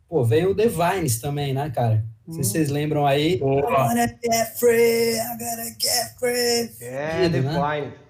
pô, 0.09 0.23
veio 0.25 0.51
o 0.51 0.55
The 0.55 0.67
Vines 0.67 1.21
também, 1.21 1.53
né, 1.53 1.69
cara? 1.69 2.05
Não 2.27 2.33
sei 2.33 2.43
se 2.43 2.49
hum. 2.49 2.51
vocês 2.51 2.69
lembram 2.69 3.07
aí. 3.07 3.35
I 3.35 3.41
wanna 3.41 4.07
get 4.07 4.59
free, 4.59 5.15
I 5.15 5.37
gotta 5.39 5.75
get 5.79 6.19
free. 6.19 6.85
É, 6.85 7.29
The 7.29 7.41
né? 7.41 7.53
Vines. 7.53 8.08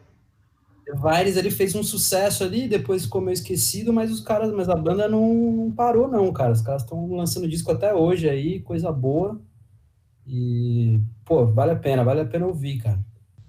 Vines, 0.93 1.38
ele 1.38 1.52
fez 1.52 1.75
um 1.75 1.84
sucesso 1.84 2.43
ali, 2.43 2.67
depois 2.67 3.04
ficou 3.04 3.21
meio 3.21 3.34
esquecido, 3.34 3.93
mas 3.93 4.12
os 4.12 4.21
caras, 4.21 4.52
mas 4.52 4.69
a 4.69 4.75
banda 4.75 5.08
não, 5.08 5.34
não 5.34 5.71
parou 5.71 6.08
não, 6.08 6.32
cara. 6.34 6.52
Os 6.52 6.62
caras 6.62 6.84
estão 6.84 7.12
lançando 7.13 7.47
disco 7.47 7.71
até 7.71 7.93
hoje 7.93 8.30
aí, 8.30 8.60
coisa 8.60 8.91
boa. 8.91 9.39
E, 10.25 10.99
pô, 11.25 11.45
vale 11.45 11.71
a 11.71 11.75
pena, 11.75 12.04
vale 12.04 12.21
a 12.21 12.25
pena 12.25 12.45
ouvir, 12.45 12.80
cara. 12.80 12.99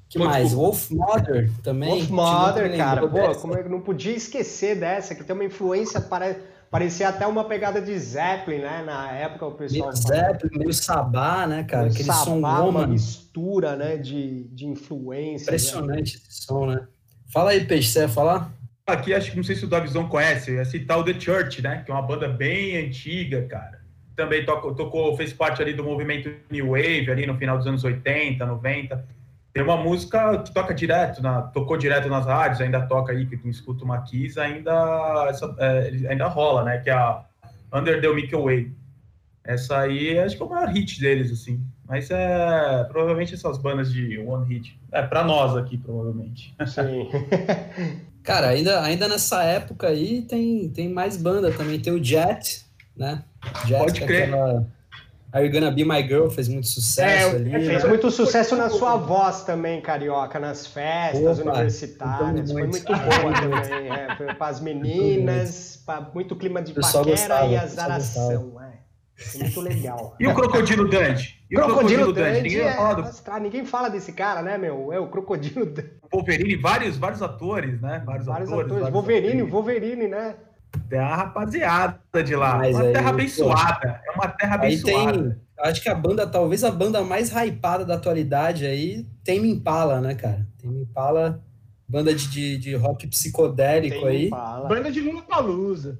que 0.08 0.18
pô, 0.18 0.24
mais? 0.24 0.50
Tipo, 0.50 0.60
Wolf 0.60 0.90
Mother 0.90 1.50
também. 1.62 1.90
Wolf 1.90 2.10
Mother, 2.10 2.76
cara. 2.76 3.08
Pô, 3.08 3.34
como 3.36 3.56
é 3.56 3.62
que 3.62 3.68
não 3.68 3.80
podia 3.80 4.14
esquecer 4.14 4.78
dessa, 4.78 5.14
que 5.14 5.24
tem 5.24 5.34
uma 5.34 5.44
influência 5.44 6.00
para 6.00 6.36
Parecia 6.70 7.08
até 7.08 7.26
uma 7.26 7.42
pegada 7.42 7.82
de 7.82 7.98
Zeppelin, 7.98 8.60
né? 8.60 8.84
Na 8.84 9.10
época 9.10 9.44
o 9.44 9.54
pessoal. 9.54 9.90
Meio 9.90 9.96
Zeppelin, 9.96 10.58
meio 10.58 10.72
Sabá, 10.72 11.44
né, 11.44 11.64
cara? 11.64 11.82
Meio 11.82 11.94
Aquele 11.94 12.06
sabá, 12.06 12.24
som 12.24 12.38
uma 12.68 12.86
mistura, 12.86 13.74
né? 13.74 13.96
De, 13.96 14.44
de 14.44 14.66
influência. 14.66 15.46
Impressionante 15.46 16.14
né? 16.16 16.22
esse 16.28 16.44
som, 16.44 16.66
né? 16.66 16.86
Fala 17.32 17.52
aí, 17.52 17.64
Peixe, 17.64 17.90
você 17.90 18.00
ia 18.00 18.08
falar? 18.08 18.52
Aqui, 18.84 19.14
acho 19.14 19.30
que 19.30 19.36
não 19.36 19.44
sei 19.44 19.54
se 19.54 19.64
o 19.64 19.68
Davizão 19.68 20.08
conhece, 20.08 20.56
é 20.56 20.64
citar 20.64 20.98
o 20.98 21.04
The 21.04 21.18
Church, 21.18 21.62
né? 21.62 21.82
Que 21.84 21.90
é 21.92 21.94
uma 21.94 22.02
banda 22.02 22.28
bem 22.28 22.76
antiga, 22.76 23.42
cara. 23.46 23.80
Também 24.16 24.44
tocou, 24.44 24.74
tocou, 24.74 25.16
fez 25.16 25.32
parte 25.32 25.62
ali 25.62 25.72
do 25.72 25.84
movimento 25.84 26.28
New 26.50 26.70
Wave, 26.70 27.08
ali 27.08 27.26
no 27.26 27.36
final 27.36 27.56
dos 27.56 27.68
anos 27.68 27.84
80, 27.84 28.44
90. 28.44 29.06
Tem 29.52 29.62
uma 29.62 29.76
música 29.76 30.42
que 30.42 30.52
toca 30.52 30.74
direto, 30.74 31.22
na, 31.22 31.42
tocou 31.42 31.76
direto 31.76 32.08
nas 32.08 32.26
rádios, 32.26 32.60
ainda 32.60 32.80
toca 32.86 33.12
aí, 33.12 33.24
quem 33.26 33.48
escuta 33.48 33.84
uma 33.84 34.02
Kiss 34.02 34.38
ainda, 34.38 35.26
essa, 35.28 35.54
é, 35.58 36.08
ainda 36.08 36.26
rola, 36.26 36.64
né? 36.64 36.78
Que 36.78 36.90
é 36.90 36.94
a 36.94 37.24
Under 37.72 38.00
the 38.00 38.08
Milky 38.12 38.34
Way. 38.34 38.72
Essa 39.44 39.80
aí 39.80 40.18
acho 40.18 40.36
que 40.36 40.42
é 40.42 40.46
o 40.46 40.50
maior 40.50 40.68
hit 40.68 41.00
deles, 41.00 41.30
assim. 41.30 41.64
Mas 41.90 42.08
é 42.08 42.84
provavelmente 42.84 43.34
essas 43.34 43.58
bandas 43.58 43.92
de 43.92 44.16
one 44.20 44.46
hit. 44.46 44.78
É 44.92 45.02
para 45.02 45.24
nós 45.24 45.56
aqui, 45.56 45.76
provavelmente. 45.76 46.54
Sim. 46.64 47.10
Cara, 48.22 48.50
ainda, 48.50 48.80
ainda 48.80 49.08
nessa 49.08 49.42
época 49.42 49.88
aí 49.88 50.22
tem, 50.22 50.68
tem 50.68 50.88
mais 50.88 51.16
banda 51.16 51.50
também. 51.50 51.80
Tem 51.80 51.92
o 51.92 52.02
Jet, 52.02 52.64
né? 52.96 53.24
Jet, 53.66 53.80
Pode 53.80 54.00
crer. 54.02 54.28
Aquela... 54.28 54.66
Are 55.32 55.44
You 55.44 55.52
Gonna 55.52 55.72
Be 55.72 55.84
My 55.84 56.02
Girl 56.06 56.28
fez 56.28 56.46
muito 56.48 56.68
sucesso 56.68 57.34
é, 57.34 57.38
ali. 57.38 57.50
Fez 57.50 57.84
muito 57.84 58.08
sucesso 58.10 58.54
na 58.54 58.68
sua 58.68 58.96
voz 58.96 59.42
também, 59.42 59.80
Carioca, 59.80 60.38
nas 60.38 60.68
festas 60.68 61.40
Opa, 61.40 61.50
universitárias. 61.50 62.52
Foi 62.52 62.66
muito 62.68 62.86
boa 62.86 63.32
também. 63.40 63.90
É, 63.90 64.34
para 64.34 64.46
as 64.46 64.60
meninas, 64.60 65.82
para 65.84 66.00
muito 66.14 66.36
clima 66.36 66.62
de 66.62 66.72
paquera 66.72 67.04
gostava, 67.04 67.46
e 67.46 67.56
azaração. 67.56 68.59
É. 69.34 69.38
Muito 69.38 69.60
legal. 69.60 70.16
E 70.18 70.26
o 70.26 70.34
Crocodilo 70.34 70.88
Dante? 70.88 71.44
E 71.50 71.54
Crocodilo, 71.54 71.72
o 71.72 72.12
Crocodilo 72.12 72.12
Dante? 72.12 72.42
Ninguém, 72.42 72.60
é, 72.60 72.76
fala 72.76 72.94
do... 72.94 73.40
ninguém 73.40 73.64
fala 73.66 73.88
desse 73.88 74.12
cara, 74.12 74.42
né, 74.42 74.56
meu? 74.56 74.92
É 74.92 74.98
o 74.98 75.08
Crocodilo 75.08 75.66
Dante. 75.66 75.90
Wolverine, 76.10 76.56
vários, 76.56 76.96
vários 76.96 77.22
atores, 77.22 77.80
né? 77.80 78.02
Vários, 78.04 78.26
vários 78.26 78.48
atores. 78.48 78.66
atores. 78.66 78.82
Vários 78.82 78.90
Wolverine, 78.90 79.42
atores. 79.42 79.52
Wolverine, 79.52 80.08
né? 80.08 80.34
Tem 80.88 80.98
a 80.98 81.16
rapaziada 81.16 82.00
de 82.24 82.36
lá. 82.36 82.56
Mas 82.56 82.76
uma 82.76 82.84
aí, 82.84 82.92
terra 82.92 83.10
abençoada. 83.10 84.02
Pô, 84.04 84.12
é 84.12 84.14
uma 84.14 84.28
terra 84.28 84.54
abençoada. 84.54 85.22
Tem, 85.22 85.70
acho 85.70 85.82
que 85.82 85.88
a 85.88 85.94
banda, 85.94 86.26
talvez 86.26 86.64
a 86.64 86.70
banda 86.70 87.02
mais 87.02 87.30
hypada 87.30 87.84
da 87.84 87.94
atualidade 87.94 88.64
aí, 88.66 89.06
tem 89.24 89.44
Impala, 89.50 90.00
né, 90.00 90.14
cara? 90.14 90.46
Tem 90.58 90.70
Impala, 90.70 91.42
banda 91.88 92.14
de, 92.14 92.28
de, 92.28 92.56
de 92.56 92.74
rock 92.74 93.06
psicodélico 93.08 94.06
aí. 94.06 94.26
Impala. 94.26 94.68
Banda 94.68 94.90
de 94.90 95.00
Lula 95.00 95.22
Palusa. 95.22 95.98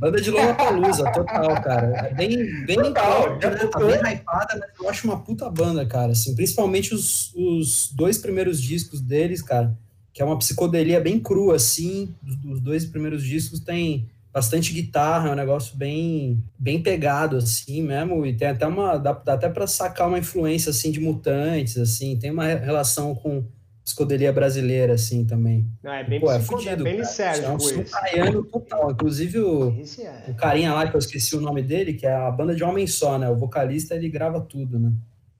Banda 0.00 0.18
de 0.18 0.30
Lollapalooza, 0.30 1.12
total, 1.12 1.60
cara. 1.62 2.08
É 2.08 2.14
bem, 2.14 2.64
bem 2.64 2.76
total, 2.76 3.38
top, 3.38 3.46
né? 3.46 3.66
Tá 3.66 3.78
bem 3.78 4.14
hypada, 4.14 4.58
mas 4.58 4.70
eu 4.80 4.88
acho 4.88 5.06
uma 5.06 5.20
puta 5.20 5.50
banda, 5.50 5.84
cara. 5.84 6.12
Assim, 6.12 6.34
principalmente 6.34 6.94
os, 6.94 7.34
os 7.34 7.92
dois 7.92 8.16
primeiros 8.16 8.62
discos 8.62 8.98
deles, 8.98 9.42
cara, 9.42 9.76
que 10.10 10.22
é 10.22 10.24
uma 10.24 10.38
psicodelia 10.38 10.98
bem 11.02 11.20
crua, 11.20 11.56
assim. 11.56 12.14
Os 12.50 12.62
dois 12.62 12.86
primeiros 12.86 13.22
discos 13.22 13.60
tem 13.60 14.08
bastante 14.32 14.72
guitarra, 14.72 15.28
é 15.28 15.32
um 15.32 15.36
negócio 15.36 15.76
bem, 15.76 16.42
bem 16.58 16.82
pegado, 16.82 17.36
assim 17.36 17.82
mesmo. 17.82 18.24
E 18.24 18.32
tem 18.32 18.48
até 18.48 18.66
uma. 18.66 18.96
Dá, 18.96 19.12
dá 19.12 19.34
até 19.34 19.50
para 19.50 19.66
sacar 19.66 20.08
uma 20.08 20.18
influência, 20.18 20.70
assim, 20.70 20.90
de 20.90 20.98
mutantes, 20.98 21.76
assim. 21.76 22.16
Tem 22.16 22.30
uma 22.30 22.46
relação 22.46 23.14
com 23.14 23.44
psicodelia 23.84 24.32
brasileira, 24.32 24.94
assim, 24.94 25.24
também. 25.24 25.66
Não, 25.82 25.92
é 25.92 26.04
bem 26.04 26.20
Pô, 26.20 26.30
é 26.30 26.40
fudido, 26.40 26.84
bem 26.84 27.04
Sérgio, 27.04 27.44
é 27.44 28.30
um 28.30 28.42
total. 28.42 28.90
Inclusive, 28.90 29.38
o, 29.38 29.74
é. 30.00 30.30
o 30.30 30.34
carinha 30.34 30.72
lá, 30.72 30.88
que 30.88 30.94
eu 30.94 30.98
esqueci 30.98 31.34
o 31.36 31.40
nome 31.40 31.62
dele, 31.62 31.94
que 31.94 32.06
é 32.06 32.14
a 32.14 32.30
banda 32.30 32.54
de 32.54 32.62
Homem 32.62 32.86
Só, 32.86 33.18
né? 33.18 33.28
O 33.28 33.36
vocalista, 33.36 33.94
ele 33.94 34.08
grava 34.08 34.40
tudo, 34.40 34.78
né? 34.78 34.92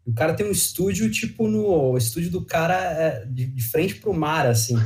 O 0.07 0.12
cara 0.12 0.35
tem 0.35 0.46
um 0.46 0.50
estúdio, 0.50 1.11
tipo, 1.11 1.46
no... 1.46 1.92
O 1.92 1.96
estúdio 1.96 2.31
do 2.31 2.44
cara 2.44 2.74
é 2.74 3.24
de, 3.26 3.46
de 3.46 3.62
frente 3.62 3.96
pro 3.96 4.12
mar, 4.12 4.46
assim. 4.46 4.76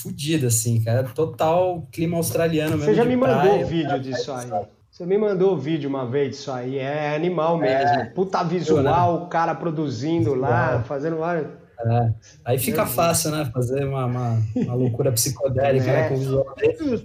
Fudido, 0.00 0.48
assim, 0.48 0.82
cara. 0.82 1.04
Total 1.04 1.86
clima 1.90 2.16
australiano 2.16 2.76
mesmo. 2.76 2.84
Você 2.84 2.94
já 2.94 3.04
me 3.04 3.16
praia, 3.16 3.36
mandou 3.36 3.62
o 3.62 3.66
vídeo 3.66 4.00
disso 4.00 4.32
aí. 4.32 4.50
Você 4.90 5.06
me 5.06 5.16
mandou 5.16 5.54
o 5.54 5.56
vídeo 5.56 5.88
uma 5.88 6.04
vez 6.04 6.32
disso 6.32 6.52
aí, 6.52 6.78
é 6.78 7.16
animal 7.16 7.56
mesmo. 7.56 8.00
É. 8.00 8.04
Puta 8.04 8.42
visual, 8.42 9.22
o 9.22 9.26
cara 9.28 9.54
produzindo 9.54 10.34
lá, 10.34 10.82
fazendo 10.82 11.16
vários. 11.16 11.61
É. 11.84 12.12
Aí 12.44 12.58
fica 12.58 12.86
fácil, 12.86 13.30
né? 13.30 13.50
Fazer 13.52 13.84
uma, 13.84 14.06
uma, 14.06 14.42
uma 14.54 14.74
loucura 14.74 15.10
psicodélica 15.12 15.86
É. 15.90 16.02
né, 16.02 16.08
com 16.08 16.14
o 16.14 16.18
visual. 16.18 16.54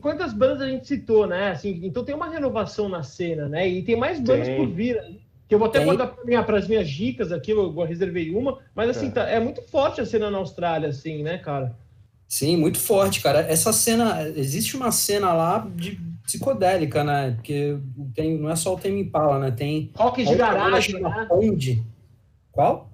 Quantas 0.01 0.33
bandas 0.33 0.61
a 0.61 0.67
gente 0.67 0.87
citou, 0.87 1.25
né? 1.27 1.51
Assim, 1.51 1.79
então 1.83 2.03
tem 2.03 2.13
uma 2.15 2.29
renovação 2.29 2.87
na 2.87 3.01
cena, 3.03 3.47
né? 3.49 3.67
E 3.67 3.81
tem 3.83 3.95
mais 3.95 4.19
bandas 4.19 4.47
Tem. 4.47 4.57
por 4.57 4.67
vir. 4.67 4.95
né? 4.95 5.15
Que 5.47 5.55
eu 5.55 5.59
vou 5.59 5.69
até 5.69 5.79
Tem. 5.79 5.87
mandar 5.87 6.07
para 6.45 6.57
as 6.57 6.67
minhas 6.67 6.89
dicas 6.89 7.31
aqui, 7.31 7.51
eu 7.51 7.73
reservei 7.83 8.35
uma, 8.35 8.59
mas 8.75 8.89
assim, 8.89 9.07
É. 9.07 9.11
tá- 9.11 9.29
é 9.29 9.39
muito 9.39 9.61
forte 9.61 10.01
a 10.01 10.05
cena 10.05 10.29
na 10.29 10.37
Austrália, 10.39 10.89
assim, 10.89 11.23
né, 11.23 11.37
cara? 11.37 11.73
Sim, 12.27 12.57
muito 12.57 12.77
forte, 12.77 13.21
cara. 13.21 13.39
Essa 13.39 13.71
cena, 13.71 14.27
existe 14.35 14.75
uma 14.75 14.91
cena 14.91 15.31
lá 15.31 15.65
de 15.73 15.97
psicodélica, 16.23 17.01
né? 17.01 17.31
Porque 17.31 17.77
tem, 18.13 18.37
não 18.37 18.49
é 18.49 18.55
só 18.57 18.73
o 18.75 18.77
Tame 18.77 18.99
Impala, 18.99 19.39
né? 19.39 19.51
Tem 19.51 19.89
Rock 19.95 20.25
de 20.25 20.35
garagem, 20.35 20.99
né? 21.01 21.27
Qual? 22.51 22.89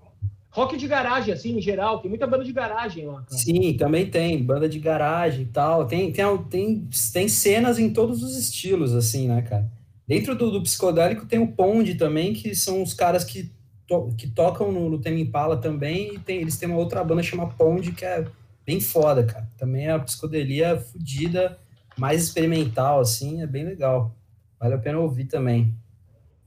Rock 0.54 0.78
de 0.78 0.88
garagem, 0.88 1.34
assim, 1.34 1.58
em 1.58 1.62
geral. 1.62 2.00
Tem 2.00 2.10
muita 2.10 2.28
banda 2.28 2.44
de 2.44 2.54
garagem 2.54 3.06
lá, 3.08 3.24
cara. 3.24 3.38
Sim, 3.38 3.74
também 3.76 4.10
tem 4.10 4.42
banda 4.44 4.70
de 4.70 4.80
garagem 4.80 5.42
e 5.42 5.46
tal. 5.48 5.86
Tem, 5.88 6.12
tem, 6.12 6.38
tem, 6.50 6.88
tem 7.12 7.28
cenas 7.28 7.80
em 7.80 7.92
todos 7.92 8.22
os 8.22 8.38
estilos, 8.38 8.94
assim, 8.94 9.28
né, 9.28 9.42
cara? 9.42 9.70
Dentro 10.08 10.36
do, 10.36 10.52
do 10.52 10.62
psicodélico 10.62 11.26
tem 11.26 11.40
o 11.40 11.48
Pond 11.54 11.96
também, 11.96 12.34
que 12.34 12.54
são 12.54 12.84
os 12.84 12.94
caras 12.94 13.24
que, 13.24 13.52
to- 13.88 14.14
que 14.16 14.28
tocam 14.28 14.72
no, 14.72 14.90
no 14.90 15.00
Tame 15.00 15.22
Impala 15.22 15.58
também. 15.58 16.14
E 16.14 16.20
tem, 16.20 16.42
eles 16.42 16.56
têm 16.58 16.70
uma 16.70 16.78
outra 16.78 17.04
banda 17.04 17.24
chamada 17.24 17.52
Pond, 17.58 17.92
que 17.92 18.06
é 18.06 18.24
bem 18.64 18.80
foda, 18.80 19.24
cara. 19.24 19.50
Também 19.58 19.88
é 19.88 19.92
a 19.92 20.00
psicodelia 20.00 20.78
fodida, 20.80 21.58
mais 21.98 22.22
experimental, 22.24 23.00
assim, 23.00 23.42
é 23.42 23.48
bem 23.48 23.64
legal. 23.66 24.16
Vale 24.60 24.76
a 24.76 24.78
pena 24.78 25.00
ouvir 25.00 25.26
também. 25.26 25.74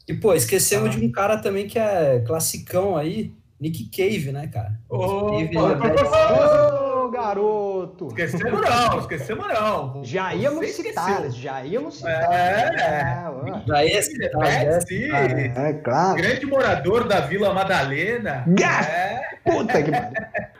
E, 0.06 0.14
pô, 0.14 0.32
esquecemos 0.32 0.94
de 0.94 1.04
um 1.04 1.10
cara 1.10 1.38
também 1.38 1.66
que 1.66 1.78
é 1.78 2.20
classicão 2.20 2.96
aí, 2.96 3.32
Nick 3.60 3.88
Cave, 3.90 4.32
né, 4.32 4.46
cara? 4.48 4.72
É 4.90 4.94
Ô, 4.94 7.08
garoto! 7.10 8.08
Esquecemos 8.08 8.60
não, 8.60 8.98
esquecemos 9.00 9.46
não. 9.48 10.04
Já 10.04 10.34
íamos 10.34 10.66
citar, 10.72 11.30
já 11.30 11.64
íamos 11.64 11.96
citar. 11.96 12.32
É. 12.32 13.28
ué. 13.30 13.62
Já 13.66 13.84
esse, 13.84 14.24
É, 14.24 14.28
tá, 14.28 14.80
sim. 14.82 15.08
cara. 15.08 15.40
É, 15.40 15.72
claro. 15.72 16.16
Grande 16.16 16.46
morador 16.46 17.08
da 17.08 17.20
Vila 17.20 17.54
Madalena. 17.54 18.44
Gá! 18.48 18.82
É, 18.82 19.20
Puta 19.44 19.82
que 19.82 19.90
pariu. 19.90 20.10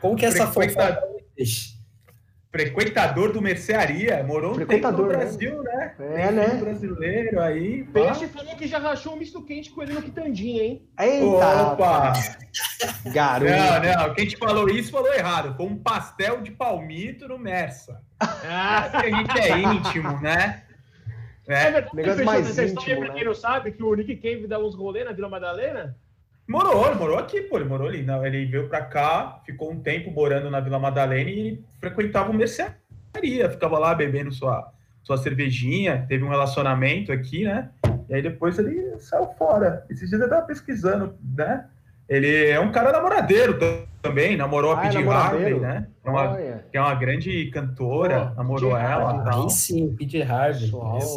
Como 0.01 0.15
que 0.15 0.25
essa 0.25 0.47
deixa? 1.35 1.76
Frequentador 2.65 3.31
do 3.31 3.41
Mercearia. 3.41 4.23
Morou 4.23 4.51
um 4.51 4.53
tempo 4.55 4.65
Frequentador, 4.67 5.05
no 5.05 5.11
né? 5.11 5.17
Brasil, 5.17 5.63
né? 5.63 5.95
É, 5.99 6.31
né? 6.31 6.49
filho 6.49 6.65
brasileiro 6.65 7.39
aí. 7.41 7.83
pá. 7.85 7.91
Peixe 7.93 8.27
falou 8.27 8.55
que 8.55 8.67
já 8.67 8.77
rachou 8.79 9.13
um 9.13 9.17
misto 9.17 9.41
quente 9.43 9.69
com 9.71 9.81
ele 9.83 9.93
no 9.93 10.01
quitandinho, 10.01 10.61
hein? 10.61 10.87
Eita, 10.99 11.71
Opa! 11.73 12.13
garoto. 13.13 13.51
Não, 13.51 14.07
não. 14.07 14.13
Quem 14.13 14.27
te 14.27 14.37
falou 14.37 14.69
isso 14.69 14.91
falou 14.91 15.13
errado. 15.13 15.55
Foi 15.55 15.65
um 15.65 15.77
pastel 15.77 16.41
de 16.41 16.51
palmito 16.51 17.27
no 17.27 17.37
Mersa. 17.37 18.01
Ah, 18.19 18.89
a 18.93 19.03
gente 19.09 19.39
é 19.39 19.59
íntimo, 19.59 20.19
né? 20.21 20.63
é 21.47 21.53
É. 21.67 21.71
verdade, 21.71 22.23
mais 22.23 22.49
essa 22.49 22.63
história, 22.65 22.91
íntimo, 22.91 23.05
pra 23.05 23.09
né? 23.09 23.15
quem 23.15 23.25
não 23.25 23.33
sabe, 23.35 23.71
que 23.71 23.83
o 23.83 23.93
Nick 23.95 24.15
Cave 24.17 24.47
dá 24.47 24.59
uns 24.59 24.75
rolê 24.75 25.03
na 25.03 25.11
Vila 25.13 25.29
Madalena. 25.29 25.95
Morou, 26.47 26.95
morou 26.95 27.17
aqui, 27.17 27.41
pô. 27.41 27.57
Ele 27.57 27.65
morou 27.65 27.87
ali. 27.87 28.01
Não, 28.03 28.25
ele 28.25 28.45
veio 28.45 28.69
pra 28.69 28.81
cá, 28.81 29.41
ficou 29.45 29.71
um 29.71 29.79
tempo 29.79 30.11
morando 30.11 30.49
na 30.49 30.59
Vila 30.61 30.79
Madalena 30.79 31.29
e 31.29 31.61
frequentava 31.79 32.31
o 32.31 32.33
mercearia. 32.33 33.49
Ficava 33.51 33.77
lá 33.77 33.93
bebendo 33.93 34.31
sua, 34.31 34.71
sua 35.03 35.17
cervejinha, 35.17 36.05
teve 36.07 36.23
um 36.23 36.29
relacionamento 36.29 37.11
aqui, 37.11 37.43
né? 37.43 37.69
E 38.09 38.15
aí 38.15 38.21
depois 38.21 38.57
ele 38.57 38.97
saiu 38.99 39.27
fora. 39.37 39.85
Esses 39.89 40.09
dias 40.09 40.21
eu 40.21 40.29
tava 40.29 40.45
pesquisando, 40.45 41.15
né? 41.35 41.65
Ele 42.09 42.47
é 42.49 42.59
um 42.59 42.71
cara 42.71 42.91
namoradeiro 42.91 43.59
tam- 43.59 43.85
também, 44.01 44.37
namorou 44.37 44.71
a 44.71 44.79
Ah, 44.79 44.85
é 44.85 44.89
Pidgey? 44.89 45.07
Harvey, 45.09 45.59
né? 45.59 45.87
É 46.05 46.09
uma, 46.09 46.37
que 46.71 46.77
é 46.77 46.81
uma 46.81 46.95
grande 46.95 47.45
cantora, 47.51 48.27
Pô, 48.27 48.35
namorou 48.35 48.71
Pidgey 48.71 48.85
ela 48.91 49.09
Harvey. 49.09 49.21
e 49.21 49.23
tal. 49.25 49.49
Sim, 49.49 49.95
Peter 49.97 50.31
Harvey. 50.31 50.71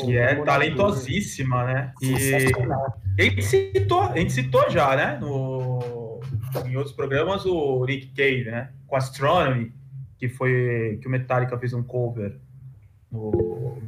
Que 0.04 0.16
é 0.16 0.34
namorador. 0.34 0.44
talentosíssima, 0.46 1.64
né? 1.64 1.92
E 2.02 2.18
Sensacional. 2.18 2.94
a 3.18 3.22
gente 3.22 3.42
citou, 3.44 4.02
a 4.02 4.16
gente 4.18 4.32
citou 4.32 4.68
já, 4.70 4.96
né? 4.96 5.18
No, 5.20 6.20
em 6.66 6.76
outros 6.76 6.94
programas, 6.96 7.46
o 7.46 7.84
Nick 7.84 8.08
Cave, 8.08 8.44
né? 8.50 8.70
Com 8.88 8.96
Astronomy, 8.96 9.72
que 10.18 10.28
foi 10.28 10.98
que 11.00 11.06
o 11.06 11.10
Metallica 11.10 11.56
fez 11.58 11.72
um 11.72 11.82
cover 11.84 12.36
no 13.12 13.78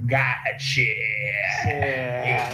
Gotcha! 0.00 0.80
É, 1.66 2.48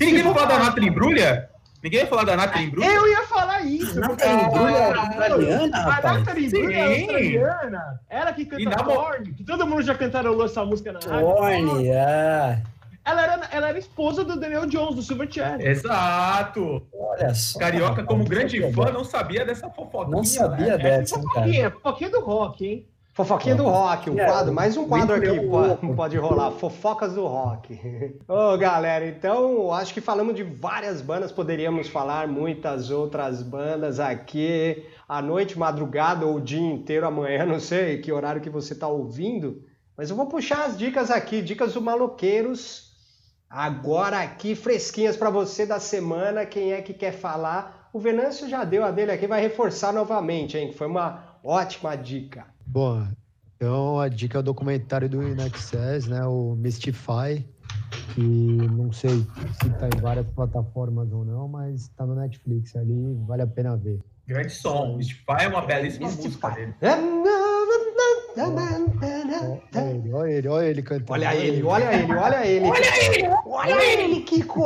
e 0.00 0.04
ninguém 0.06 0.22
vai 0.22 0.34
falar 0.34 0.46
da 0.46 0.58
Nathalie 0.58 0.88
Imbruglia? 0.88 1.48
Ninguém 1.82 2.00
vai 2.00 2.08
falar 2.08 2.24
da 2.24 2.36
Nathalie 2.36 2.66
Imbruglia? 2.68 2.94
Eu 2.94 3.08
ia 3.08 3.22
falar 3.26 3.60
isso. 3.62 4.00
porque- 4.00 4.24
Nathalie 4.24 4.44
Imbruglia 4.46 4.76
é 4.78 4.92
Ah, 4.92 5.00
australiana, 5.00 5.76
A 5.76 5.80
rapaz. 5.90 6.18
Nathalie 6.18 6.46
Imbruglia 6.46 6.86
Sim. 6.94 7.00
australiana. 7.00 8.00
Ela 8.08 8.32
que 8.32 8.42
E 8.42 8.46
canta 8.46 8.70
na 8.70 8.84
Korn, 8.84 9.32
que 9.34 9.44
todo 9.44 9.66
mundo 9.66 9.82
já 9.82 9.94
cantarolou 9.94 10.46
essa 10.46 10.64
música 10.64 10.92
na 10.92 11.00
rádio. 11.00 11.26
Orne, 11.26 11.88
é. 11.88 12.62
Ela 13.04 13.22
era, 13.22 13.48
ela 13.50 13.68
era 13.70 13.78
esposa 13.80 14.22
do 14.22 14.38
Daniel 14.38 14.64
Jones, 14.66 14.94
do 14.94 15.02
Silverchair. 15.02 15.60
Exato! 15.60 16.86
Olha 16.94 17.34
só. 17.34 17.58
Carioca, 17.58 18.04
como 18.04 18.24
grande 18.24 18.60
fã, 18.72 18.92
não 18.92 19.02
sabia 19.04 19.44
dessa 19.44 19.68
fofoquinha. 19.68 20.16
Não 20.16 20.22
sabia 20.24 20.76
né? 20.76 20.78
dessa, 20.78 21.16
cara. 21.16 21.26
Fofoquinha, 21.28 21.70
fofoquinha 21.72 22.10
do 22.10 22.20
rock, 22.20 22.64
hein? 22.64 22.86
Fofoquinha 23.14 23.54
do 23.54 23.64
rock, 23.64 24.08
o 24.08 24.18
É, 24.18 24.24
quadro, 24.24 24.54
mais 24.54 24.74
um 24.74 24.88
quadro 24.88 25.16
aqui 25.16 25.46
pode, 25.46 25.94
pode 25.94 26.16
rolar, 26.16 26.50
fofocas 26.52 27.12
do 27.12 27.26
rock. 27.26 27.78
Ô 28.26 28.56
galera, 28.56 29.06
então 29.06 29.70
acho 29.70 29.92
que 29.92 30.00
falamos 30.00 30.34
de 30.34 30.42
várias 30.42 31.02
bandas, 31.02 31.30
poderíamos 31.30 31.88
falar 31.88 32.26
muitas 32.26 32.90
outras 32.90 33.42
bandas 33.42 34.00
aqui, 34.00 34.86
à 35.06 35.20
noite, 35.20 35.58
madrugada 35.58 36.24
ou 36.24 36.36
o 36.36 36.40
dia 36.40 36.58
inteiro, 36.58 37.06
amanhã, 37.06 37.44
não 37.46 37.60
sei 37.60 38.00
que 38.00 38.10
horário 38.10 38.40
que 38.40 38.48
você 38.48 38.72
está 38.72 38.88
ouvindo, 38.88 39.62
mas 39.94 40.08
eu 40.08 40.16
vou 40.16 40.26
puxar 40.26 40.64
as 40.64 40.78
dicas 40.78 41.10
aqui, 41.10 41.42
dicas 41.42 41.74
do 41.74 41.82
Maloqueiros, 41.82 42.94
agora 43.50 44.20
aqui 44.20 44.54
fresquinhas 44.54 45.18
para 45.18 45.28
você 45.28 45.66
da 45.66 45.78
semana, 45.78 46.46
quem 46.46 46.72
é 46.72 46.80
que 46.80 46.94
quer 46.94 47.12
falar? 47.12 47.90
O 47.92 48.00
Venâncio 48.00 48.48
já 48.48 48.64
deu 48.64 48.82
a 48.82 48.90
dele 48.90 49.12
aqui, 49.12 49.26
vai 49.26 49.42
reforçar 49.42 49.92
novamente, 49.92 50.56
hein, 50.56 50.72
foi 50.72 50.86
uma 50.86 51.38
ótima 51.44 51.94
dica. 51.94 52.51
Bom, 52.72 53.06
então 53.54 54.00
a 54.00 54.08
dica 54.08 54.38
é 54.38 54.40
o 54.40 54.42
documentário 54.42 55.06
do 55.06 55.22
Inaccess, 55.22 56.06
né? 56.06 56.24
O 56.24 56.54
Mystify, 56.56 57.46
que 58.14 58.22
não 58.22 58.90
sei 58.90 59.10
se 59.10 59.68
tá 59.78 59.90
em 59.94 60.00
várias 60.00 60.24
plataformas 60.28 61.12
ou 61.12 61.22
não, 61.22 61.46
mas 61.46 61.88
tá 61.88 62.06
no 62.06 62.14
Netflix 62.14 62.74
ali, 62.74 63.14
vale 63.26 63.42
a 63.42 63.46
pena 63.46 63.76
ver. 63.76 64.00
Grande 64.26 64.54
som. 64.54 64.96
Mystify 64.96 65.42
é 65.42 65.48
uma 65.48 65.60
belíssima 65.66 66.06
Mystify. 66.06 66.28
música 66.28 66.48
dele. 66.48 66.74
Olha 69.74 69.90
ele, 69.90 70.12
olha 70.14 70.30
ele, 70.30 70.48
olha 70.48 70.66
ele 70.66 70.82
cantando. 70.82 71.12
Olha 71.12 71.34
ele, 71.36 71.62
olha 71.62 71.94
ele, 71.94 72.14
olha 72.14 72.46
ele. 72.46 72.66
Olha 72.70 73.04
ele! 73.04 73.28
Olha 73.44 73.84
ele, 73.84 74.20
Kiko! 74.22 74.64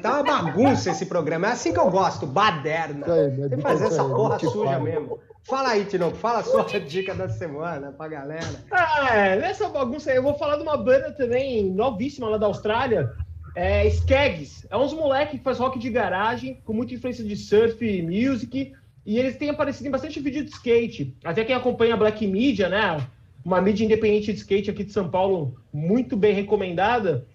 Tá 0.00 0.20
uma 0.20 0.22
bagunça 0.22 0.90
esse 0.90 1.06
programa. 1.06 1.48
É 1.48 1.50
assim 1.50 1.72
que 1.72 1.80
eu 1.80 1.90
gosto, 1.90 2.24
baderna. 2.24 3.04
Tem 3.04 3.58
que 3.58 3.62
fazer 3.62 3.82
é 3.82 3.88
isso 3.88 3.94
essa 3.94 4.04
porra 4.04 4.38
suja 4.38 4.78
mesmo. 4.78 5.18
Fala 5.44 5.70
aí, 5.70 5.84
Tinoco, 5.84 6.16
fala 6.16 6.38
a 6.38 6.44
sua 6.44 6.64
dica 6.64 7.14
da 7.14 7.28
semana 7.28 7.92
pra 7.92 8.08
galera. 8.08 8.64
É, 9.12 9.36
nessa 9.36 9.68
bagunça 9.68 10.10
aí, 10.10 10.16
eu 10.16 10.22
vou 10.22 10.34
falar 10.34 10.56
de 10.56 10.62
uma 10.62 10.76
banda 10.76 11.12
também 11.12 11.68
novíssima 11.70 12.28
lá 12.28 12.38
da 12.38 12.46
Austrália. 12.46 13.12
É 13.54 13.86
Skaggs. 13.88 14.66
É 14.70 14.76
uns 14.76 14.94
moleque 14.94 15.36
que 15.36 15.44
faz 15.44 15.58
rock 15.58 15.78
de 15.78 15.90
garagem, 15.90 16.62
com 16.64 16.72
muita 16.72 16.94
influência 16.94 17.24
de 17.24 17.36
surf 17.36 17.84
e 17.84 18.02
music. 18.02 18.72
E 19.04 19.18
eles 19.18 19.36
têm 19.36 19.50
aparecido 19.50 19.88
em 19.88 19.90
bastante 19.90 20.20
vídeo 20.20 20.44
de 20.44 20.50
skate. 20.50 21.14
Até 21.24 21.44
quem 21.44 21.54
acompanha 21.54 21.94
a 21.94 21.96
Black 21.96 22.26
Media, 22.26 22.68
né? 22.68 23.06
Uma 23.44 23.60
mídia 23.60 23.84
independente 23.84 24.32
de 24.32 24.38
skate 24.38 24.70
aqui 24.70 24.84
de 24.84 24.92
São 24.92 25.10
Paulo, 25.10 25.56
muito 25.72 26.16
bem 26.16 26.32
recomendada. 26.32 27.26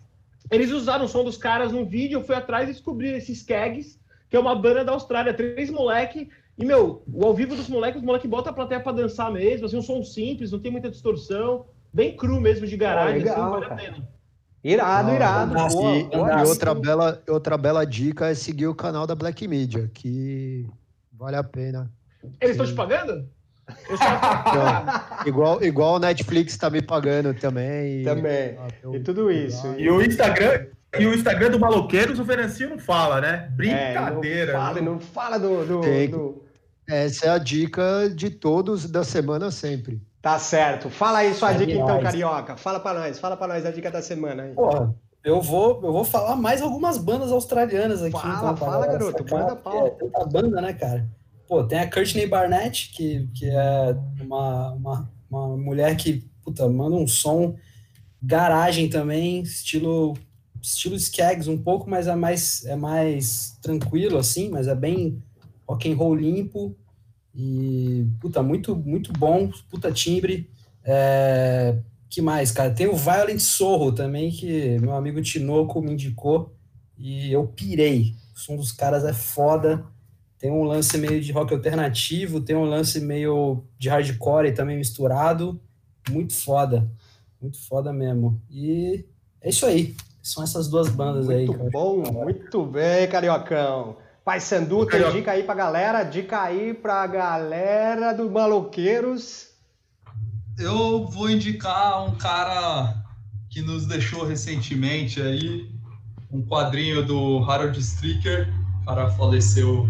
Eles 0.50 0.72
usaram 0.72 1.06
o 1.06 1.10
som 1.10 1.26
dos 1.26 1.36
caras 1.36 1.74
no 1.74 1.86
vídeo, 1.86 2.20
eu 2.20 2.24
fui 2.24 2.36
atrás 2.36 2.70
e 2.70 2.72
descobri 2.72 3.10
esses 3.10 3.40
Skaggs, 3.40 4.00
que 4.30 4.38
é 4.38 4.40
uma 4.40 4.56
banda 4.56 4.86
da 4.86 4.94
Austrália, 4.94 5.34
três 5.34 5.70
moleque. 5.70 6.30
E, 6.58 6.66
meu, 6.66 7.04
o 7.14 7.26
ao 7.26 7.34
vivo 7.34 7.56
dos 7.56 7.70
moleques, 7.70 8.00
os 8.00 8.06
moleques 8.06 8.30
botam 8.30 8.52
a 8.52 8.56
plateia 8.56 8.80
pra 8.82 8.92
dançar 8.92 9.32
mesmo, 9.32 9.66
assim, 9.68 9.78
um 9.78 9.82
som 9.82 10.02
simples, 10.04 10.52
não 10.52 10.60
tem 10.60 10.72
muita 10.72 10.90
distorção, 10.90 11.66
bem 11.94 12.16
cru 12.18 12.42
mesmo 12.42 12.66
de 12.66 12.76
garagem, 12.76 13.20
legal, 13.20 13.54
assim, 13.54 13.60
vale 13.60 13.66
a 13.66 13.76
pena. 13.76 14.10
Irado, 14.64 15.12
Ah, 15.12 15.16
irado. 15.16 15.54
Boa, 15.54 15.96
E, 15.98 16.04
boa 16.06 16.42
e 16.42 16.46
outra 16.48 16.74
bela, 16.74 17.24
outra 17.30 17.58
bela 17.58 17.86
dica 17.86 18.28
é 18.28 18.34
seguir 18.34 18.68
o 18.68 18.74
canal 18.76 19.06
da 19.06 19.14
Black 19.14 19.48
Media, 19.48 19.90
que 19.94 20.68
vale 21.14 21.36
a 21.38 21.44
pena. 21.44 21.92
Eles 22.42 22.52
estão 22.56 22.66
te 22.66 22.74
pagando? 22.74 23.30
Eu 23.90 23.98
só- 23.98 24.04
Então, 24.06 25.28
igual, 25.28 25.64
igual 25.64 25.96
o 25.96 26.00
Netflix 26.00 26.58
tá 26.58 26.70
me 26.70 26.82
pagando 26.82 27.34
também. 27.36 28.02
E, 28.02 28.04
Também. 28.04 28.56
Ah, 28.58 28.68
eu- 28.82 28.96
E 28.96 29.00
tudo 29.02 29.30
isso. 29.32 29.68
E 29.78 29.90
o 29.90 30.02
Instagram, 30.02 30.66
e 31.00 31.06
o 31.06 31.14
Instagram 31.14 31.52
do 31.52 31.60
Maloqueiros, 31.60 32.18
o 32.20 32.24
Venancinho 32.24 32.72
não 32.72 32.80
fala, 32.80 33.22
né? 33.22 33.48
É, 33.48 33.56
Brincadeira. 33.56 34.54
não 34.54 34.60
fala, 34.60 34.82
não 34.82 35.00
fala 35.00 35.38
do. 35.38 35.66
do- 35.66 35.82
Tem. 35.82 36.10
do- 36.10 36.44
Essa 36.88 37.26
é 37.26 37.30
a 37.30 37.38
dica 37.38 38.10
de 38.10 38.30
todos 38.30 38.90
da 38.90 39.04
semana 39.04 39.52
sempre. 39.52 40.02
Tá 40.22 40.40
certo. 40.40 40.90
Fala 40.90 41.20
aí 41.20 41.34
sua 41.34 41.52
É 41.52 41.58
dica 41.58 41.72
então. 41.74 42.02
Carioca. 42.02 42.58
Fala 42.58 42.80
pra 42.80 42.94
nós, 42.94 43.20
fala 43.20 43.36
pra 43.36 43.48
nós 43.48 43.66
a 43.66 43.72
dica 43.72 43.92
da 43.92 44.02
semana 44.02 44.44
aí. 44.44 44.54
Porra, 44.54 44.96
eu 45.24 45.42
vou, 45.42 45.82
eu 45.84 45.92
vou 45.92 46.04
falar 46.04 46.36
mais 46.36 46.62
algumas 46.62 46.98
bandas 46.98 47.32
australianas 47.32 48.02
aqui. 48.02 48.14
Fala, 48.14 48.54
então, 48.54 48.58
fala, 48.58 48.88
garoto, 48.88 49.24
sacar, 49.24 49.40
manda 49.40 49.56
porque 49.56 49.78
pau. 49.78 49.88
É 49.88 49.90
tanta 49.90 50.26
banda, 50.26 50.62
né, 50.62 50.74
cara? 50.74 51.10
Pô, 51.48 51.64
tem 51.64 51.80
a 51.80 51.90
Courtney 51.90 52.28
Barnett, 52.28 52.92
que, 52.94 53.28
que 53.34 53.50
é 53.50 53.98
uma, 54.22 54.72
uma, 54.72 55.12
uma 55.30 55.58
mulher 55.58 55.96
que, 55.96 56.26
puta, 56.44 56.68
manda 56.68 56.96
um 56.96 57.08
som 57.08 57.56
garagem 58.22 58.90
também, 58.90 59.42
estilo 59.42 60.14
estilo 60.62 60.96
Skaggs 60.96 61.50
um 61.50 61.58
pouco, 61.58 61.90
mas 61.90 62.08
é 62.08 62.16
mais 62.16 62.66
é 62.66 62.76
mais 62.76 63.58
tranquilo 63.62 64.18
assim, 64.18 64.50
mas 64.50 64.68
é 64.68 64.76
bem 64.76 65.22
rock 65.68 65.92
and 65.92 65.96
roll 65.96 66.16
limpo 66.16 66.76
e 67.36 68.08
puta 68.20 68.42
muito 68.42 68.76
muito 68.76 69.12
bom, 69.14 69.52
puta 69.70 69.92
timbre. 69.92 70.50
É, 70.84 71.78
que 72.10 72.22
mais, 72.22 72.52
cara? 72.52 72.74
Tem 72.74 72.88
o 72.88 72.96
Violent 72.96 73.40
Sorro 73.40 73.92
também 73.92 74.32
que 74.32 74.80
meu 74.80 74.96
amigo 74.96 75.22
Tinoco 75.22 75.82
me 75.82 75.92
indicou 75.92 76.56
e 76.98 77.32
eu 77.32 77.46
pirei. 77.48 78.16
O 78.36 78.40
som 78.40 78.56
dos 78.56 78.72
caras 78.72 79.04
é 79.04 79.14
foda. 79.14 79.86
Tem 80.40 80.52
um 80.52 80.64
lance 80.64 80.98
meio 80.98 81.20
de 81.20 81.32
rock 81.32 81.54
alternativo, 81.54 82.40
tem 82.40 82.56
um 82.56 82.64
lance 82.64 83.00
meio 83.02 83.64
de 83.78 83.90
hardcore 83.90 84.54
também 84.54 84.78
misturado. 84.78 85.60
Muito 86.10 86.34
foda. 86.34 86.90
Muito 87.42 87.60
foda 87.68 87.92
mesmo. 87.92 88.42
E 88.50 89.06
é 89.42 89.50
isso 89.50 89.66
aí. 89.66 89.96
São 90.22 90.44
essas 90.44 90.68
duas 90.68 90.90
bandas 90.90 91.30
aí. 91.30 91.46
Muito 91.46 91.60
eu 91.60 91.68
acho 91.68 91.72
bom, 91.72 92.24
muito 92.24 92.66
bem, 92.66 93.08
Cariocão. 93.08 93.98
Pai 94.28 94.42
Sandu, 94.42 94.80
tem 94.80 95.00
Carioca. 95.00 95.14
dica 95.14 95.32
aí 95.32 95.44
pra 95.44 95.56
galera? 95.56 96.04
Dica 96.04 96.42
aí 96.42 96.74
pra 96.74 97.08
galera 97.08 98.12
do 98.12 98.30
Maloqueiros. 98.30 99.52
Eu 100.60 101.08
vou 101.08 101.30
indicar 101.30 102.06
um 102.06 102.14
cara 102.16 103.06
que 103.50 103.62
nos 103.62 103.86
deixou 103.86 104.26
recentemente 104.26 105.22
aí, 105.22 105.72
um 106.30 106.46
quadrinho 106.46 107.06
do 107.06 107.42
Harold 107.50 107.80
Stricker, 107.80 108.54
o 108.82 108.86
cara 108.86 109.10
faleceu 109.12 109.88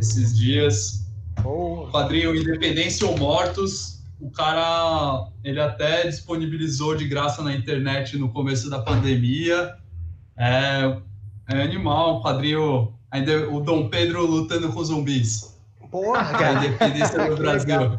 esses 0.00 0.34
dias. 0.34 1.06
Boa. 1.42 1.90
quadrinho 1.90 2.34
Independência 2.34 3.06
ou 3.06 3.18
Mortos. 3.18 4.02
O 4.18 4.30
cara, 4.30 5.28
ele 5.44 5.60
até 5.60 6.06
disponibilizou 6.06 6.96
de 6.96 7.06
graça 7.06 7.42
na 7.42 7.52
internet 7.52 8.16
no 8.16 8.30
começo 8.30 8.70
da 8.70 8.78
pandemia. 8.78 9.76
É, 10.34 10.96
é 11.50 11.62
animal, 11.62 12.20
um 12.20 12.22
quadrinho. 12.22 12.95
Ainda, 13.16 13.48
o 13.48 13.60
Dom 13.60 13.88
Pedro 13.88 14.26
lutando 14.26 14.70
com 14.70 14.84
zumbis. 14.84 15.58
Porra, 15.90 16.18
é 16.18 16.34
a 16.34 16.38
cara. 16.38 16.66
independência 16.66 17.24
do 17.30 17.36
Brasil. 17.36 17.98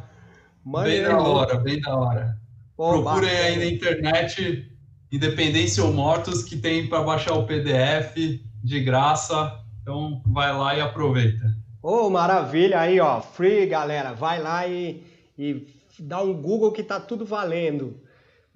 Bem 0.83 1.01
da 1.01 1.17
hora, 1.17 1.57
bem 1.57 1.81
da 1.81 1.95
hora. 1.95 2.37
Pô, 2.75 3.01
Procurem 3.01 3.29
bacana. 3.29 3.45
aí 3.45 3.57
na 3.57 3.65
internet 3.65 4.71
Independência 5.11 5.83
ou 5.83 5.91
Mortos, 5.91 6.43
que 6.43 6.57
tem 6.57 6.87
para 6.87 7.01
baixar 7.01 7.33
o 7.33 7.47
PDF 7.47 8.15
de 8.63 8.79
graça. 8.81 9.59
Então 9.81 10.21
vai 10.25 10.55
lá 10.55 10.75
e 10.75 10.81
aproveita. 10.81 11.55
Ô, 11.81 12.09
maravilha 12.09 12.79
aí, 12.79 12.99
ó. 12.99 13.19
Free, 13.19 13.65
galera. 13.65 14.13
Vai 14.13 14.39
lá 14.39 14.67
e, 14.67 15.01
e 15.35 15.65
dá 15.99 16.21
um 16.21 16.33
Google 16.33 16.71
que 16.71 16.83
tá 16.83 16.99
tudo 16.99 17.25
valendo. 17.25 17.99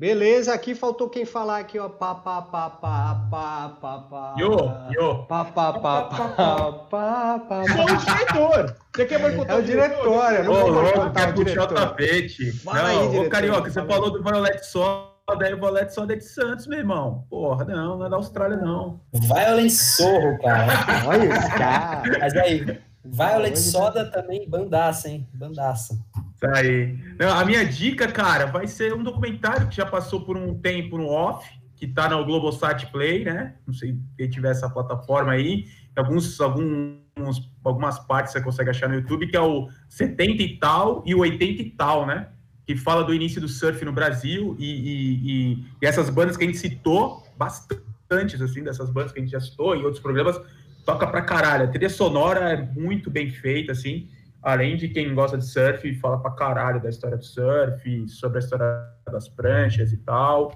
Beleza, 0.02 0.52
aqui 0.52 0.74
faltou 0.74 1.08
quem 1.08 1.26
falar 1.26 1.60
aqui, 1.60 1.78
ó. 1.78 1.88
Pá, 1.88 2.16
pá, 2.16 2.42
pá, 2.42 2.72
pá, 2.72 3.22
pá, 3.30 3.78
pá, 3.80 3.98
pá. 4.10 4.36
Yo, 4.36 4.58
yo. 4.90 5.26
Pá, 5.28 5.46
pá, 5.46 5.74
pá, 5.74 6.02
pá, 6.06 6.72
pá, 6.90 7.40
pá, 7.48 7.64
Sou 7.68 7.84
o 7.84 7.88
pá. 7.88 8.14
diretor. 8.16 8.76
Você 8.96 9.06
quer 9.06 9.20
boicotar 9.20 9.58
É 9.58 9.60
o 9.60 9.64
diretor, 9.64 10.34
eu 10.34 10.44
não 10.44 10.54
Ô, 10.54 10.56
vou 10.56 10.70
louco, 10.72 10.90
boicotar 10.98 11.14
quer 11.14 11.30
o 11.30 11.46
puxar 11.46 11.64
o 11.66 11.68
diretor. 11.68 11.76
tapete. 11.76 12.52
Fala 12.64 12.88
aí, 12.90 12.96
não, 12.96 13.10
diretor, 13.10 13.28
ô, 13.28 13.30
Carioca, 13.30 13.70
você 13.70 13.86
falou 13.86 14.10
do 14.12 14.24
Violette 14.24 14.66
Soda, 14.66 15.06
aí 15.40 15.54
o 15.54 15.58
Violette 15.58 15.94
Soda 15.94 16.14
é 16.14 16.16
de 16.16 16.26
Santos, 16.26 16.66
meu 16.66 16.80
irmão. 16.80 17.28
Porra, 17.30 17.64
não, 17.66 18.00
não 18.00 18.08
é 18.08 18.10
da 18.10 18.16
Austrália, 18.16 18.58
não. 18.58 19.02
Violent 19.14 19.70
Sorro, 19.70 20.40
cara. 20.42 20.74
Olha 21.08 21.26
esse 21.26 21.52
cara. 21.52 22.02
Mas 22.20 22.36
aí, 22.38 22.82
Violent 23.04 23.48
Aonde 23.48 23.60
Soda 23.60 24.06
também, 24.12 24.48
bandaça, 24.48 25.10
hein? 25.10 25.28
Bandaça. 25.34 25.94
Isso 26.36 26.46
aí. 26.56 26.98
Não, 27.20 27.38
a 27.38 27.44
minha 27.46 27.66
dica, 27.66 28.08
cara, 28.12 28.46
vai 28.46 28.68
ser 28.68 28.94
um 28.94 29.02
documentário 29.04 29.68
que 29.68 29.76
já 29.76 29.86
passou 29.86 30.22
por 30.26 30.38
um 30.38 30.54
tempo 30.60 30.98
no 30.98 31.08
off, 31.08 31.50
que 31.76 31.88
tá 31.88 32.08
no 32.10 32.24
Globosat 32.24 32.86
Play, 32.92 33.26
né? 33.26 33.56
Não 33.66 33.74
sei 33.74 33.98
quem 34.18 34.30
tiver 34.30 34.52
essa 34.52 34.70
plataforma 34.70 35.32
aí. 35.32 35.66
Alguns, 35.96 36.40
alguns, 36.40 37.52
algumas 37.64 37.98
partes 38.00 38.34
você 38.34 38.42
consegue 38.42 38.70
achar 38.70 38.88
no 38.88 38.96
YouTube, 38.96 39.28
que 39.28 39.36
é 39.36 39.42
o 39.42 39.68
70 39.90 40.44
e 40.44 40.58
tal 40.60 41.04
e 41.06 41.16
o 41.16 41.20
80 41.20 41.62
e 41.62 41.70
tal, 41.72 42.06
né? 42.06 42.28
Que 42.68 42.76
fala 42.76 43.04
do 43.04 43.14
início 43.14 43.42
do 43.42 43.48
surf 43.50 43.84
no 43.84 43.92
Brasil 43.92 44.56
e, 44.60 44.66
e- 44.66 45.14
e- 45.54 45.66
e 45.82 45.86
essas 45.86 46.10
bandas 46.10 46.38
que 46.38 46.44
a 46.44 46.48
gente 46.48 46.60
citou, 46.60 47.26
bastantes, 47.36 48.40
assim, 48.42 48.64
dessas 48.64 48.90
bandas 48.92 49.12
que 49.12 49.20
a 49.20 49.22
gente 49.24 49.32
já 49.32 49.40
citou 49.42 49.76
em 49.76 49.84
outros 49.84 50.00
programas, 50.02 50.40
toca 50.86 51.08
pra 51.08 51.22
caralho. 51.22 51.66
A 51.66 51.68
trilha 51.68 51.90
sonora 51.90 52.52
é 52.52 52.58
muito 52.58 53.10
bem 53.10 53.30
feita, 53.30 53.72
assim 53.72 54.10
além 54.42 54.76
de 54.76 54.90
quem 54.90 55.14
gosta 55.14 55.38
de 55.38 55.46
surf, 55.46 55.94
fala 55.96 56.20
pra 56.20 56.32
caralho 56.32 56.82
da 56.82 56.90
história 56.90 57.18
do 57.18 57.24
surf, 57.24 58.08
sobre 58.10 58.40
a 58.40 58.40
história 58.40 58.66
das 59.12 59.30
pranchas 59.30 59.94
e 59.94 59.98
tal, 59.98 60.54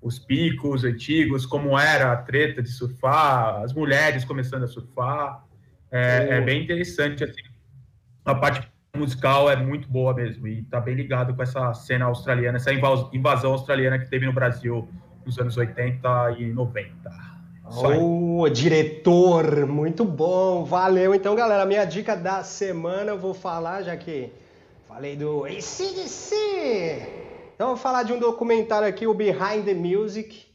os 0.00 0.18
picos 0.18 0.84
antigos, 0.84 1.44
como 1.44 1.78
era 1.78 2.12
a 2.12 2.16
treta 2.16 2.62
de 2.62 2.70
surfar, 2.70 3.62
as 3.62 3.74
mulheres 3.74 4.24
começando 4.24 4.62
a 4.62 4.66
surfar. 4.66 5.44
É, 5.90 6.38
é 6.38 6.40
bem 6.40 6.62
interessante, 6.62 7.24
assim. 7.24 7.42
A 8.24 8.34
parte 8.34 8.66
musical 8.96 9.50
é 9.50 9.56
muito 9.56 9.88
boa 9.88 10.14
mesmo, 10.14 10.48
e 10.48 10.62
tá 10.62 10.80
bem 10.80 10.94
ligado 10.94 11.34
com 11.34 11.42
essa 11.42 11.74
cena 11.74 12.06
australiana, 12.06 12.56
essa 12.56 12.72
invas- 12.72 13.06
invasão 13.12 13.52
australiana 13.52 13.98
que 13.98 14.08
teve 14.08 14.24
no 14.24 14.32
Brasil 14.32 14.88
nos 15.24 15.38
anos 15.38 15.56
80 15.56 16.36
e 16.38 16.52
90. 16.52 17.25
Ô, 17.68 18.48
diretor, 18.48 19.66
muito 19.66 20.04
bom, 20.04 20.64
valeu. 20.64 21.12
Então, 21.14 21.34
galera, 21.34 21.66
minha 21.66 21.84
dica 21.84 22.14
da 22.14 22.44
semana 22.44 23.10
eu 23.10 23.18
vou 23.18 23.34
falar, 23.34 23.82
já 23.82 23.96
que 23.96 24.30
falei 24.86 25.16
do 25.16 25.44
ACDC. 25.44 26.34
Então, 27.54 27.70
eu 27.70 27.74
vou 27.74 27.76
falar 27.76 28.04
de 28.04 28.12
um 28.12 28.20
documentário 28.20 28.86
aqui, 28.86 29.06
o 29.06 29.12
Behind 29.12 29.64
the 29.64 29.74
Music, 29.74 30.46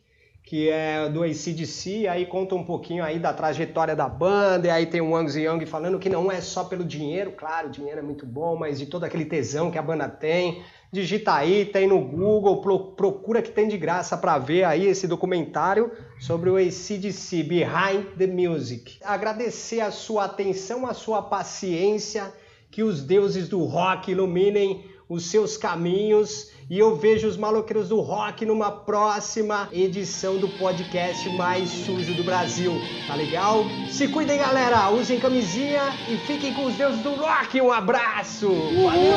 que 0.42 0.70
é 0.70 1.10
do 1.10 1.22
ACDC, 1.24 2.08
aí 2.08 2.26
conta 2.26 2.56
um 2.56 2.64
pouquinho 2.64 3.04
aí 3.04 3.20
da 3.20 3.34
trajetória 3.34 3.96
da 3.96 4.08
banda, 4.08 4.68
e 4.68 4.72
aí 4.72 4.86
tem 4.86 5.02
o 5.02 5.14
Angus 5.14 5.36
Young 5.36 5.66
falando 5.66 6.00
que 6.00 6.10
não 6.10 6.32
é 6.32 6.40
só 6.40 6.64
pelo 6.64 6.86
dinheiro, 6.86 7.34
claro, 7.34 7.68
o 7.68 7.72
dinheiro 7.72 8.00
é 8.00 8.04
muito 8.04 8.26
bom, 8.26 8.56
mas 8.56 8.80
de 8.80 8.86
todo 8.86 9.04
aquele 9.04 9.26
tesão 9.26 9.70
que 9.70 9.78
a 9.78 9.82
banda 9.82 10.08
tem. 10.08 10.64
Digita 10.92 11.34
aí, 11.34 11.64
tem 11.66 11.88
no 11.88 12.02
Google, 12.02 12.60
pro- 12.62 12.92
procura 12.92 13.42
que 13.42 13.50
tem 13.52 13.68
de 13.70 13.78
graça 13.78 14.18
para 14.18 14.38
ver 14.38 14.66
aí 14.66 14.86
esse 14.86 15.08
documentário 15.08 15.90
sobre 16.20 16.50
o 16.50 16.58
ACDC, 16.58 17.44
Behind 17.44 18.06
the 18.18 18.28
Music. 18.28 18.98
Agradecer 19.02 19.80
a 19.80 19.90
sua 19.90 20.26
atenção, 20.26 20.86
a 20.86 20.94
sua 20.94 21.22
paciência, 21.22 22.34
que 22.70 22.84
os 22.84 23.02
deuses 23.02 23.48
do 23.48 23.64
rock 23.64 24.12
iluminem 24.12 24.84
os 25.08 25.30
seus 25.30 25.56
caminhos 25.56 26.51
e 26.72 26.80
eu 26.80 26.96
vejo 26.96 27.28
os 27.28 27.36
maloqueiros 27.36 27.90
do 27.90 28.00
rock 28.00 28.46
numa 28.46 28.72
próxima 28.72 29.68
edição 29.74 30.38
do 30.38 30.48
podcast 30.48 31.30
mais 31.36 31.70
sujo 31.70 32.14
do 32.14 32.24
Brasil. 32.24 32.72
Tá 33.08 33.14
legal? 33.14 33.66
Se 33.90 34.08
cuidem, 34.08 34.38
galera. 34.38 34.90
Usem 34.90 35.20
camisinha 35.20 35.82
e 36.08 36.16
fiquem 36.16 36.54
com 36.54 36.64
os 36.64 36.74
deuses 36.76 37.02
do 37.02 37.12
rock. 37.12 37.60
Um 37.60 37.74
abraço. 37.74 38.48
Valeu. 38.48 39.12